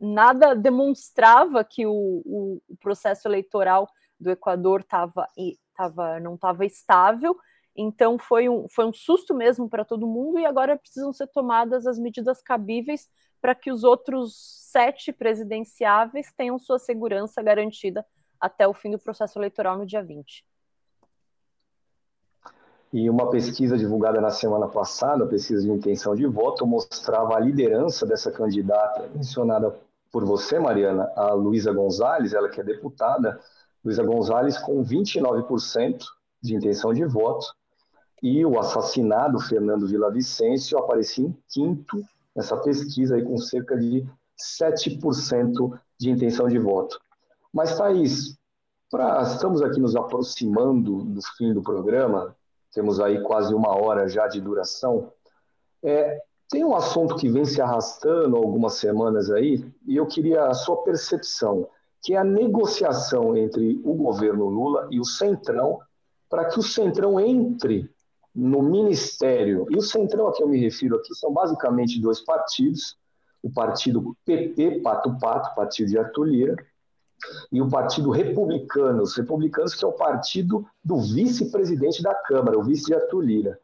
nada 0.00 0.54
demonstrava 0.54 1.62
que 1.64 1.86
o, 1.86 1.92
o, 1.92 2.62
processo 2.80 3.28
eleitoral 3.28 3.88
do 4.18 4.30
Equador 4.30 4.82
tava, 4.82 5.28
tava, 5.76 6.18
não 6.20 6.34
estava 6.34 6.64
estável, 6.64 7.36
então 7.76 8.18
foi 8.18 8.48
um, 8.48 8.66
foi 8.68 8.86
um 8.86 8.92
susto 8.92 9.34
mesmo 9.34 9.68
para 9.68 9.84
todo 9.84 10.06
mundo, 10.06 10.38
e 10.38 10.46
agora 10.46 10.78
precisam 10.78 11.12
ser 11.12 11.26
tomadas 11.28 11.86
as 11.86 11.98
medidas 11.98 12.40
cabíveis 12.40 13.08
para 13.40 13.54
que 13.54 13.70
os 13.70 13.84
outros 13.84 14.34
sete 14.70 15.12
presidenciáveis 15.12 16.32
tenham 16.32 16.58
sua 16.58 16.78
segurança 16.78 17.42
garantida 17.42 18.04
até 18.40 18.66
o 18.66 18.74
fim 18.74 18.90
do 18.90 18.98
processo 18.98 19.38
eleitoral 19.38 19.78
no 19.78 19.86
dia 19.86 20.02
20. 20.02 20.44
E 22.92 23.10
uma 23.10 23.28
pesquisa 23.30 23.76
divulgada 23.76 24.20
na 24.20 24.30
semana 24.30 24.66
passada, 24.66 25.24
a 25.24 25.26
pesquisa 25.26 25.62
de 25.62 25.70
intenção 25.70 26.14
de 26.14 26.26
voto, 26.26 26.66
mostrava 26.66 27.36
a 27.36 27.40
liderança 27.40 28.06
dessa 28.06 28.30
candidata 28.30 29.08
mencionada 29.14 29.74
por 30.10 30.24
você, 30.24 30.58
Mariana, 30.58 31.10
a 31.14 31.34
Luísa 31.34 31.70
Gonzalez, 31.70 32.32
ela 32.32 32.48
que 32.48 32.60
é 32.60 32.64
deputada, 32.64 33.38
Luísa 33.84 34.02
Gonzalez 34.02 34.56
com 34.58 34.82
29% 34.82 36.02
de 36.42 36.54
intenção 36.54 36.94
de 36.94 37.04
voto, 37.04 37.46
e 38.22 38.44
o 38.44 38.58
assassinado 38.58 39.38
Fernando 39.38 39.86
Villavicencio 39.86 40.78
aparecia 40.78 41.26
em 41.26 41.36
quinto 41.48 42.02
nessa 42.34 42.56
pesquisa 42.56 43.16
aí 43.16 43.22
com 43.22 43.36
cerca 43.36 43.76
de 43.76 44.06
7% 44.60 45.78
de 45.98 46.10
intenção 46.10 46.48
de 46.48 46.58
voto. 46.58 46.98
Mas, 47.52 47.76
Thaís, 47.76 48.38
pra, 48.90 49.22
estamos 49.22 49.62
aqui 49.62 49.80
nos 49.80 49.94
aproximando 49.94 51.02
do 51.04 51.20
fim 51.36 51.52
do 51.52 51.62
programa, 51.62 52.34
temos 52.72 53.00
aí 53.00 53.22
quase 53.22 53.54
uma 53.54 53.76
hora 53.76 54.08
já 54.08 54.26
de 54.26 54.40
duração. 54.40 55.12
É, 55.82 56.20
tem 56.50 56.64
um 56.64 56.74
assunto 56.74 57.16
que 57.16 57.28
vem 57.28 57.44
se 57.44 57.60
arrastando 57.60 58.36
algumas 58.36 58.74
semanas 58.74 59.30
aí, 59.30 59.64
e 59.86 59.96
eu 59.96 60.06
queria 60.06 60.46
a 60.46 60.54
sua 60.54 60.82
percepção, 60.82 61.68
que 62.02 62.14
é 62.14 62.16
a 62.16 62.24
negociação 62.24 63.36
entre 63.36 63.80
o 63.84 63.94
governo 63.94 64.46
Lula 64.46 64.88
e 64.90 64.98
o 64.98 65.04
Centrão, 65.04 65.78
para 66.28 66.46
que 66.46 66.58
o 66.58 66.62
Centrão 66.62 67.18
entre 67.20 67.90
no 68.34 68.62
Ministério. 68.62 69.66
E 69.70 69.76
o 69.76 69.82
Centrão 69.82 70.28
a 70.28 70.32
que 70.32 70.42
eu 70.42 70.48
me 70.48 70.58
refiro 70.58 70.96
aqui 70.96 71.14
são 71.14 71.32
basicamente 71.32 72.00
dois 72.00 72.20
partidos, 72.20 72.96
o 73.42 73.50
partido 73.50 74.16
PP, 74.24 74.80
Pato 74.80 75.18
Pato, 75.18 75.54
partido 75.54 75.88
de 75.88 75.98
Arthur 75.98 76.56
e 77.50 77.60
o 77.60 77.68
Partido 77.68 78.10
Republicano, 78.10 79.02
os 79.02 79.16
republicanos 79.16 79.74
que 79.74 79.84
é 79.84 79.88
o 79.88 79.92
partido 79.92 80.66
do 80.84 81.00
vice-presidente 81.00 82.02
da 82.02 82.14
Câmara, 82.14 82.58
o 82.58 82.62
vice 82.62 82.94
Arthur 82.94 83.20
Lira. 83.20 83.60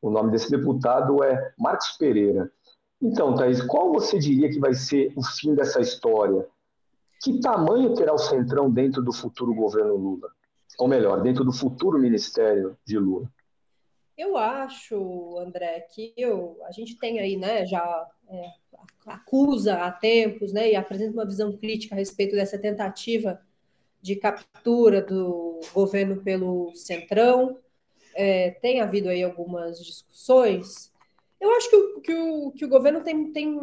O 0.00 0.10
nome 0.10 0.30
desse 0.30 0.50
deputado 0.50 1.22
é 1.24 1.52
Marcos 1.58 1.96
Pereira. 1.98 2.50
Então, 3.00 3.34
Thaís, 3.34 3.60
qual 3.62 3.92
você 3.92 4.18
diria 4.18 4.48
que 4.48 4.58
vai 4.58 4.74
ser 4.74 5.12
o 5.16 5.22
fim 5.24 5.54
dessa 5.54 5.80
história? 5.80 6.46
Que 7.22 7.40
tamanho 7.40 7.94
terá 7.94 8.12
o 8.12 8.18
Centrão 8.18 8.70
dentro 8.70 9.02
do 9.02 9.12
futuro 9.12 9.54
governo 9.54 9.96
Lula? 9.96 10.28
Ou 10.78 10.86
melhor, 10.86 11.20
dentro 11.20 11.44
do 11.44 11.52
futuro 11.52 11.98
ministério 11.98 12.76
de 12.84 12.98
Lula? 12.98 13.28
Eu 14.18 14.36
acho, 14.36 15.38
André, 15.38 15.86
que 15.94 16.12
eu, 16.16 16.58
a 16.64 16.72
gente 16.72 16.98
tem 16.98 17.20
aí, 17.20 17.36
né, 17.36 17.64
já 17.64 18.04
é, 18.28 18.50
acusa 19.06 19.76
há 19.76 19.92
tempos, 19.92 20.52
né, 20.52 20.72
e 20.72 20.74
apresenta 20.74 21.12
uma 21.12 21.24
visão 21.24 21.56
crítica 21.56 21.94
a 21.94 21.98
respeito 21.98 22.34
dessa 22.34 22.58
tentativa 22.58 23.40
de 24.02 24.16
captura 24.16 25.00
do 25.00 25.60
governo 25.72 26.20
pelo 26.20 26.74
Centrão. 26.74 27.60
É, 28.12 28.50
tem 28.50 28.80
havido 28.80 29.08
aí 29.08 29.22
algumas 29.22 29.78
discussões. 29.78 30.92
Eu 31.40 31.52
acho 31.52 31.70
que 31.70 31.76
o, 31.76 32.00
que 32.00 32.14
o, 32.14 32.50
que 32.50 32.64
o 32.64 32.68
governo 32.68 33.02
tem, 33.02 33.32
tem 33.32 33.56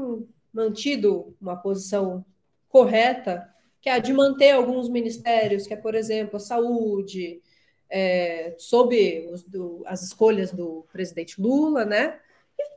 mantido 0.53 1.35
uma 1.41 1.57
posição 1.57 2.25
correta, 2.69 3.45
que 3.81 3.89
é 3.89 3.93
a 3.93 3.99
de 3.99 4.13
manter 4.13 4.51
alguns 4.51 4.87
ministérios, 4.87 5.67
que 5.67 5.73
é, 5.73 5.77
por 5.77 5.95
exemplo, 5.95 6.37
a 6.37 6.39
saúde, 6.39 7.41
é, 7.89 8.55
sob 8.57 9.29
os, 9.31 9.43
do, 9.43 9.83
as 9.85 10.03
escolhas 10.03 10.51
do 10.51 10.85
presidente 10.91 11.39
Lula, 11.41 11.85
né? 11.85 12.19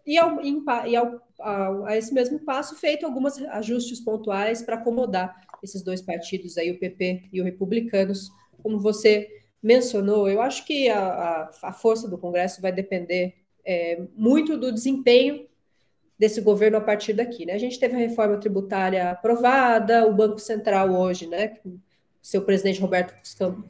E, 0.07 0.15
e, 0.15 0.19
ao, 0.19 0.41
e 0.87 0.97
ao, 0.97 1.21
ao, 1.39 1.87
a 1.87 1.97
esse 1.97 2.13
mesmo 2.13 2.39
passo, 2.41 2.77
feito 2.77 3.07
alguns 3.07 3.39
ajustes 3.43 4.01
pontuais 4.01 4.63
para 4.63 4.77
acomodar 4.77 5.41
esses 5.63 5.83
dois 5.83 6.01
partidos 6.01 6.57
aí, 6.57 6.71
o 6.71 6.79
PP 6.79 7.29
e 7.33 7.41
o 7.41 7.45
Republicanos, 7.45 8.31
como 8.63 8.79
você 8.79 9.29
mencionou. 9.63 10.29
Eu 10.29 10.41
acho 10.41 10.65
que 10.65 10.89
a, 10.89 11.01
a, 11.01 11.51
a 11.65 11.73
força 11.73 12.09
do 12.09 12.19
Congresso 12.19 12.61
vai 12.61 12.73
depender 12.73 13.35
é, 13.65 14.01
muito 14.15 14.57
do 14.57 14.73
desempenho 14.73 15.47
desse 16.19 16.41
governo 16.41 16.79
a 16.79 16.81
partir 16.81 17.13
daqui. 17.13 17.47
Né? 17.47 17.53
A 17.53 17.59
gente 17.59 17.79
teve 17.79 17.95
a 17.95 17.99
reforma 17.99 18.39
tributária 18.39 19.11
aprovada, 19.11 20.07
o 20.07 20.13
Banco 20.13 20.39
Central 20.39 20.91
hoje, 20.91 21.27
né, 21.27 21.57
seu 22.21 22.43
presidente 22.43 22.81
Roberto, 22.81 23.15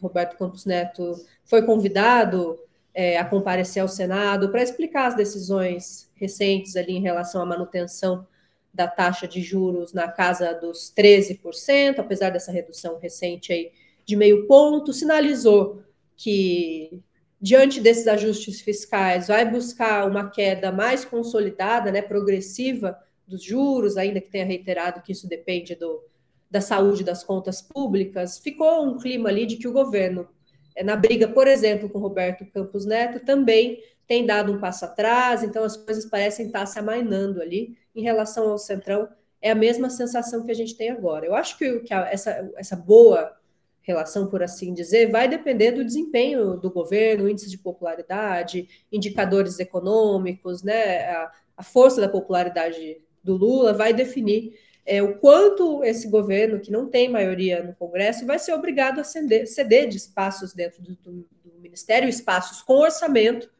Roberto 0.00 0.36
Campos 0.36 0.64
Neto 0.64 1.14
foi 1.44 1.62
convidado 1.62 2.58
é, 2.94 3.16
a 3.16 3.24
comparecer 3.24 3.80
ao 3.80 3.88
Senado 3.88 4.48
para 4.48 4.62
explicar 4.62 5.06
as 5.06 5.14
decisões 5.14 6.10
recentes 6.14 6.76
ali 6.76 6.96
em 6.96 7.00
relação 7.00 7.40
à 7.40 7.46
manutenção 7.46 8.26
da 8.72 8.88
taxa 8.88 9.26
de 9.26 9.40
juros 9.40 9.92
na 9.92 10.08
casa 10.08 10.52
dos 10.54 10.92
13%, 10.96 11.98
apesar 11.98 12.30
dessa 12.30 12.52
redução 12.52 12.98
recente 12.98 13.52
aí 13.52 13.72
de 14.04 14.16
meio 14.16 14.46
ponto, 14.46 14.92
sinalizou 14.92 15.82
que 16.16 17.00
diante 17.40 17.80
desses 17.80 18.08
ajustes 18.08 18.60
fiscais 18.60 19.28
vai 19.28 19.48
buscar 19.48 20.08
uma 20.08 20.28
queda 20.28 20.72
mais 20.72 21.04
consolidada, 21.04 21.92
né, 21.92 22.02
progressiva 22.02 22.98
dos 23.26 23.42
juros, 23.42 23.96
ainda 23.96 24.20
que 24.20 24.30
tenha 24.30 24.44
reiterado 24.44 25.02
que 25.02 25.12
isso 25.12 25.28
depende 25.28 25.74
do, 25.74 26.02
da 26.50 26.60
saúde 26.60 27.04
das 27.04 27.22
contas 27.22 27.60
públicas, 27.60 28.38
ficou 28.38 28.84
um 28.84 28.98
clima 28.98 29.28
ali 29.28 29.46
de 29.46 29.56
que 29.56 29.68
o 29.68 29.72
governo, 29.72 30.26
eh, 30.74 30.82
na 30.82 30.96
briga, 30.96 31.28
por 31.28 31.46
exemplo, 31.46 31.88
com 31.88 31.98
Roberto 31.98 32.46
Campos 32.46 32.86
Neto, 32.86 33.24
também 33.24 33.82
tem 34.06 34.24
dado 34.24 34.52
um 34.52 34.58
passo 34.58 34.86
atrás, 34.86 35.42
então 35.42 35.62
as 35.62 35.76
coisas 35.76 36.06
parecem 36.06 36.46
estar 36.46 36.64
se 36.64 36.78
amainando 36.78 37.42
ali. 37.42 37.76
Em 37.94 38.02
relação 38.02 38.48
ao 38.50 38.58
Centrão, 38.58 39.08
é 39.40 39.50
a 39.50 39.54
mesma 39.54 39.90
sensação 39.90 40.44
que 40.44 40.50
a 40.50 40.54
gente 40.54 40.76
tem 40.76 40.90
agora. 40.90 41.26
Eu 41.26 41.34
acho 41.34 41.58
que, 41.58 41.80
que 41.80 41.92
a, 41.92 42.08
essa, 42.10 42.50
essa 42.56 42.74
boa 42.74 43.36
relação, 43.82 44.26
por 44.26 44.42
assim 44.42 44.72
dizer, 44.72 45.10
vai 45.10 45.28
depender 45.28 45.72
do 45.72 45.84
desempenho 45.84 46.56
do 46.56 46.70
governo, 46.70 47.28
índice 47.28 47.50
de 47.50 47.58
popularidade, 47.58 48.68
indicadores 48.90 49.58
econômicos, 49.58 50.62
né? 50.62 51.10
A, 51.10 51.32
a 51.58 51.62
força 51.62 52.00
da 52.00 52.08
popularidade 52.08 53.00
do 53.22 53.36
Lula 53.36 53.72
vai 53.72 53.92
definir 53.92 54.54
é, 54.88 55.02
o 55.02 55.18
quanto 55.18 55.84
esse 55.84 56.08
governo, 56.08 56.58
que 56.58 56.72
não 56.72 56.88
tem 56.88 57.10
maioria 57.10 57.62
no 57.62 57.74
Congresso, 57.74 58.24
vai 58.24 58.38
ser 58.38 58.54
obrigado 58.54 59.00
a 59.00 59.04
ceder, 59.04 59.46
ceder 59.46 59.86
de 59.86 59.98
espaços 59.98 60.54
dentro 60.54 60.82
do, 60.82 60.96
do, 60.96 61.28
do 61.44 61.60
Ministério, 61.60 62.08
espaços 62.08 62.62
com 62.62 62.78
orçamento, 62.78 63.50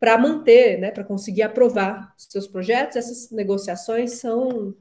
para 0.00 0.18
manter, 0.18 0.78
né, 0.78 0.90
para 0.90 1.04
conseguir 1.04 1.42
aprovar 1.42 2.12
seus 2.16 2.48
projetos. 2.48 2.96
Essas 2.96 3.30
negociações 3.30 4.14
são, 4.14 4.74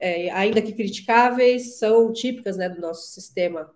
é, 0.00 0.28
ainda 0.30 0.60
que 0.60 0.72
criticáveis, 0.72 1.78
são 1.78 2.12
típicas 2.12 2.56
né, 2.56 2.68
do 2.68 2.80
nosso 2.80 3.12
sistema 3.12 3.72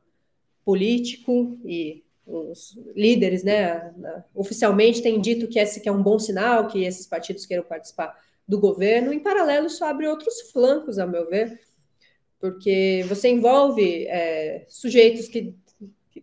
político 0.64 1.56
e 1.64 2.04
os 2.26 2.76
líderes, 2.96 3.44
né, 3.44 3.94
oficialmente 4.34 5.00
têm 5.00 5.20
dito 5.20 5.46
que 5.46 5.60
esse 5.60 5.80
que 5.80 5.88
é 5.88 5.92
um 5.92 6.02
bom 6.02 6.18
sinal, 6.18 6.66
que 6.66 6.82
esses 6.82 7.06
partidos 7.06 7.46
queiram 7.46 7.62
participar 7.62 8.12
do 8.46 8.58
governo. 8.58 9.12
Em 9.12 9.18
paralelo, 9.18 9.66
isso 9.66 9.84
abre 9.84 10.06
outros 10.06 10.50
flancos, 10.52 10.98
a 10.98 11.06
meu 11.06 11.28
ver, 11.28 11.58
porque 12.38 13.04
você 13.08 13.28
envolve 13.28 14.06
é, 14.06 14.64
sujeitos 14.68 15.28
que, 15.28 15.54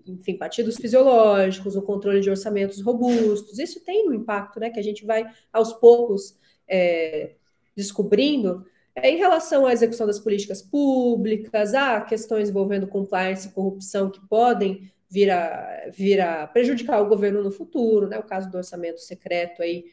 enfim, 0.07 0.37
partidos 0.37 0.77
fisiológicos, 0.77 1.75
o 1.75 1.81
controle 1.81 2.21
de 2.21 2.29
orçamentos 2.29 2.81
robustos. 2.81 3.59
Isso 3.59 3.83
tem 3.83 4.07
um 4.07 4.13
impacto, 4.13 4.59
né, 4.59 4.69
que 4.69 4.79
a 4.79 4.83
gente 4.83 5.05
vai 5.05 5.25
aos 5.51 5.73
poucos 5.73 6.37
é, 6.67 7.35
descobrindo. 7.75 8.65
É, 8.95 9.09
em 9.09 9.17
relação 9.17 9.65
à 9.65 9.73
execução 9.73 10.05
das 10.05 10.19
políticas 10.19 10.61
públicas, 10.61 11.73
há 11.73 11.99
questões 12.01 12.49
envolvendo 12.49 12.87
compliance 12.87 13.47
e 13.47 13.51
corrupção 13.51 14.09
que 14.09 14.21
podem 14.27 14.91
vir 15.09 15.29
a, 15.29 15.89
vir 15.91 16.21
a 16.21 16.47
prejudicar 16.47 17.01
o 17.01 17.07
governo 17.07 17.43
no 17.43 17.51
futuro, 17.51 18.07
né? 18.07 18.17
O 18.17 18.23
caso 18.23 18.49
do 18.49 18.57
orçamento 18.57 18.99
secreto 18.99 19.61
aí 19.61 19.85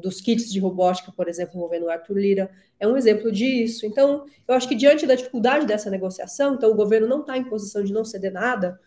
dos 0.00 0.20
kits 0.20 0.50
de 0.50 0.58
robótica, 0.58 1.12
por 1.12 1.28
exemplo, 1.28 1.56
envolvendo 1.56 1.86
o 1.86 1.90
Arthur 1.90 2.18
Lira, 2.18 2.50
é 2.78 2.86
um 2.86 2.96
exemplo 2.96 3.30
disso. 3.30 3.84
Então, 3.86 4.24
eu 4.46 4.54
acho 4.54 4.68
que 4.68 4.74
diante 4.74 5.06
da 5.06 5.14
dificuldade 5.14 5.66
dessa 5.66 5.90
negociação, 5.90 6.54
então 6.54 6.70
o 6.70 6.74
governo 6.74 7.06
não 7.06 7.20
está 7.20 7.36
em 7.36 7.44
posição 7.44 7.82
de 7.82 7.92
não 7.92 8.04
ceder 8.04 8.32
nada 8.32 8.80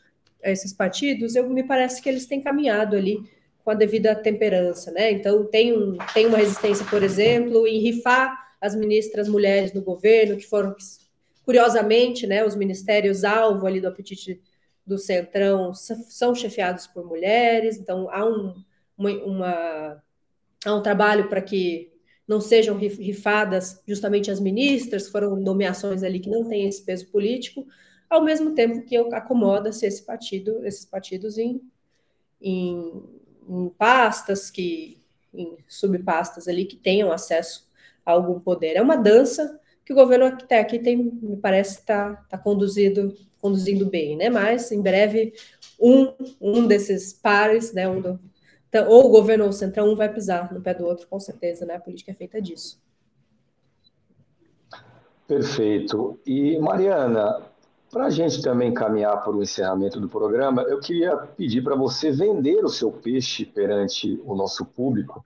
a 0.44 0.50
esses 0.50 0.74
partidos, 0.74 1.36
eu 1.36 1.48
me 1.50 1.64
parece 1.64 2.02
que 2.02 2.10
eles 2.10 2.26
têm 2.26 2.42
caminhado 2.42 2.96
ali 2.96 3.20
com 3.64 3.70
a 3.70 3.76
devida 3.76 4.16
temperança, 4.16 4.92
né? 4.92 5.12
Então, 5.12 5.46
tem, 5.46 5.72
um, 5.78 5.98
tem 6.14 6.26
uma 6.26 6.38
resistência, 6.38 6.86
por 6.86 7.04
exemplo, 7.04 7.68
em 7.68 7.80
rifar 7.80 8.36
as 8.60 8.76
ministras 8.76 9.28
mulheres 9.28 9.74
no 9.74 9.82
governo, 9.82 10.38
que 10.38 10.48
foram, 10.48 10.76
curiosamente, 11.44 12.26
né, 12.26 12.46
os 12.46 12.56
ministérios 12.56 13.24
alvo 13.24 13.68
ali 13.68 13.80
do 13.80 13.88
apetite 13.88 14.42
do 14.86 14.98
Centrão 14.98 15.74
são 15.74 16.34
chefiados 16.36 16.88
por 16.88 17.06
mulheres, 17.06 17.78
então 17.78 18.10
há 18.10 18.26
um, 18.26 18.54
uma, 18.98 19.12
uma 19.24 20.04
há 20.66 20.74
um 20.74 20.82
trabalho 20.82 21.28
para 21.30 21.42
que 21.42 21.92
não 22.28 22.40
sejam 22.40 22.78
rifadas 22.78 23.82
justamente 23.88 24.32
as 24.32 24.40
ministras, 24.40 25.10
foram 25.10 25.36
nomeações 25.36 26.04
ali 26.04 26.20
que 26.20 26.30
não 26.30 26.48
têm 26.48 26.68
esse 26.68 26.84
peso 26.84 27.08
político, 27.12 27.66
ao 28.10 28.24
mesmo 28.24 28.54
tempo 28.54 28.84
que 28.84 28.96
acomoda-se 28.96 29.86
esse 29.86 30.06
partido, 30.06 30.66
esses 30.66 30.86
partidos 30.86 31.38
em, 31.38 31.62
em, 32.42 33.04
em 33.50 33.70
pastas 33.70 34.50
que 34.50 35.02
em 35.34 35.58
subpastas 35.68 36.48
ali 36.48 36.66
que 36.66 36.76
tenham 36.76 37.12
acesso 37.12 37.70
a 38.06 38.12
algum 38.12 38.40
poder. 38.40 38.76
É 38.76 38.82
uma 38.82 38.98
dança 38.98 39.60
que 39.86 39.94
o 39.94 39.96
governo 39.96 40.26
até 40.26 40.60
aqui 40.60 40.80
tem, 40.80 40.98
me 40.98 41.38
parece, 41.38 41.80
está 41.80 42.16
tá 42.30 42.38
conduzido, 42.38 43.16
conduzindo 43.40 43.86
bem, 43.90 44.16
né? 44.16 44.30
Mas 44.30 44.72
em 44.72 44.82
breve 44.82 45.34
um, 45.80 46.14
um 46.40 46.68
desses 46.68 47.14
pares, 47.14 47.74
né? 47.74 47.88
Um 47.88 48.02
do, 48.02 48.20
então, 48.72 48.88
ou 48.88 49.08
o 49.08 49.10
governo 49.10 49.44
ou 49.44 49.50
o 49.50 49.54
centrão, 49.54 49.92
um 49.92 49.98
vai 49.98 50.08
pisar 50.08 50.54
no 50.54 50.62
pé 50.62 50.74
do 50.74 50.86
outro, 50.86 51.06
com 51.06 51.20
certeza, 51.20 51.66
né? 51.66 51.76
A 51.76 51.80
política 51.80 52.12
é 52.12 52.14
feita 52.14 52.42
disso. 52.42 52.82
Perfeito. 55.28 56.18
E, 56.26 56.58
Mariana, 56.58 57.42
para 57.92 58.06
a 58.06 58.10
gente 58.10 58.42
também 58.42 58.74
caminhar 58.74 59.22
para 59.22 59.34
o 59.34 59.44
encerramento 59.44 60.00
do 60.00 60.08
programa, 60.08 60.62
eu 60.64 60.80
queria 60.80 61.18
pedir 61.18 61.62
para 61.62 61.76
você 61.76 62.12
vender 62.12 62.64
o 62.64 62.70
seu 62.70 62.94
peixe 62.94 63.44
perante 63.46 64.22
o 64.24 64.36
nosso 64.36 64.66
público. 64.66 65.22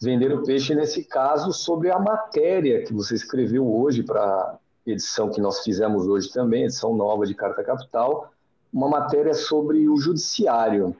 Vender 0.00 0.32
o 0.32 0.42
peixe, 0.42 0.74
nesse 0.74 1.04
caso, 1.04 1.52
sobre 1.52 1.90
a 1.90 1.98
matéria 1.98 2.82
que 2.84 2.94
você 2.94 3.14
escreveu 3.14 3.70
hoje 3.70 4.02
para 4.02 4.22
a 4.22 4.58
edição 4.86 5.28
que 5.28 5.42
nós 5.42 5.62
fizemos 5.62 6.06
hoje 6.06 6.32
também, 6.32 6.64
edição 6.64 6.94
nova 6.94 7.26
de 7.26 7.34
Carta 7.34 7.62
Capital, 7.62 8.32
uma 8.72 8.88
matéria 8.88 9.34
sobre 9.34 9.86
o 9.90 9.98
judiciário. 9.98 10.96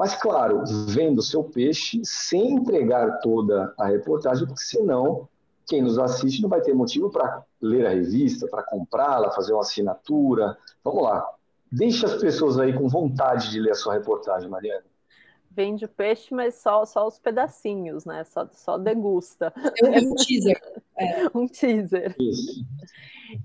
Mas, 0.00 0.14
claro, 0.14 0.62
vendo 0.86 1.18
o 1.18 1.22
seu 1.22 1.44
peixe 1.44 2.00
sem 2.02 2.52
entregar 2.52 3.20
toda 3.20 3.74
a 3.78 3.86
reportagem, 3.86 4.46
porque 4.46 4.62
senão 4.62 5.28
quem 5.66 5.82
nos 5.82 5.98
assiste 5.98 6.40
não 6.40 6.48
vai 6.48 6.62
ter 6.62 6.72
motivo 6.72 7.10
para 7.10 7.44
ler 7.60 7.84
a 7.84 7.90
revista, 7.90 8.48
para 8.48 8.62
comprá-la, 8.62 9.30
fazer 9.30 9.52
uma 9.52 9.60
assinatura. 9.60 10.56
Vamos 10.82 11.02
lá. 11.02 11.30
Deixe 11.70 12.06
as 12.06 12.14
pessoas 12.14 12.58
aí 12.58 12.72
com 12.72 12.88
vontade 12.88 13.50
de 13.50 13.60
ler 13.60 13.72
a 13.72 13.74
sua 13.74 13.92
reportagem, 13.92 14.48
Mariana. 14.48 14.86
Vende 15.50 15.84
o 15.84 15.88
peixe, 15.88 16.34
mas 16.34 16.54
só, 16.54 16.86
só 16.86 17.06
os 17.06 17.18
pedacinhos, 17.18 18.06
né? 18.06 18.24
Só, 18.24 18.48
só 18.52 18.78
degusta. 18.78 19.52
É 19.84 19.98
um 20.00 20.14
teaser. 20.14 20.58
É. 20.96 21.26
um 21.34 21.46
teaser. 21.46 22.14
Isso. 22.18 22.62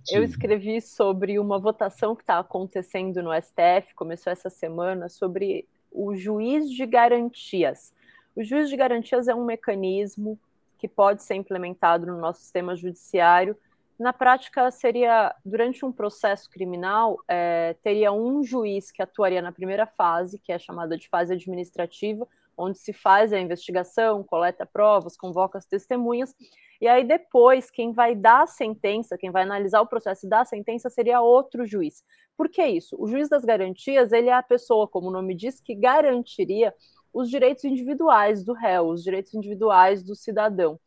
Eu 0.09 0.23
escrevi 0.23 0.81
sobre 0.81 1.39
uma 1.39 1.57
votação 1.57 2.13
que 2.13 2.23
está 2.23 2.39
acontecendo 2.39 3.23
no 3.23 3.31
STF, 3.33 3.93
começou 3.95 4.33
essa 4.33 4.49
semana, 4.49 5.07
sobre 5.07 5.65
o 5.95 6.15
juiz 6.15 6.69
de 6.69 6.85
garantias. 6.85 7.93
O 8.35 8.43
juiz 8.43 8.69
de 8.69 8.75
garantias 8.75 9.27
é 9.27 9.33
um 9.33 9.45
mecanismo 9.45 10.37
que 10.77 10.87
pode 10.87 11.23
ser 11.23 11.35
implementado 11.35 12.05
no 12.05 12.19
nosso 12.19 12.41
sistema 12.41 12.75
judiciário. 12.75 13.57
Na 13.97 14.11
prática, 14.11 14.69
seria, 14.71 15.33
durante 15.45 15.85
um 15.85 15.91
processo 15.91 16.49
criminal, 16.49 17.17
é, 17.27 17.75
teria 17.81 18.11
um 18.11 18.43
juiz 18.43 18.91
que 18.91 19.01
atuaria 19.01 19.41
na 19.41 19.53
primeira 19.53 19.87
fase, 19.87 20.37
que 20.37 20.51
é 20.51 20.59
chamada 20.59 20.97
de 20.97 21.07
fase 21.07 21.33
administrativa, 21.33 22.27
onde 22.57 22.77
se 22.77 22.93
faz 22.93 23.33
a 23.33 23.39
investigação, 23.39 24.23
coleta 24.23 24.65
provas, 24.65 25.17
convoca 25.17 25.57
as 25.57 25.65
testemunhas, 25.65 26.33
e 26.81 26.87
aí 26.87 27.03
depois 27.03 27.71
quem 27.71 27.91
vai 27.91 28.15
dar 28.15 28.43
a 28.43 28.47
sentença, 28.47 29.17
quem 29.17 29.31
vai 29.31 29.43
analisar 29.43 29.81
o 29.81 29.87
processo 29.87 30.25
e 30.25 30.29
dar 30.29 30.41
a 30.41 30.45
sentença 30.45 30.89
seria 30.89 31.21
outro 31.21 31.65
juiz. 31.65 32.03
Por 32.35 32.49
que 32.49 32.65
isso? 32.65 32.95
O 32.99 33.07
juiz 33.07 33.29
das 33.29 33.45
garantias, 33.45 34.11
ele 34.11 34.29
é 34.29 34.33
a 34.33 34.43
pessoa, 34.43 34.87
como 34.87 35.07
o 35.07 35.11
nome 35.11 35.33
diz, 35.33 35.59
que 35.61 35.73
garantiria 35.73 36.73
os 37.13 37.29
direitos 37.29 37.63
individuais 37.63 38.43
do 38.43 38.53
réu, 38.53 38.87
os 38.87 39.03
direitos 39.03 39.33
individuais 39.33 40.03
do 40.03 40.15
cidadão. 40.15 40.77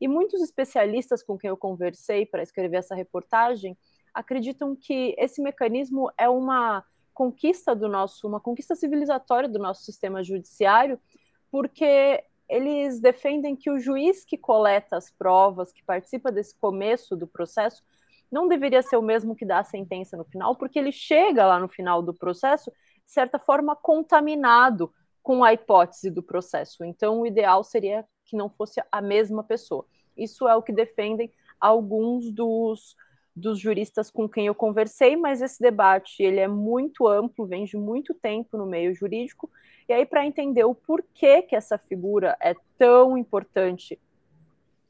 E 0.00 0.08
muitos 0.08 0.42
especialistas 0.42 1.22
com 1.22 1.38
quem 1.38 1.48
eu 1.48 1.56
conversei 1.56 2.26
para 2.26 2.42
escrever 2.42 2.78
essa 2.78 2.94
reportagem 2.94 3.76
acreditam 4.12 4.74
que 4.74 5.14
esse 5.16 5.40
mecanismo 5.40 6.10
é 6.18 6.28
uma 6.28 6.84
conquista 7.16 7.74
do 7.74 7.88
nosso, 7.88 8.28
uma 8.28 8.38
conquista 8.38 8.74
civilizatória 8.74 9.48
do 9.48 9.58
nosso 9.58 9.82
sistema 9.82 10.22
judiciário, 10.22 11.00
porque 11.50 12.22
eles 12.46 13.00
defendem 13.00 13.56
que 13.56 13.70
o 13.70 13.78
juiz 13.78 14.22
que 14.22 14.36
coleta 14.36 14.98
as 14.98 15.10
provas, 15.10 15.72
que 15.72 15.82
participa 15.82 16.30
desse 16.30 16.54
começo 16.58 17.16
do 17.16 17.26
processo, 17.26 17.82
não 18.30 18.46
deveria 18.46 18.82
ser 18.82 18.98
o 18.98 19.02
mesmo 19.02 19.34
que 19.34 19.46
dá 19.46 19.60
a 19.60 19.64
sentença 19.64 20.14
no 20.14 20.24
final, 20.24 20.54
porque 20.56 20.78
ele 20.78 20.92
chega 20.92 21.46
lá 21.46 21.58
no 21.58 21.68
final 21.68 22.02
do 22.02 22.12
processo, 22.12 22.70
de 22.70 23.10
certa 23.10 23.38
forma, 23.38 23.74
contaminado 23.74 24.92
com 25.22 25.42
a 25.42 25.54
hipótese 25.54 26.10
do 26.10 26.22
processo. 26.22 26.84
Então, 26.84 27.22
o 27.22 27.26
ideal 27.26 27.64
seria 27.64 28.04
que 28.26 28.36
não 28.36 28.50
fosse 28.50 28.82
a 28.92 29.00
mesma 29.00 29.42
pessoa. 29.42 29.86
Isso 30.14 30.46
é 30.46 30.54
o 30.54 30.62
que 30.62 30.72
defendem 30.72 31.32
alguns 31.58 32.30
dos, 32.30 32.94
dos 33.36 33.60
juristas 33.60 34.10
com 34.10 34.26
quem 34.26 34.46
eu 34.46 34.54
conversei, 34.54 35.14
mas 35.14 35.42
esse 35.42 35.60
debate 35.60 36.22
ele 36.22 36.40
é 36.40 36.48
muito 36.48 37.06
amplo, 37.06 37.46
vem 37.46 37.66
de 37.66 37.76
muito 37.76 38.14
tempo 38.14 38.56
no 38.56 38.64
meio 38.64 38.94
jurídico, 38.94 39.50
e 39.86 39.92
aí 39.92 40.06
para 40.06 40.24
entender 40.24 40.64
o 40.64 40.74
porquê 40.74 41.42
que 41.42 41.54
essa 41.54 41.76
figura 41.76 42.34
é 42.40 42.54
tão 42.78 43.18
importante 43.18 44.00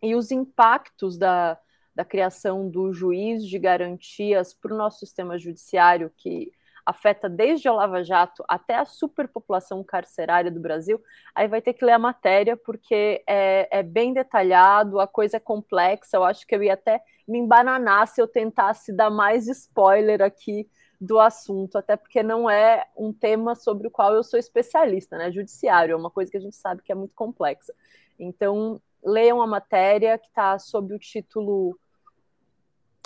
e 0.01 0.15
os 0.15 0.31
impactos 0.31 1.19
da, 1.19 1.59
da 1.93 2.05
criação 2.05 2.71
do 2.71 2.93
juiz 2.93 3.45
de 3.45 3.59
garantias 3.59 4.55
para 4.55 4.73
o 4.73 4.77
nosso 4.77 5.01
sistema 5.01 5.37
judiciário, 5.37 6.13
que 6.17 6.53
afeta 6.87 7.29
desde 7.29 7.67
a 7.67 7.73
Lava 7.73 8.05
Jato 8.05 8.45
até 8.47 8.77
a 8.77 8.85
superpopulação 8.85 9.83
carcerária 9.83 10.51
do 10.53 10.61
Brasil, 10.61 11.03
aí 11.35 11.49
vai 11.49 11.61
ter 11.61 11.73
que 11.73 11.85
ler 11.85 11.93
a 11.93 11.99
matéria, 11.99 12.57
porque 12.57 13.25
é, 13.27 13.69
é, 13.71 13.83
bem 13.83 14.15
detalhado, 14.15 15.01
a 15.01 15.07
coisa 15.09 15.39
é 15.39 15.41
complexa. 15.41 16.17
Eu 16.17 16.25
acho 16.25 16.47
que 16.47 16.55
eu 16.55 16.63
ia 16.63 16.75
até 16.75 17.03
me 17.27 17.39
embananar 17.39 18.07
se 18.07 18.23
eu 18.23 18.29
tentasse 18.29 18.93
dar 18.93 19.11
mais 19.11 19.49
spoiler 19.49 20.23
aqui 20.23 20.69
do 21.01 21.19
assunto, 21.19 21.77
até 21.77 21.97
porque 21.97 22.23
não 22.23 22.49
é 22.49 22.87
um 22.97 23.13
tema 23.13 23.55
sobre 23.55 23.89
o 23.89 23.91
qual 23.91 24.15
eu 24.15 24.23
sou 24.23 24.39
especialista, 24.39 25.19
né? 25.19 25.31
Judiciário 25.31 25.93
é 25.93 25.97
uma 25.97 26.11
coisa 26.11 26.31
que 26.31 26.37
a 26.37 26.41
gente 26.41 26.57
sabe 26.57 26.83
que 26.83 26.93
é 26.93 26.95
muito 26.95 27.15
complexa. 27.15 27.75
Então, 28.19 28.81
leiam 29.05 29.43
a 29.43 29.47
matéria 29.47 30.17
que 30.17 30.29
está 30.29 30.59
sob 30.59 30.95
o 30.95 30.99
título. 30.99 31.79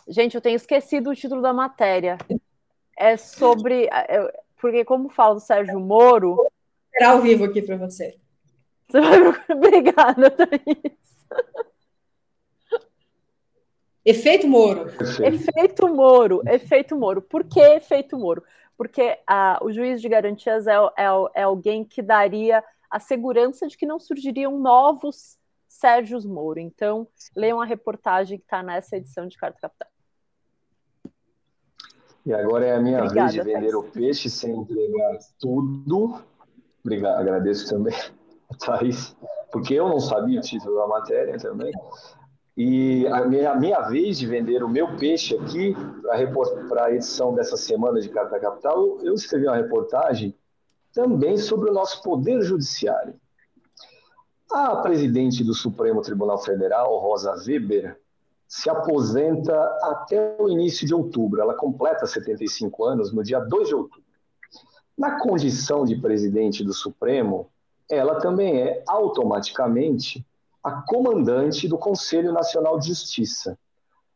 Gente, 0.06 0.34
eu 0.34 0.40
tenho 0.40 0.56
esquecido 0.56 1.10
o 1.10 1.14
título 1.14 1.42
da 1.42 1.52
matéria. 1.52 2.16
É 3.00 3.16
sobre. 3.16 3.86
É, 3.86 4.30
porque, 4.60 4.84
como 4.84 5.08
fala 5.08 5.36
do 5.36 5.40
Sérgio 5.40 5.80
Moro. 5.80 6.36
Vou 6.36 7.08
ao 7.08 7.22
vivo 7.22 7.44
aqui 7.44 7.62
para 7.62 7.78
você. 7.78 8.18
Você 8.86 9.00
vai 9.00 9.20
procurar. 9.20 9.46
Obrigada, 9.56 10.30
Thaís. 10.30 11.00
Efeito 14.04 14.46
Moro. 14.46 14.90
Efeito 15.24 15.88
Moro, 15.88 16.42
efeito 16.46 16.94
Moro. 16.94 17.22
Por 17.22 17.44
que 17.44 17.60
efeito 17.60 18.18
Moro? 18.18 18.42
Porque 18.76 19.18
ah, 19.26 19.58
o 19.62 19.72
juiz 19.72 20.02
de 20.02 20.08
garantias 20.08 20.66
é, 20.66 20.74
é, 20.74 21.04
é, 21.34 21.42
alguém 21.42 21.84
que 21.84 22.02
daria 22.02 22.62
a 22.90 23.00
segurança 23.00 23.66
de 23.66 23.78
que 23.78 23.86
não 23.86 23.98
surgiriam 23.98 24.58
novos 24.58 25.38
Sérgios 25.66 26.26
Moro. 26.26 26.58
Então, 26.58 27.08
leiam 27.34 27.60
a 27.60 27.64
reportagem 27.64 28.38
que 28.38 28.44
está 28.44 28.62
nessa 28.62 28.96
edição 28.96 29.26
de 29.26 29.38
Carta 29.38 29.58
Capital. 29.58 29.89
E 32.24 32.34
agora 32.34 32.66
é 32.66 32.74
a 32.74 32.80
minha 32.80 33.02
Obrigada, 33.02 33.32
vez 33.32 33.32
de 33.32 33.42
vender 33.42 33.70
Thais. 33.70 33.74
o 33.74 33.82
peixe 33.84 34.30
sem 34.30 34.54
entregar 34.54 35.18
tudo. 35.38 36.20
Obrigado, 36.84 37.20
agradeço 37.20 37.68
também, 37.68 37.94
Thaís, 38.58 39.16
porque 39.50 39.74
eu 39.74 39.88
não 39.88 40.00
sabia 40.00 40.38
o 40.38 40.42
título 40.42 40.76
da 40.76 40.86
matéria 40.86 41.38
também. 41.38 41.72
E 42.56 43.06
a 43.06 43.24
minha, 43.24 43.52
a 43.52 43.54
minha 43.54 43.80
vez 43.88 44.18
de 44.18 44.26
vender 44.26 44.62
o 44.62 44.68
meu 44.68 44.96
peixe 44.96 45.34
aqui, 45.36 45.74
para 46.68 46.86
a 46.86 46.92
edição 46.92 47.34
dessa 47.34 47.56
semana 47.56 48.00
de 48.00 48.08
Carta 48.10 48.38
Capital, 48.38 48.98
eu 49.02 49.14
escrevi 49.14 49.46
uma 49.46 49.56
reportagem 49.56 50.34
também 50.92 51.38
sobre 51.38 51.70
o 51.70 51.72
nosso 51.72 52.02
Poder 52.02 52.42
Judiciário. 52.42 53.14
A 54.50 54.76
presidente 54.76 55.44
do 55.44 55.54
Supremo 55.54 56.02
Tribunal 56.02 56.38
Federal, 56.38 56.98
Rosa 56.98 57.32
Weber, 57.46 57.96
se 58.50 58.68
aposenta 58.68 59.54
até 59.80 60.36
o 60.40 60.48
início 60.48 60.84
de 60.84 60.92
outubro. 60.92 61.40
Ela 61.40 61.54
completa 61.54 62.04
75 62.04 62.84
anos 62.84 63.12
no 63.12 63.22
dia 63.22 63.38
2 63.38 63.68
de 63.68 63.74
outubro. 63.76 64.02
Na 64.98 65.20
condição 65.20 65.84
de 65.84 65.94
presidente 65.94 66.64
do 66.64 66.74
Supremo, 66.74 67.48
ela 67.88 68.16
também 68.16 68.60
é 68.60 68.82
automaticamente 68.88 70.26
a 70.64 70.82
comandante 70.82 71.68
do 71.68 71.78
Conselho 71.78 72.32
Nacional 72.32 72.76
de 72.80 72.88
Justiça, 72.88 73.56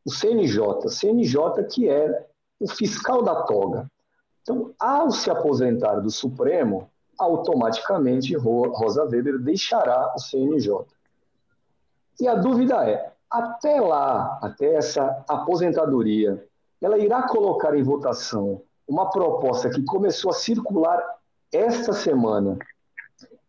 o 0.05 0.11
CNJ, 0.11 0.89
CNJ 0.89 1.64
que 1.70 1.89
é 1.89 2.26
o 2.59 2.66
fiscal 2.66 3.22
da 3.22 3.45
toga. 3.45 3.87
Então, 4.43 4.74
ao 4.80 5.12
se 5.12 5.30
aposentar 5.30 6.01
do 6.01 6.11
Supremo, 6.11 6.91
automaticamente 7.16 8.37
Rosa 8.37 9.05
Weber 9.05 9.39
deixará 9.39 10.12
o 10.16 10.18
CNJ. 10.18 10.85
E 12.20 12.26
a 12.26 12.35
dúvida 12.35 12.85
é: 12.85 13.13
até 13.35 13.80
lá, 13.80 14.39
até 14.41 14.74
essa 14.76 15.24
aposentadoria, 15.28 16.47
ela 16.80 16.99
irá 16.99 17.26
colocar 17.26 17.76
em 17.76 17.82
votação 17.82 18.62
uma 18.87 19.11
proposta 19.11 19.68
que 19.68 19.82
começou 19.82 20.30
a 20.30 20.35
circular 20.35 21.03
esta 21.53 21.93
semana 21.93 22.57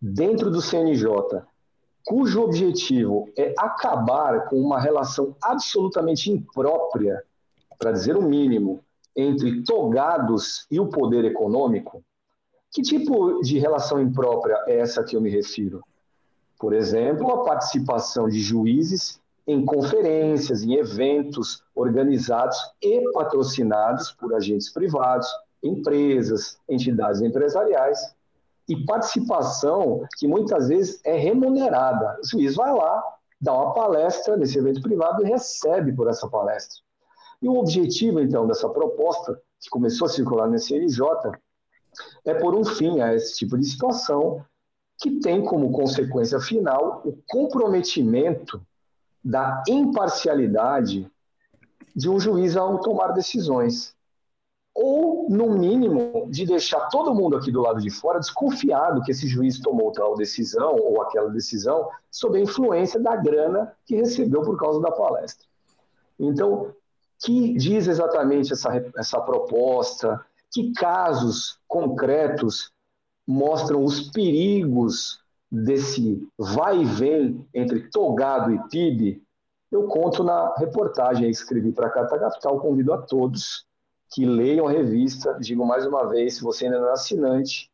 dentro 0.01 0.49
do 0.49 0.61
CNJ, 0.61 1.07
cujo 2.03 2.41
objetivo 2.41 3.29
é 3.37 3.53
acabar 3.57 4.47
com 4.47 4.55
uma 4.55 4.79
relação 4.79 5.35
absolutamente 5.41 6.31
imprópria, 6.31 7.23
para 7.77 7.91
dizer 7.91 8.15
o 8.15 8.21
mínimo, 8.21 8.83
entre 9.15 9.63
togados 9.63 10.65
e 10.71 10.79
o 10.79 10.87
poder 10.87 11.25
econômico? 11.25 12.03
Que 12.71 12.81
tipo 12.81 13.39
de 13.41 13.59
relação 13.59 14.01
imprópria 14.01 14.57
é 14.67 14.79
essa 14.79 15.03
que 15.03 15.15
eu 15.15 15.21
me 15.21 15.29
refiro? 15.29 15.83
Por 16.57 16.73
exemplo, 16.73 17.29
a 17.31 17.43
participação 17.43 18.27
de 18.27 18.39
juízes 18.39 19.19
em 19.47 19.63
conferências, 19.63 20.63
em 20.63 20.73
eventos 20.75 21.63
organizados 21.75 22.57
e 22.81 23.11
patrocinados 23.11 24.11
por 24.11 24.33
agentes 24.33 24.69
privados, 24.69 25.27
empresas, 25.61 26.57
entidades 26.67 27.21
empresariais, 27.21 28.15
e 28.67 28.83
participação 28.85 30.07
que 30.17 30.27
muitas 30.27 30.69
vezes 30.69 30.99
é 31.03 31.15
remunerada. 31.15 32.19
O 32.23 32.27
juiz 32.27 32.55
vai 32.55 32.73
lá, 32.73 33.03
dá 33.39 33.53
uma 33.53 33.73
palestra 33.73 34.35
nesse 34.35 34.57
evento 34.57 34.81
privado 34.81 35.21
e 35.21 35.29
recebe 35.29 35.93
por 35.93 36.07
essa 36.07 36.27
palestra. 36.27 36.79
E 37.41 37.47
o 37.47 37.57
objetivo, 37.57 38.19
então, 38.19 38.47
dessa 38.47 38.67
proposta, 38.67 39.39
que 39.59 39.69
começou 39.69 40.07
a 40.07 40.09
circular 40.09 40.47
no 40.47 40.57
CNJ, 40.57 41.05
é 42.25 42.33
pôr 42.33 42.55
um 42.55 42.65
fim 42.65 43.01
a 43.01 43.13
esse 43.13 43.35
tipo 43.35 43.57
de 43.57 43.65
situação, 43.65 44.43
que 44.97 45.19
tem 45.19 45.43
como 45.43 45.71
consequência 45.71 46.39
final 46.39 47.01
o 47.05 47.17
comprometimento 47.27 48.61
da 49.25 49.63
imparcialidade 49.67 51.11
de 51.95 52.07
um 52.07 52.19
juiz 52.19 52.55
ao 52.55 52.79
tomar 52.79 53.13
decisões. 53.13 53.95
Ou, 54.71 55.27
no 55.29 55.49
mínimo, 55.57 56.27
de 56.29 56.45
deixar 56.45 56.89
todo 56.89 57.15
mundo 57.15 57.35
aqui 57.35 57.51
do 57.51 57.61
lado 57.61 57.81
de 57.81 57.89
fora 57.89 58.19
desconfiado 58.19 59.01
que 59.01 59.11
esse 59.11 59.25
juiz 59.25 59.59
tomou 59.59 59.91
tal 59.91 60.15
decisão 60.15 60.75
ou 60.75 61.01
aquela 61.01 61.29
decisão 61.29 61.89
sob 62.11 62.37
a 62.37 62.41
influência 62.41 62.99
da 62.99 63.15
grana 63.15 63.73
que 63.85 63.95
recebeu 63.95 64.43
por 64.43 64.59
causa 64.59 64.79
da 64.81 64.91
palestra. 64.91 65.47
Então, 66.19 66.73
que 67.23 67.53
diz 67.53 67.87
exatamente 67.87 68.53
essa, 68.53 68.69
essa 68.95 69.19
proposta? 69.21 70.23
Que 70.51 70.71
casos 70.73 71.57
concretos 71.67 72.69
mostram 73.25 73.83
os 73.83 74.11
perigos 74.11 75.24
desse 75.51 76.27
vai 76.37 76.81
e 76.81 76.85
vem 76.85 77.47
entre 77.53 77.89
togado 77.89 78.53
e 78.53 78.59
PIB, 78.69 79.23
eu 79.71 79.87
conto 79.87 80.23
na 80.23 80.53
reportagem 80.55 81.25
que 81.25 81.31
escrevi 81.31 81.71
para 81.71 81.87
a 81.87 81.89
Carta 81.89 82.19
Capital. 82.19 82.59
Convido 82.59 82.93
a 82.93 83.01
todos 83.01 83.65
que 84.11 84.25
leiam 84.25 84.67
a 84.67 84.71
revista. 84.71 85.37
Digo 85.39 85.65
mais 85.65 85.85
uma 85.85 86.07
vez: 86.07 86.35
se 86.35 86.43
você 86.43 86.65
ainda 86.65 86.79
não 86.79 86.89
é 86.89 86.93
assinante, 86.93 87.69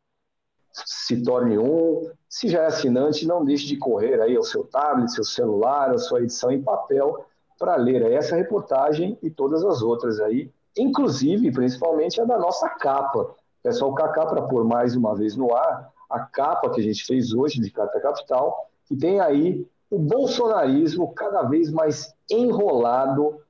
se 0.71 1.21
torne 1.21 1.57
um. 1.57 2.09
Se 2.27 2.47
já 2.47 2.63
é 2.63 2.65
assinante, 2.67 3.27
não 3.27 3.43
deixe 3.43 3.67
de 3.67 3.77
correr 3.77 4.21
aí 4.21 4.35
ao 4.35 4.43
seu 4.43 4.63
tablet, 4.63 5.11
seu 5.11 5.23
celular, 5.23 5.91
a 5.91 5.97
sua 5.97 6.21
edição 6.21 6.51
em 6.51 6.61
papel 6.61 7.25
para 7.59 7.75
ler 7.75 8.01
essa 8.11 8.35
reportagem 8.35 9.19
e 9.21 9.29
todas 9.29 9.63
as 9.63 9.83
outras 9.83 10.19
aí, 10.19 10.51
inclusive, 10.75 11.51
principalmente 11.51 12.19
a 12.19 12.25
da 12.25 12.39
nossa 12.39 12.67
capa. 12.69 13.35
Peço 13.61 13.85
ao 13.85 13.93
Cacá 13.93 14.25
para 14.25 14.41
pôr 14.41 14.63
mais 14.63 14.95
uma 14.95 15.15
vez 15.15 15.35
no 15.35 15.53
ar 15.53 15.91
a 16.11 16.19
capa 16.19 16.69
que 16.69 16.81
a 16.81 16.83
gente 16.83 17.05
fez 17.05 17.33
hoje 17.33 17.59
de 17.59 17.71
Carta 17.71 17.99
Capital, 17.99 18.69
que 18.85 18.95
tem 18.95 19.19
aí 19.19 19.65
o 19.89 19.97
bolsonarismo 19.97 21.13
cada 21.13 21.43
vez 21.43 21.71
mais 21.71 22.13
enrolado 22.29 23.41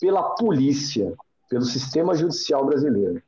pela 0.00 0.34
polícia, 0.34 1.14
pelo 1.48 1.64
sistema 1.64 2.14
judicial 2.14 2.64
brasileiro. 2.64 3.22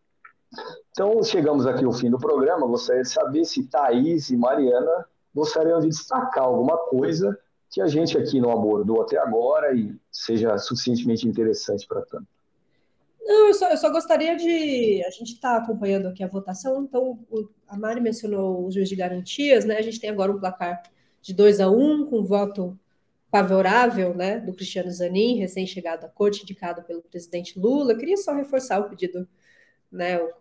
Então, 0.91 1.23
chegamos 1.23 1.67
aqui 1.67 1.85
ao 1.85 1.93
fim 1.93 2.11
do 2.11 2.19
programa. 2.19 2.67
Gostaria 2.67 3.03
de 3.03 3.09
saber 3.09 3.45
se 3.45 3.67
Thaís 3.67 4.31
e 4.31 4.37
Mariana 4.37 5.07
gostariam 5.35 5.81
de 5.81 5.89
destacar 5.89 6.45
alguma 6.45 6.77
coisa 6.77 7.39
que 7.71 7.81
a 7.81 7.87
gente 7.87 8.19
aqui 8.19 8.39
não 8.39 8.51
abordou 8.51 9.01
até 9.01 9.19
agora 9.19 9.75
e 9.75 9.99
seja 10.11 10.59
suficientemente 10.59 11.27
interessante 11.27 11.87
para 11.87 12.03
tanto. 12.03 12.27
Não, 13.25 13.49
eu 13.49 13.55
só, 13.55 13.71
eu 13.71 13.77
só 13.77 13.91
gostaria 13.91 14.37
de. 14.37 15.03
A 15.07 15.11
gente 15.11 15.35
está 15.35 15.57
acompanhando 15.57 16.09
aqui 16.09 16.23
a 16.25 16.29
votação, 16.29 16.85
então 16.85 17.25
o, 17.31 17.49
a 17.69 17.77
Mari 17.77 18.01
mencionou 18.01 18.67
os 18.67 18.75
juiz 18.75 18.89
de 18.89 18.97
garantias, 18.97 19.65
né? 19.65 19.77
A 19.77 19.83
gente 19.83 20.01
tem 20.01 20.11
agora 20.11 20.33
um 20.33 20.41
placar 20.41 20.83
de 21.21 21.33
2 21.33 21.61
a 21.61 21.71
1 21.71 21.81
um, 21.81 22.07
com 22.07 22.25
voto 22.25 22.79
favorável 23.31 24.15
né, 24.15 24.39
do 24.39 24.53
Cristiano 24.53 24.91
Zanin, 24.91 25.39
recém-chegado 25.39 26.05
à 26.05 26.09
corte, 26.09 26.43
indicado 26.43 26.83
pelo 26.83 27.01
presidente 27.01 27.59
Lula. 27.59 27.93
Eu 27.93 27.99
queria 27.99 28.17
só 28.19 28.35
reforçar 28.35 28.81
o 28.81 28.91
pedido, 28.91 29.27
né, 29.91 30.19
o 30.21 30.33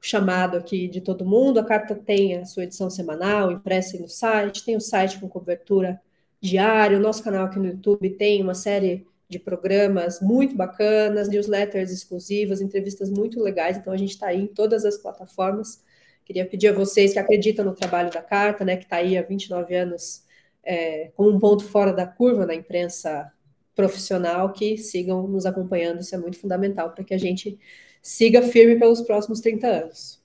chamado 0.00 0.56
aqui 0.56 0.86
de 0.86 1.00
todo 1.00 1.24
mundo. 1.24 1.58
A 1.58 1.64
carta 1.64 1.94
tem 1.96 2.36
a 2.36 2.44
sua 2.44 2.62
edição 2.62 2.88
semanal, 2.88 3.50
impressa 3.50 3.98
no 3.98 4.08
site, 4.08 4.64
tem 4.64 4.76
o 4.76 4.80
site 4.80 5.18
com 5.18 5.28
cobertura 5.28 6.00
diária, 6.40 6.96
o 6.98 7.00
nosso 7.00 7.24
canal 7.24 7.46
aqui 7.46 7.58
no 7.58 7.66
YouTube 7.66 8.10
tem 8.10 8.42
uma 8.42 8.54
série 8.54 9.04
de 9.28 9.38
programas 9.38 10.20
muito 10.20 10.54
bacanas, 10.54 11.28
newsletters 11.28 11.90
exclusivas, 11.90 12.60
entrevistas 12.60 13.10
muito 13.10 13.42
legais. 13.42 13.76
Então 13.76 13.92
a 13.92 13.96
gente 13.96 14.10
está 14.10 14.28
aí 14.28 14.42
em 14.42 14.46
todas 14.46 14.84
as 14.84 14.96
plataformas. 14.96 15.82
Queria 16.24 16.46
pedir 16.46 16.68
a 16.68 16.72
vocês 16.72 17.12
que 17.12 17.18
acreditam 17.18 17.64
no 17.64 17.74
trabalho 17.74 18.10
da 18.10 18.22
carta, 18.22 18.64
né, 18.64 18.76
que 18.76 18.84
está 18.84 18.96
aí 18.96 19.16
há 19.16 19.22
29 19.22 19.74
anos 19.74 20.24
é, 20.64 21.10
como 21.14 21.30
um 21.30 21.38
ponto 21.38 21.64
fora 21.64 21.92
da 21.92 22.06
curva 22.06 22.46
na 22.46 22.54
imprensa 22.54 23.32
profissional, 23.74 24.52
que 24.52 24.76
sigam 24.78 25.26
nos 25.28 25.46
acompanhando. 25.46 26.00
Isso 26.00 26.14
é 26.14 26.18
muito 26.18 26.38
fundamental 26.38 26.90
para 26.90 27.04
que 27.04 27.14
a 27.14 27.18
gente 27.18 27.58
siga 28.02 28.42
firme 28.42 28.78
pelos 28.78 29.00
próximos 29.02 29.40
30 29.40 29.66
anos. 29.66 30.22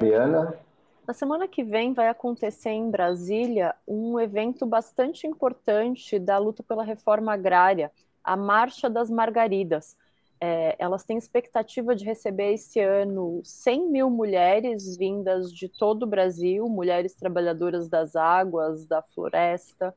Diana? 0.00 0.63
Na 1.06 1.12
semana 1.12 1.46
que 1.46 1.62
vem 1.62 1.92
vai 1.92 2.08
acontecer 2.08 2.70
em 2.70 2.90
Brasília 2.90 3.74
um 3.86 4.18
evento 4.18 4.64
bastante 4.64 5.26
importante 5.26 6.18
da 6.18 6.38
luta 6.38 6.62
pela 6.62 6.82
reforma 6.82 7.34
agrária, 7.34 7.92
a 8.22 8.34
Marcha 8.36 8.88
das 8.88 9.10
Margaridas. 9.10 9.98
É, 10.40 10.74
elas 10.78 11.04
têm 11.04 11.18
expectativa 11.18 11.94
de 11.94 12.06
receber 12.06 12.54
esse 12.54 12.80
ano 12.80 13.42
100 13.44 13.90
mil 13.90 14.08
mulheres 14.10 14.96
vindas 14.96 15.52
de 15.52 15.68
todo 15.68 16.04
o 16.04 16.06
Brasil, 16.06 16.66
mulheres 16.68 17.14
trabalhadoras 17.14 17.86
das 17.86 18.16
águas, 18.16 18.86
da 18.86 19.02
floresta, 19.02 19.94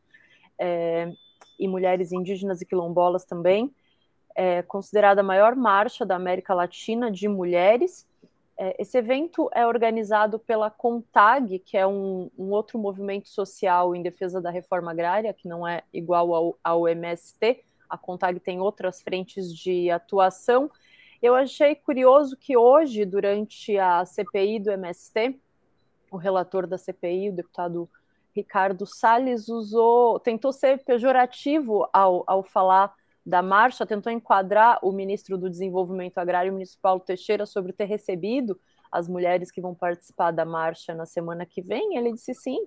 é, 0.59 1.09
e 1.57 1.67
mulheres 1.67 2.11
indígenas 2.11 2.61
e 2.61 2.65
quilombolas 2.65 3.23
também. 3.23 3.73
É 4.35 4.61
considerada 4.61 5.21
a 5.21 5.23
maior 5.23 5.55
marcha 5.55 6.05
da 6.05 6.15
América 6.15 6.53
Latina 6.53 7.09
de 7.09 7.27
mulheres 7.27 8.06
esse 8.79 8.97
evento 8.97 9.49
é 9.53 9.65
organizado 9.67 10.39
pela 10.39 10.71
CONTAG, 10.71 11.59
que 11.59 11.77
é 11.77 11.85
um, 11.85 12.31
um, 12.37 12.49
outro 12.51 12.79
movimento 12.79 13.29
social 13.29 13.95
em 13.95 14.01
defesa 14.01 14.41
da 14.41 14.49
reforma 14.49 14.91
agrária, 14.91 15.33
que 15.33 15.47
não 15.47 15.67
é 15.67 15.83
igual 15.93 16.33
ao, 16.33 16.57
ao 16.63 16.87
MST. 16.87 17.63
A 17.87 17.97
CONTAG 17.97 18.39
tem 18.39 18.59
outras 18.59 19.01
frentes 19.01 19.53
de 19.53 19.91
atuação. 19.91 20.71
Eu 21.21 21.35
achei 21.35 21.75
curioso 21.75 22.35
que 22.35 22.57
hoje, 22.57 23.05
durante 23.05 23.77
a 23.77 24.03
CPI 24.05 24.59
do 24.59 24.71
MST, 24.71 25.39
o 26.11 26.17
relator 26.17 26.65
da 26.65 26.77
CPI, 26.77 27.29
o 27.29 27.35
deputado 27.35 27.89
Ricardo 28.35 28.85
Salles, 28.85 29.49
usou, 29.49 30.19
tentou 30.19 30.51
ser 30.51 30.83
pejorativo 30.83 31.87
ao, 31.93 32.23
ao 32.25 32.43
falar 32.43 32.93
da 33.27 33.41
marcha 33.41 33.85
tentou 33.85 34.09
enquadrar 34.09 34.79
o 34.81 34.89
ministro 34.89 35.37
do 35.37 35.49
Desenvolvimento 35.49 36.17
Agrário, 36.17 36.49
o 36.49 36.55
ministro 36.55 36.79
Paulo 36.81 37.01
Teixeira, 37.01 37.45
sobre 37.45 37.73
ter 37.73 37.83
recebido 37.83 38.57
as 38.89 39.09
mulheres 39.09 39.51
que 39.51 39.59
vão 39.59 39.75
participar 39.75 40.31
da 40.31 40.45
marcha 40.45 40.95
na 40.95 41.05
semana 41.05 41.45
que 41.45 41.61
vem. 41.61 41.97
Ele 41.97 42.13
disse 42.13 42.33
sim, 42.33 42.57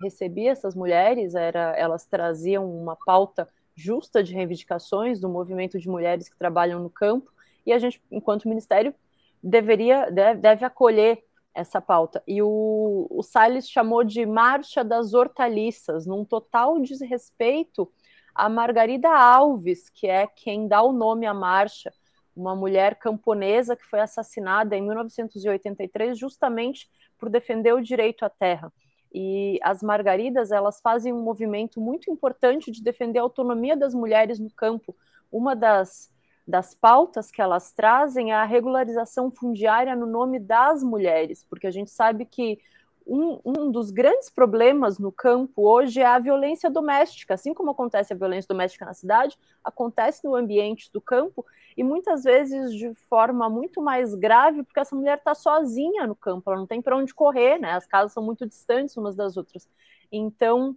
recebi 0.00 0.48
essas 0.48 0.74
mulheres, 0.74 1.34
era, 1.34 1.74
elas 1.76 2.06
traziam 2.06 2.64
uma 2.64 2.96
pauta 2.96 3.46
justa 3.74 4.24
de 4.24 4.32
reivindicações 4.32 5.20
do 5.20 5.28
movimento 5.28 5.78
de 5.78 5.86
mulheres 5.86 6.30
que 6.30 6.38
trabalham 6.38 6.82
no 6.82 6.88
campo, 6.88 7.30
e 7.66 7.70
a 7.70 7.78
gente, 7.78 8.02
enquanto 8.10 8.48
ministério, 8.48 8.94
deveria 9.42 10.10
deve, 10.10 10.40
deve 10.40 10.64
acolher 10.64 11.22
essa 11.52 11.78
pauta. 11.78 12.22
E 12.26 12.40
o, 12.40 13.06
o 13.10 13.22
Salles 13.22 13.68
chamou 13.68 14.02
de 14.02 14.24
Marcha 14.24 14.82
das 14.82 15.12
Hortaliças, 15.12 16.06
num 16.06 16.24
total 16.24 16.80
desrespeito 16.80 17.86
a 18.36 18.48
Margarida 18.48 19.08
Alves, 19.08 19.88
que 19.88 20.06
é 20.06 20.26
quem 20.26 20.68
dá 20.68 20.82
o 20.82 20.92
nome 20.92 21.26
à 21.26 21.34
marcha, 21.34 21.92
uma 22.34 22.54
mulher 22.54 22.96
camponesa 22.96 23.74
que 23.74 23.84
foi 23.84 24.00
assassinada 24.00 24.76
em 24.76 24.82
1983 24.82 26.18
justamente 26.18 26.88
por 27.18 27.30
defender 27.30 27.72
o 27.72 27.80
direito 27.80 28.24
à 28.24 28.28
terra. 28.28 28.72
E 29.12 29.58
as 29.62 29.82
Margaridas, 29.82 30.50
elas 30.50 30.80
fazem 30.80 31.12
um 31.12 31.22
movimento 31.22 31.80
muito 31.80 32.10
importante 32.10 32.70
de 32.70 32.82
defender 32.82 33.18
a 33.18 33.22
autonomia 33.22 33.76
das 33.76 33.94
mulheres 33.94 34.38
no 34.38 34.50
campo. 34.50 34.94
Uma 35.32 35.56
das 35.56 36.14
das 36.46 36.74
pautas 36.74 37.30
que 37.30 37.42
elas 37.42 37.72
trazem 37.72 38.30
é 38.30 38.36
a 38.36 38.44
regularização 38.44 39.32
fundiária 39.32 39.96
no 39.96 40.06
nome 40.06 40.38
das 40.38 40.80
mulheres, 40.80 41.44
porque 41.44 41.66
a 41.66 41.72
gente 41.72 41.90
sabe 41.90 42.24
que 42.24 42.60
um, 43.06 43.40
um, 43.44 43.70
dos 43.70 43.90
grandes 43.92 44.28
problemas 44.28 44.98
no 44.98 45.12
campo 45.12 45.62
hoje 45.62 46.00
é 46.00 46.06
a 46.06 46.18
violência 46.18 46.68
doméstica. 46.68 47.34
Assim 47.34 47.54
como 47.54 47.70
acontece 47.70 48.12
a 48.12 48.16
violência 48.16 48.48
doméstica 48.48 48.84
na 48.84 48.94
cidade, 48.94 49.38
acontece 49.62 50.24
no 50.24 50.34
ambiente 50.34 50.90
do 50.92 51.00
campo, 51.00 51.46
e 51.76 51.84
muitas 51.84 52.24
vezes 52.24 52.72
de 52.72 52.92
forma 53.08 53.48
muito 53.48 53.80
mais 53.80 54.14
grave, 54.14 54.62
porque 54.64 54.80
essa 54.80 54.96
mulher 54.96 55.18
está 55.18 55.34
sozinha 55.34 56.06
no 56.06 56.16
campo, 56.16 56.50
ela 56.50 56.58
não 56.58 56.66
tem 56.66 56.82
para 56.82 56.96
onde 56.96 57.14
correr, 57.14 57.58
né? 57.58 57.72
As 57.72 57.86
casas 57.86 58.12
são 58.12 58.22
muito 58.22 58.46
distantes 58.46 58.96
umas 58.96 59.14
das 59.14 59.36
outras. 59.36 59.68
Então, 60.10 60.74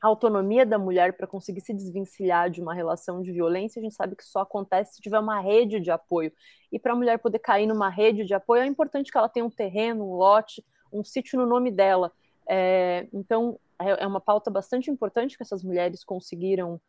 a 0.00 0.06
autonomia 0.06 0.64
da 0.64 0.78
mulher 0.78 1.14
para 1.14 1.26
conseguir 1.26 1.60
se 1.60 1.74
desvencilhar 1.74 2.50
de 2.50 2.60
uma 2.60 2.72
relação 2.72 3.20
de 3.20 3.32
violência, 3.32 3.80
a 3.80 3.82
gente 3.82 3.96
sabe 3.96 4.14
que 4.14 4.24
só 4.24 4.40
acontece 4.40 4.94
se 4.94 5.02
tiver 5.02 5.18
uma 5.18 5.40
rede 5.40 5.80
de 5.80 5.90
apoio. 5.90 6.32
E 6.70 6.78
para 6.78 6.92
a 6.92 6.96
mulher 6.96 7.18
poder 7.18 7.40
cair 7.40 7.66
numa 7.66 7.88
rede 7.88 8.24
de 8.24 8.34
apoio, 8.34 8.62
é 8.62 8.66
importante 8.66 9.10
que 9.10 9.18
ela 9.18 9.28
tenha 9.28 9.44
um 9.44 9.50
terreno, 9.50 10.04
um 10.04 10.14
lote, 10.14 10.64
um 10.92 11.04
sítio 11.04 11.38
no 11.38 11.46
nome 11.46 11.70
dela. 11.70 12.12
É, 12.48 13.06
então, 13.12 13.58
é, 13.78 14.04
é 14.04 14.06
uma 14.06 14.20
pauta 14.20 14.50
bastante 14.50 14.90
importante 14.90 15.36
que 15.36 15.42
essas 15.42 15.62
mulheres 15.62 16.02
conseguiram 16.04 16.80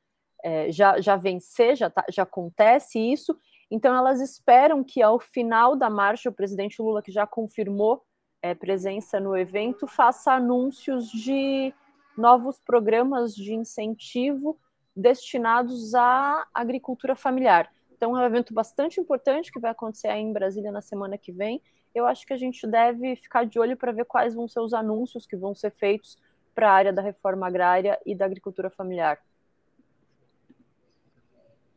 é, 0.43 0.71
já, 0.71 0.99
já 1.01 1.15
vencer, 1.15 1.75
já, 1.75 1.89
tá, 1.89 2.05
já 2.09 2.23
acontece 2.23 2.99
isso. 2.99 3.37
Então, 3.69 3.95
elas 3.95 4.19
esperam 4.19 4.83
que 4.83 5.01
ao 5.01 5.19
final 5.19 5.75
da 5.75 5.89
marcha, 5.89 6.29
o 6.29 6.33
presidente 6.33 6.81
Lula, 6.81 7.01
que 7.01 7.11
já 7.11 7.27
confirmou 7.27 8.03
é, 8.41 8.55
presença 8.55 9.19
no 9.19 9.37
evento, 9.37 9.85
faça 9.85 10.31
anúncios 10.31 11.09
de 11.09 11.73
novos 12.17 12.59
programas 12.59 13.35
de 13.35 13.53
incentivo 13.53 14.57
destinados 14.95 15.93
à 15.93 16.47
agricultura 16.53 17.15
familiar. 17.15 17.71
Então, 17.91 18.17
é 18.17 18.21
um 18.21 18.25
evento 18.25 18.53
bastante 18.53 18.99
importante 18.99 19.51
que 19.51 19.59
vai 19.59 19.71
acontecer 19.71 20.07
aí 20.07 20.21
em 20.21 20.33
Brasília 20.33 20.71
na 20.71 20.81
semana 20.81 21.17
que 21.17 21.31
vem. 21.31 21.61
Eu 21.93 22.05
acho 22.05 22.25
que 22.25 22.33
a 22.33 22.37
gente 22.37 22.65
deve 22.67 23.15
ficar 23.15 23.45
de 23.45 23.59
olho 23.59 23.75
para 23.75 23.91
ver 23.91 24.05
quais 24.05 24.33
vão 24.33 24.47
ser 24.47 24.59
os 24.59 24.73
anúncios 24.73 25.25
que 25.25 25.35
vão 25.35 25.55
ser 25.55 25.71
feitos 25.71 26.17
para 26.53 26.69
a 26.69 26.73
área 26.73 26.93
da 26.93 27.01
reforma 27.01 27.47
agrária 27.47 27.99
e 28.05 28.13
da 28.13 28.25
agricultura 28.25 28.69
familiar. 28.69 29.19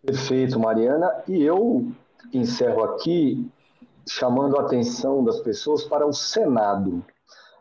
Perfeito, 0.04 0.58
Mariana. 0.58 1.22
E 1.28 1.42
eu 1.42 1.92
encerro 2.32 2.82
aqui 2.82 3.48
chamando 4.06 4.58
a 4.58 4.62
atenção 4.62 5.22
das 5.22 5.40
pessoas 5.40 5.84
para 5.84 6.06
o 6.06 6.12
Senado. 6.12 7.04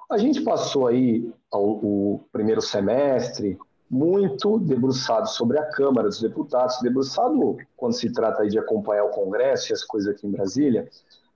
A 0.10 0.18
gente 0.18 0.41
passou 0.41 0.88
aí 0.88 1.32
o 1.54 2.20
primeiro 2.32 2.62
semestre 2.62 3.58
muito 3.89 4.58
debruçado 4.58 5.28
sobre 5.28 5.60
a 5.60 5.66
Câmara 5.66 6.08
dos 6.08 6.22
Deputados, 6.22 6.80
debruçado 6.82 7.58
quando 7.76 7.93
se 7.93 8.12
trata 8.12 8.41
aí 8.41 8.49
de 8.49 8.58
acompanhar 8.58 9.04
o 9.04 9.10
Congresso 9.10 9.72
e 9.72 9.74
as 9.74 9.84
coisas 9.84 10.16
aqui 10.16 10.26
em 10.26 10.32
Brasília, 10.32 10.89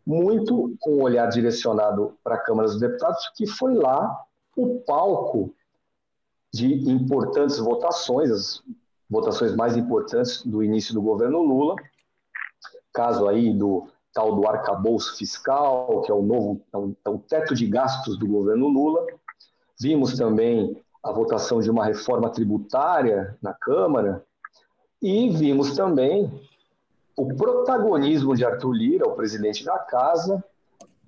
muito 0.06 0.76
com 0.80 0.92
o 0.92 1.04
olhar 1.04 1.28
direcionado 1.28 2.18
para 2.24 2.36
a 2.36 2.40
Câmara 2.40 2.68
dos 2.68 2.80
Deputados, 2.80 3.32
que 3.36 3.48
foi 3.48 3.74
lá 3.74 4.24
o 4.56 4.80
palco 4.82 5.54
de 6.54 6.90
importantes 6.90 7.58
votações, 7.58 8.32
as 8.32 8.64
votações 9.10 9.56
mais 9.56 9.76
importantes 9.76 10.44
do 10.46 10.64
início 10.64 10.94
do 10.94 11.02
governo 11.02 11.42
Lula, 11.42 11.76
caso 12.94 13.28
aí 13.28 13.54
do 13.54 13.88
tal 14.14 14.34
do 14.34 14.48
arcabouço 14.48 15.18
fiscal, 15.18 16.02
que 16.04 16.12
é 16.12 16.16
o 16.16 16.22
novo 16.22 16.62
é 16.72 16.78
o, 16.78 16.96
é 17.04 17.10
o 17.10 17.18
teto 17.20 17.54
de 17.54 17.68
gastos 17.68 18.18
do 18.18 18.26
governo 18.26 18.70
Lula. 18.70 19.06
Vimos 19.78 20.18
também 20.18 20.82
a 21.04 21.12
votação 21.12 21.60
de 21.60 21.70
uma 21.70 21.84
reforma 21.84 22.30
tributária 22.30 23.38
na 23.42 23.54
Câmara 23.54 24.26
e 25.02 25.30
vimos 25.30 25.76
também 25.76 26.32
o 27.18 27.34
protagonismo 27.34 28.36
de 28.36 28.46
Arthur 28.46 28.74
Lira, 28.74 29.08
o 29.08 29.16
presidente 29.16 29.64
da 29.64 29.80
casa, 29.80 30.44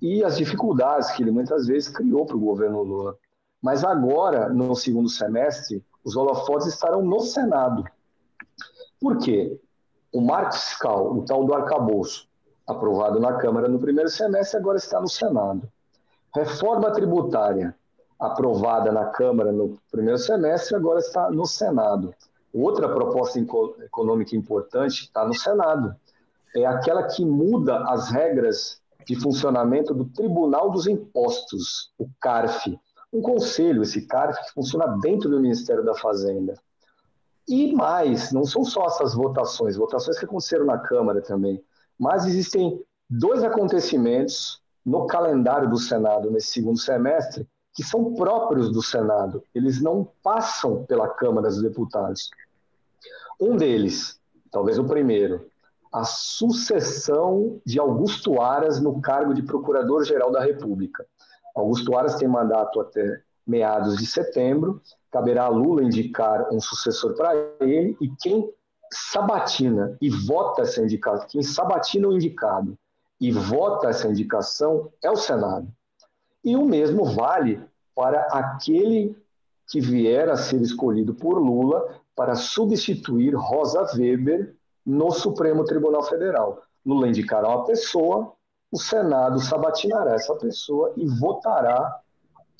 e 0.00 0.24
as 0.24 0.36
dificuldades 0.36 1.10
que 1.12 1.22
ele 1.22 1.30
muitas 1.30 1.66
vezes 1.66 1.88
criou 1.88 2.24
para 2.24 2.36
o 2.36 2.40
governo 2.40 2.82
Lula. 2.82 3.16
Mas 3.60 3.84
agora, 3.84 4.48
no 4.48 4.74
segundo 4.74 5.08
semestre, 5.08 5.84
os 6.04 6.16
holofotes 6.16 6.68
estarão 6.68 7.02
no 7.02 7.20
Senado. 7.20 7.84
Por 9.00 9.18
quê? 9.18 9.60
O 10.12 10.20
marco 10.20 10.54
fiscal, 10.54 11.12
o 11.12 11.24
tal 11.24 11.44
do 11.44 11.52
arcabouço, 11.52 12.28
aprovado 12.66 13.20
na 13.20 13.34
Câmara 13.34 13.68
no 13.68 13.78
primeiro 13.78 14.08
semestre, 14.08 14.58
agora 14.58 14.78
está 14.78 15.00
no 15.00 15.08
Senado. 15.08 15.68
Reforma 16.34 16.92
tributária, 16.92 17.74
aprovada 18.18 18.92
na 18.92 19.06
Câmara 19.06 19.52
no 19.52 19.78
primeiro 19.90 20.18
semestre, 20.18 20.76
agora 20.76 21.00
está 21.00 21.30
no 21.30 21.44
Senado. 21.44 22.14
Outra 22.52 22.88
proposta 22.88 23.38
econômica 23.38 24.34
importante 24.34 25.04
está 25.04 25.26
no 25.26 25.34
Senado. 25.34 25.94
É 26.56 26.64
aquela 26.64 27.04
que 27.04 27.24
muda 27.24 27.84
as 27.90 28.10
regras 28.10 28.80
de 29.06 29.16
funcionamento 29.16 29.94
do 29.94 30.06
Tribunal 30.06 30.70
dos 30.70 30.86
Impostos, 30.86 31.92
o 31.98 32.08
CARF. 32.20 32.78
Um 33.12 33.22
conselho, 33.22 33.82
esse 33.82 34.06
CARF, 34.06 34.42
que 34.44 34.52
funciona 34.52 34.98
dentro 35.00 35.30
do 35.30 35.40
Ministério 35.40 35.84
da 35.84 35.94
Fazenda. 35.94 36.54
E 37.46 37.72
mais, 37.74 38.32
não 38.32 38.44
são 38.44 38.64
só 38.64 38.84
essas 38.86 39.14
votações, 39.14 39.76
votações 39.76 40.18
que 40.18 40.26
aconteceram 40.26 40.66
na 40.66 40.78
Câmara 40.78 41.22
também. 41.22 41.62
Mas 41.98 42.26
existem 42.26 42.82
dois 43.08 43.42
acontecimentos 43.42 44.60
no 44.84 45.06
calendário 45.06 45.68
do 45.68 45.78
Senado 45.78 46.30
nesse 46.30 46.48
segundo 46.48 46.78
semestre 46.78 47.46
que 47.78 47.84
são 47.84 48.12
próprios 48.12 48.72
do 48.72 48.82
Senado. 48.82 49.40
Eles 49.54 49.80
não 49.80 50.10
passam 50.20 50.84
pela 50.84 51.06
Câmara 51.06 51.46
dos 51.46 51.62
Deputados. 51.62 52.28
Um 53.40 53.56
deles, 53.56 54.20
talvez 54.50 54.80
o 54.80 54.84
primeiro, 54.84 55.46
a 55.92 56.02
sucessão 56.02 57.60
de 57.64 57.78
Augusto 57.78 58.42
Aras 58.42 58.80
no 58.80 59.00
cargo 59.00 59.32
de 59.32 59.44
Procurador-Geral 59.44 60.32
da 60.32 60.40
República. 60.40 61.06
Augusto 61.54 61.96
Aras 61.96 62.16
tem 62.16 62.26
mandato 62.26 62.80
até 62.80 63.22
meados 63.46 63.96
de 63.96 64.06
setembro, 64.06 64.82
caberá 65.08 65.44
a 65.44 65.48
Lula 65.48 65.84
indicar 65.84 66.52
um 66.52 66.60
sucessor 66.60 67.14
para 67.14 67.32
ele 67.60 67.96
e 68.00 68.10
quem 68.20 68.52
sabatina 68.92 69.96
e 70.02 70.10
vota 70.10 70.62
essa 70.62 70.82
indicação, 70.82 71.28
quem 71.28 71.42
sabatina 71.44 72.08
o 72.08 72.12
indicado 72.12 72.76
e 73.20 73.30
vota 73.30 73.88
essa 73.88 74.08
indicação 74.08 74.90
é 75.00 75.08
o 75.08 75.16
Senado. 75.16 75.68
E 76.44 76.56
o 76.56 76.64
mesmo 76.64 77.04
vale 77.04 77.67
para 77.98 78.20
aquele 78.30 79.20
que 79.66 79.80
vier 79.80 80.30
a 80.30 80.36
ser 80.36 80.62
escolhido 80.62 81.12
por 81.12 81.36
Lula 81.36 82.00
para 82.14 82.36
substituir 82.36 83.34
Rosa 83.34 83.84
Weber 83.96 84.54
no 84.86 85.10
Supremo 85.10 85.64
Tribunal 85.64 86.04
Federal. 86.04 86.62
Lula 86.86 87.08
indicará 87.08 87.48
uma 87.48 87.64
pessoa, 87.64 88.34
o 88.70 88.78
Senado 88.78 89.40
sabatinará 89.40 90.14
essa 90.14 90.32
pessoa 90.36 90.92
e 90.96 91.08
votará 91.08 92.00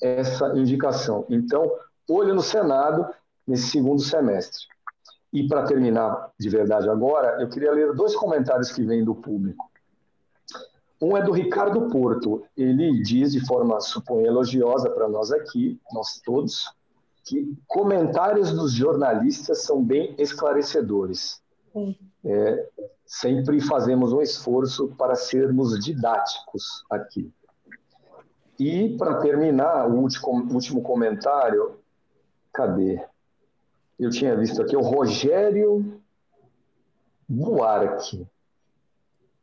essa 0.01 0.49
indicação. 0.57 1.25
Então, 1.29 1.71
olho 2.09 2.35
no 2.35 2.41
Senado 2.41 3.07
nesse 3.47 3.69
segundo 3.69 4.01
semestre. 4.01 4.65
E 5.31 5.47
para 5.47 5.63
terminar 5.63 6.33
de 6.37 6.49
verdade 6.49 6.89
agora, 6.89 7.41
eu 7.41 7.47
queria 7.47 7.71
ler 7.71 7.93
dois 7.93 8.13
comentários 8.13 8.73
que 8.73 8.83
vêm 8.83 9.05
do 9.05 9.15
público. 9.15 9.68
Um 11.01 11.15
é 11.15 11.23
do 11.23 11.31
Ricardo 11.31 11.89
Porto. 11.89 12.43
Ele 12.57 13.01
diz 13.01 13.31
de 13.31 13.45
forma, 13.45 13.79
suponho, 13.79 14.25
elogiosa 14.25 14.89
para 14.89 15.07
nós 15.07 15.31
aqui, 15.31 15.79
nós 15.93 16.19
todos, 16.25 16.73
que 17.23 17.57
comentários 17.67 18.51
dos 18.51 18.73
jornalistas 18.73 19.63
são 19.63 19.83
bem 19.83 20.15
esclarecedores. 20.17 21.41
É, 22.25 22.67
sempre 23.05 23.61
fazemos 23.61 24.11
um 24.11 24.21
esforço 24.21 24.89
para 24.97 25.15
sermos 25.15 25.79
didáticos 25.79 26.83
aqui. 26.89 27.31
E, 28.59 28.97
para 28.97 29.21
terminar, 29.21 29.89
o 29.89 30.01
último, 30.01 30.53
último 30.53 30.81
comentário, 30.81 31.79
cadê? 32.51 33.01
eu 33.99 34.09
tinha 34.09 34.35
visto 34.35 34.61
aqui 34.61 34.75
o 34.75 34.81
Rogério 34.81 36.01
Buarque. 37.27 38.25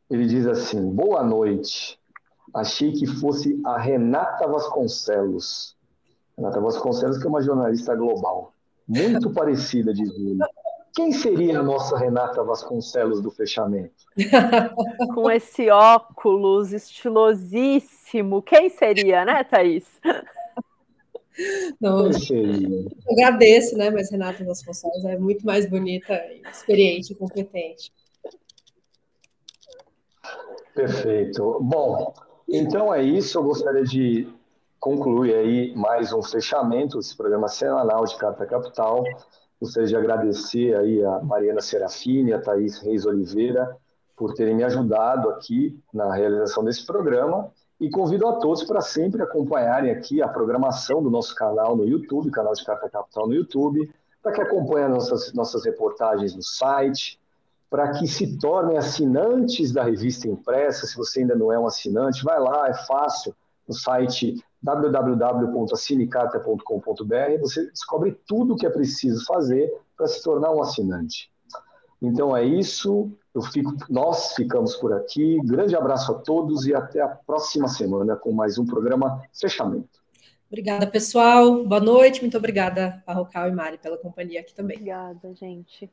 Ele 0.09 0.25
diz 0.25 0.45
assim: 0.45 0.89
Boa 0.89 1.23
noite. 1.23 1.99
Achei 2.53 2.91
que 2.93 3.05
fosse 3.05 3.59
a 3.65 3.77
Renata 3.77 4.47
Vasconcelos. 4.47 5.75
Renata 6.37 6.59
Vasconcelos, 6.61 7.17
que 7.17 7.25
é 7.25 7.29
uma 7.29 7.41
jornalista 7.41 7.95
global. 7.95 8.53
Muito 8.87 9.29
parecida, 9.33 9.93
diz 9.93 10.09
ele. 10.11 10.39
Quem 10.95 11.11
seria 11.11 11.59
a 11.59 11.63
nossa 11.63 11.97
Renata 11.97 12.43
Vasconcelos 12.43 13.21
do 13.21 13.29
fechamento? 13.29 13.93
Com 15.13 15.29
esse 15.29 15.69
óculos 15.69 16.73
estilosíssimo. 16.73 18.41
Quem 18.41 18.69
seria, 18.69 19.23
né, 19.23 19.43
Thaís? 19.43 19.85
Não, 21.79 22.07
eu 22.07 22.87
agradeço, 23.11 23.77
né? 23.77 23.91
Mas 23.91 24.09
Renata 24.09 24.43
Vasconcelos 24.43 25.05
é 25.05 25.19
muito 25.19 25.45
mais 25.45 25.69
bonita, 25.69 26.19
experiente, 26.51 27.13
competente. 27.13 27.91
Perfeito. 30.73 31.59
Bom, 31.61 32.13
então 32.47 32.93
é 32.93 33.01
isso. 33.01 33.37
Eu 33.37 33.43
gostaria 33.43 33.83
de 33.83 34.27
concluir 34.79 35.33
aí 35.33 35.75
mais 35.75 36.13
um 36.13 36.21
fechamento 36.21 36.97
desse 36.97 37.15
programa 37.15 37.47
semanal 37.47 38.05
de 38.05 38.15
Carta 38.17 38.45
Capital. 38.45 39.03
Gostaria 39.59 39.87
de 39.87 39.95
agradecer 39.95 40.75
aí 40.75 41.03
a 41.03 41.19
Mariana 41.19 41.61
Serafini, 41.61 42.33
a 42.33 42.39
Thaís 42.39 42.77
Reis 42.79 43.05
Oliveira 43.05 43.75
por 44.17 44.33
terem 44.33 44.55
me 44.55 44.63
ajudado 44.63 45.29
aqui 45.29 45.79
na 45.93 46.13
realização 46.13 46.63
desse 46.63 46.83
programa 46.85 47.51
e 47.79 47.87
convido 47.87 48.27
a 48.27 48.33
todos 48.33 48.63
para 48.63 48.81
sempre 48.81 49.21
acompanharem 49.21 49.91
aqui 49.91 50.23
a 50.23 50.27
programação 50.27 51.03
do 51.03 51.11
nosso 51.11 51.35
canal 51.35 51.75
no 51.75 51.87
YouTube, 51.87 52.31
canal 52.31 52.53
de 52.53 52.65
Carta 52.65 52.89
Capital 52.89 53.27
no 53.27 53.35
YouTube, 53.35 53.93
para 54.23 54.31
que 54.31 54.41
acompanhem 54.41 54.89
nossas, 54.89 55.31
nossas 55.33 55.63
reportagens 55.63 56.35
no 56.35 56.41
site, 56.41 57.19
para 57.69 57.91
que 57.91 58.07
se 58.07 58.37
tornem 58.37 58.77
assinantes 58.77 59.71
da 59.71 59.83
revista 59.83 60.27
impressa. 60.27 60.87
Se 60.87 60.95
você 60.95 61.21
ainda 61.21 61.35
não 61.35 61.51
é 61.51 61.59
um 61.59 61.67
assinante, 61.67 62.23
vai 62.23 62.39
lá, 62.39 62.69
é 62.69 62.73
fácil, 62.73 63.35
no 63.67 63.73
site 63.73 64.41
www.assinecarta.com.br, 64.61 67.39
você 67.39 67.69
descobre 67.69 68.17
tudo 68.25 68.53
o 68.53 68.57
que 68.57 68.65
é 68.65 68.69
preciso 68.69 69.25
fazer 69.25 69.71
para 69.95 70.07
se 70.07 70.23
tornar 70.23 70.51
um 70.51 70.61
assinante. 70.61 71.29
Então 72.01 72.35
é 72.35 72.45
isso. 72.45 73.11
Eu 73.33 73.41
fico, 73.41 73.75
nós 73.89 74.33
ficamos 74.33 74.75
por 74.75 74.93
aqui. 74.93 75.39
Grande 75.43 75.75
abraço 75.75 76.11
a 76.11 76.15
todos 76.15 76.65
e 76.65 76.73
até 76.73 77.01
a 77.01 77.07
próxima 77.07 77.67
semana 77.67 78.15
com 78.15 78.31
mais 78.31 78.57
um 78.57 78.65
programa 78.65 79.21
Fechamento. 79.33 80.01
Obrigada, 80.47 80.87
pessoal. 80.87 81.65
Boa 81.65 81.81
noite. 81.81 82.21
Muito 82.21 82.37
obrigada 82.37 83.03
a 83.05 83.13
Rocal 83.13 83.49
e 83.49 83.51
Mari 83.51 83.77
pela 83.77 83.97
companhia 83.97 84.39
aqui 84.39 84.55
também. 84.55 84.77
Obrigada, 84.77 85.33
gente. 85.33 85.91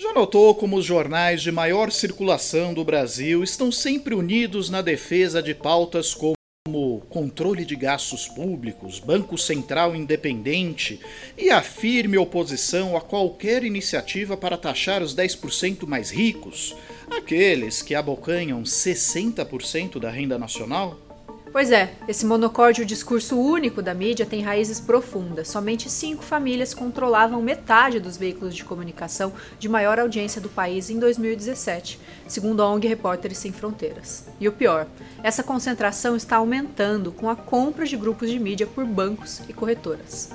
Já 0.00 0.12
notou 0.12 0.54
como 0.54 0.76
os 0.76 0.84
jornais 0.84 1.42
de 1.42 1.50
maior 1.50 1.90
circulação 1.90 2.72
do 2.72 2.84
Brasil 2.84 3.42
estão 3.42 3.72
sempre 3.72 4.14
unidos 4.14 4.70
na 4.70 4.80
defesa 4.80 5.42
de 5.42 5.52
pautas 5.56 6.14
como 6.14 7.00
controle 7.08 7.64
de 7.64 7.74
gastos 7.74 8.28
públicos, 8.28 9.00
Banco 9.00 9.36
Central 9.36 9.96
independente 9.96 11.00
e 11.36 11.50
a 11.50 11.60
firme 11.60 12.16
oposição 12.16 12.96
a 12.96 13.00
qualquer 13.00 13.64
iniciativa 13.64 14.36
para 14.36 14.56
taxar 14.56 15.02
os 15.02 15.16
10% 15.16 15.84
mais 15.84 16.12
ricos, 16.12 16.76
aqueles 17.10 17.82
que 17.82 17.96
abocanham 17.96 18.62
60% 18.62 19.98
da 19.98 20.12
renda 20.12 20.38
nacional? 20.38 21.07
Pois 21.52 21.70
é, 21.72 21.94
esse 22.06 22.26
monocórdio 22.26 22.84
discurso 22.84 23.38
único 23.38 23.80
da 23.80 23.94
mídia 23.94 24.26
tem 24.26 24.42
raízes 24.42 24.80
profundas. 24.80 25.48
Somente 25.48 25.88
cinco 25.90 26.22
famílias 26.22 26.74
controlavam 26.74 27.40
metade 27.40 27.98
dos 27.98 28.16
veículos 28.16 28.54
de 28.54 28.64
comunicação 28.64 29.32
de 29.58 29.68
maior 29.68 29.98
audiência 29.98 30.40
do 30.40 30.48
país 30.48 30.90
em 30.90 30.98
2017, 30.98 31.98
segundo 32.26 32.62
a 32.62 32.68
ONG 32.70 32.86
Repórteres 32.86 33.38
Sem 33.38 33.52
Fronteiras. 33.52 34.26
E 34.38 34.46
o 34.46 34.52
pior, 34.52 34.86
essa 35.22 35.42
concentração 35.42 36.16
está 36.16 36.36
aumentando 36.36 37.12
com 37.12 37.30
a 37.30 37.36
compra 37.36 37.86
de 37.86 37.96
grupos 37.96 38.30
de 38.30 38.38
mídia 38.38 38.66
por 38.66 38.84
bancos 38.84 39.40
e 39.48 39.52
corretoras. 39.52 40.30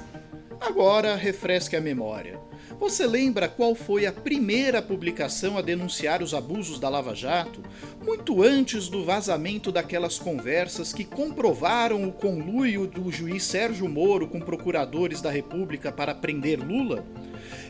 Agora 0.60 1.15
refresque 1.15 1.76
a 1.76 1.81
memória. 1.81 2.40
Você 2.80 3.08
lembra 3.08 3.48
qual 3.48 3.76
foi 3.76 4.06
a 4.06 4.12
primeira 4.12 4.82
publicação 4.82 5.58
a 5.58 5.62
denunciar 5.62 6.22
os 6.22 6.34
abusos 6.34 6.80
da 6.80 6.90
Lava 6.90 7.16
Jato, 7.16 7.62
muito 8.04 8.44
antes 8.44 8.90
do 8.90 9.06
vazamento 9.06 9.72
daquelas 9.72 10.20
conversas 10.20 10.91
que 10.91 11.06
comprovaram 11.06 12.08
o 12.08 12.12
conluio 12.12 12.86
do 12.86 13.12
juiz 13.12 13.44
Sérgio 13.44 13.88
Moro 13.88 14.28
com 14.28 14.40
procuradores 14.40 15.22
da 15.22 15.32
República 15.32 15.91
para 15.91 16.14
prender 16.14 16.60
Lula? 16.60 17.06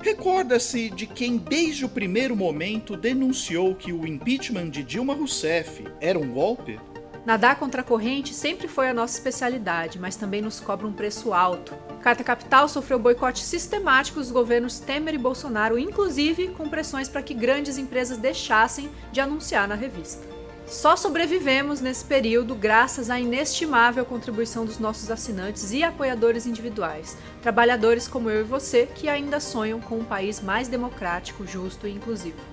Recorda-se 0.01 0.89
de 0.89 1.05
quem 1.05 1.37
desde 1.37 1.85
o 1.85 1.89
primeiro 1.89 2.35
momento 2.35 2.97
denunciou 2.97 3.75
que 3.75 3.93
o 3.93 4.07
impeachment 4.07 4.69
de 4.69 4.83
Dilma 4.83 5.13
Rousseff 5.13 5.83
era 6.01 6.17
um 6.17 6.31
golpe? 6.31 6.79
Nadar 7.25 7.57
contra 7.57 7.79
a 7.79 7.83
corrente 7.85 8.33
sempre 8.33 8.67
foi 8.67 8.89
a 8.89 8.93
nossa 8.93 9.15
especialidade, 9.15 9.97
mas 9.97 10.17
também 10.17 10.41
nos 10.41 10.59
cobra 10.59 10.85
um 10.85 10.91
preço 10.91 11.33
alto. 11.33 11.73
Carta 12.01 12.21
Capital 12.21 12.67
sofreu 12.67 12.99
boicote 12.99 13.39
sistemático 13.39 14.19
dos 14.19 14.29
governos 14.29 14.79
Temer 14.79 15.15
e 15.15 15.17
Bolsonaro, 15.17 15.79
inclusive 15.79 16.49
com 16.49 16.67
pressões 16.67 17.07
para 17.07 17.23
que 17.23 17.33
grandes 17.33 17.77
empresas 17.77 18.17
deixassem 18.17 18.89
de 19.13 19.21
anunciar 19.21 19.69
na 19.69 19.75
revista. 19.75 20.27
Só 20.67 20.97
sobrevivemos 20.97 21.79
nesse 21.79 22.03
período 22.03 22.55
graças 22.55 23.09
à 23.09 23.17
inestimável 23.17 24.03
contribuição 24.03 24.65
dos 24.65 24.79
nossos 24.79 25.09
assinantes 25.09 25.71
e 25.71 25.81
apoiadores 25.81 26.45
individuais, 26.45 27.17
trabalhadores 27.41 28.05
como 28.05 28.29
eu 28.29 28.41
e 28.41 28.43
você 28.43 28.85
que 28.85 29.07
ainda 29.07 29.39
sonham 29.39 29.79
com 29.79 29.97
um 29.97 30.05
país 30.05 30.41
mais 30.41 30.67
democrático, 30.67 31.47
justo 31.47 31.87
e 31.87 31.91
inclusivo. 31.91 32.52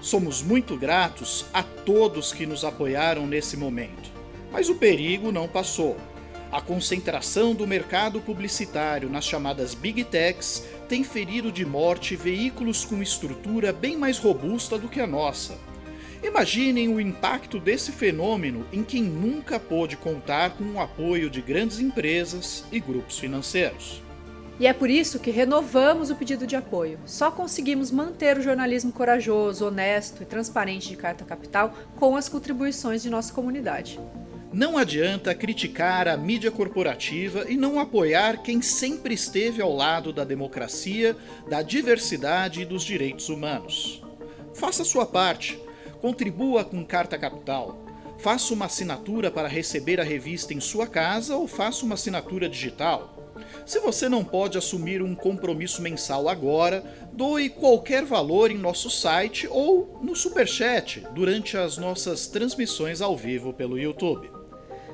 Somos 0.00 0.42
muito 0.42 0.76
gratos 0.76 1.46
a 1.52 1.62
todos 1.62 2.32
que 2.32 2.46
nos 2.46 2.64
apoiaram 2.64 3.26
nesse 3.26 3.56
momento. 3.56 4.10
Mas 4.52 4.68
o 4.68 4.76
perigo 4.76 5.32
não 5.32 5.48
passou. 5.48 5.96
A 6.52 6.60
concentração 6.60 7.54
do 7.54 7.66
mercado 7.66 8.20
publicitário 8.20 9.10
nas 9.10 9.24
chamadas 9.24 9.74
Big 9.74 10.04
Techs 10.04 10.64
tem 10.88 11.02
ferido 11.02 11.50
de 11.50 11.64
morte 11.66 12.14
veículos 12.14 12.84
com 12.84 13.02
estrutura 13.02 13.72
bem 13.72 13.96
mais 13.96 14.18
robusta 14.18 14.78
do 14.78 14.88
que 14.88 15.00
a 15.00 15.06
nossa. 15.06 15.58
Imaginem 16.22 16.88
o 16.88 17.00
impacto 17.00 17.58
desse 17.58 17.92
fenômeno 17.92 18.64
em 18.72 18.82
quem 18.82 19.02
nunca 19.02 19.58
pôde 19.60 19.96
contar 19.96 20.50
com 20.50 20.64
o 20.64 20.80
apoio 20.80 21.28
de 21.28 21.42
grandes 21.42 21.78
empresas 21.78 22.64
e 22.70 22.80
grupos 22.80 23.18
financeiros. 23.18 24.05
E 24.58 24.66
é 24.66 24.72
por 24.72 24.88
isso 24.88 25.18
que 25.18 25.30
renovamos 25.30 26.10
o 26.10 26.16
pedido 26.16 26.46
de 26.46 26.56
apoio. 26.56 26.98
Só 27.04 27.30
conseguimos 27.30 27.90
manter 27.90 28.38
o 28.38 28.42
jornalismo 28.42 28.90
corajoso, 28.90 29.66
honesto 29.66 30.22
e 30.22 30.26
transparente 30.26 30.88
de 30.88 30.96
Carta 30.96 31.24
Capital 31.24 31.74
com 31.96 32.16
as 32.16 32.28
contribuições 32.28 33.02
de 33.02 33.10
nossa 33.10 33.34
comunidade. 33.34 34.00
Não 34.50 34.78
adianta 34.78 35.34
criticar 35.34 36.08
a 36.08 36.16
mídia 36.16 36.50
corporativa 36.50 37.44
e 37.46 37.56
não 37.58 37.78
apoiar 37.78 38.42
quem 38.42 38.62
sempre 38.62 39.12
esteve 39.12 39.60
ao 39.60 39.74
lado 39.74 40.10
da 40.10 40.24
democracia, 40.24 41.14
da 41.46 41.60
diversidade 41.60 42.62
e 42.62 42.64
dos 42.64 42.82
direitos 42.82 43.28
humanos. 43.28 44.02
Faça 44.54 44.84
sua 44.84 45.04
parte, 45.04 45.60
contribua 46.00 46.64
com 46.64 46.82
Carta 46.82 47.18
Capital. 47.18 47.84
Faça 48.18 48.54
uma 48.54 48.64
assinatura 48.64 49.30
para 49.30 49.48
receber 49.48 50.00
a 50.00 50.04
revista 50.04 50.54
em 50.54 50.60
sua 50.60 50.86
casa 50.86 51.36
ou 51.36 51.46
faça 51.46 51.84
uma 51.84 51.94
assinatura 51.94 52.48
digital. 52.48 53.15
Se 53.66 53.80
você 53.80 54.08
não 54.08 54.22
pode 54.22 54.56
assumir 54.56 55.02
um 55.02 55.12
compromisso 55.12 55.82
mensal 55.82 56.28
agora, 56.28 56.84
doe 57.12 57.48
qualquer 57.48 58.04
valor 58.04 58.48
em 58.52 58.56
nosso 58.56 58.88
site 58.88 59.48
ou 59.50 59.98
no 60.00 60.14
Superchat 60.14 61.04
durante 61.12 61.56
as 61.56 61.76
nossas 61.76 62.28
transmissões 62.28 63.00
ao 63.00 63.16
vivo 63.16 63.52
pelo 63.52 63.76
YouTube. 63.76 64.30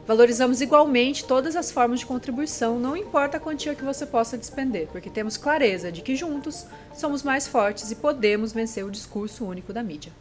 Valorizamos 0.07 0.63
igualmente 0.63 1.27
todas 1.27 1.55
as 1.55 1.71
formas 1.71 2.01
de 2.01 2.07
contribuição, 2.07 2.81
não 2.81 2.97
importa 2.97 3.37
a 3.37 3.41
quantia 3.41 3.75
que 3.75 3.85
você 3.85 4.07
possa 4.07 4.39
despender, 4.39 4.89
porque 4.89 5.11
temos 5.11 5.37
clareza 5.37 5.93
de 5.93 6.01
que 6.01 6.17
juntos 6.17 6.65
somos 6.95 7.23
mais 7.23 7.47
fortes 7.47 7.91
e 7.91 7.97
podemos 7.97 8.55
vencer 8.55 8.87
o 8.87 8.91
discurso 8.91 9.45
único 9.45 9.75
da 9.75 9.83
mídia. 9.83 10.13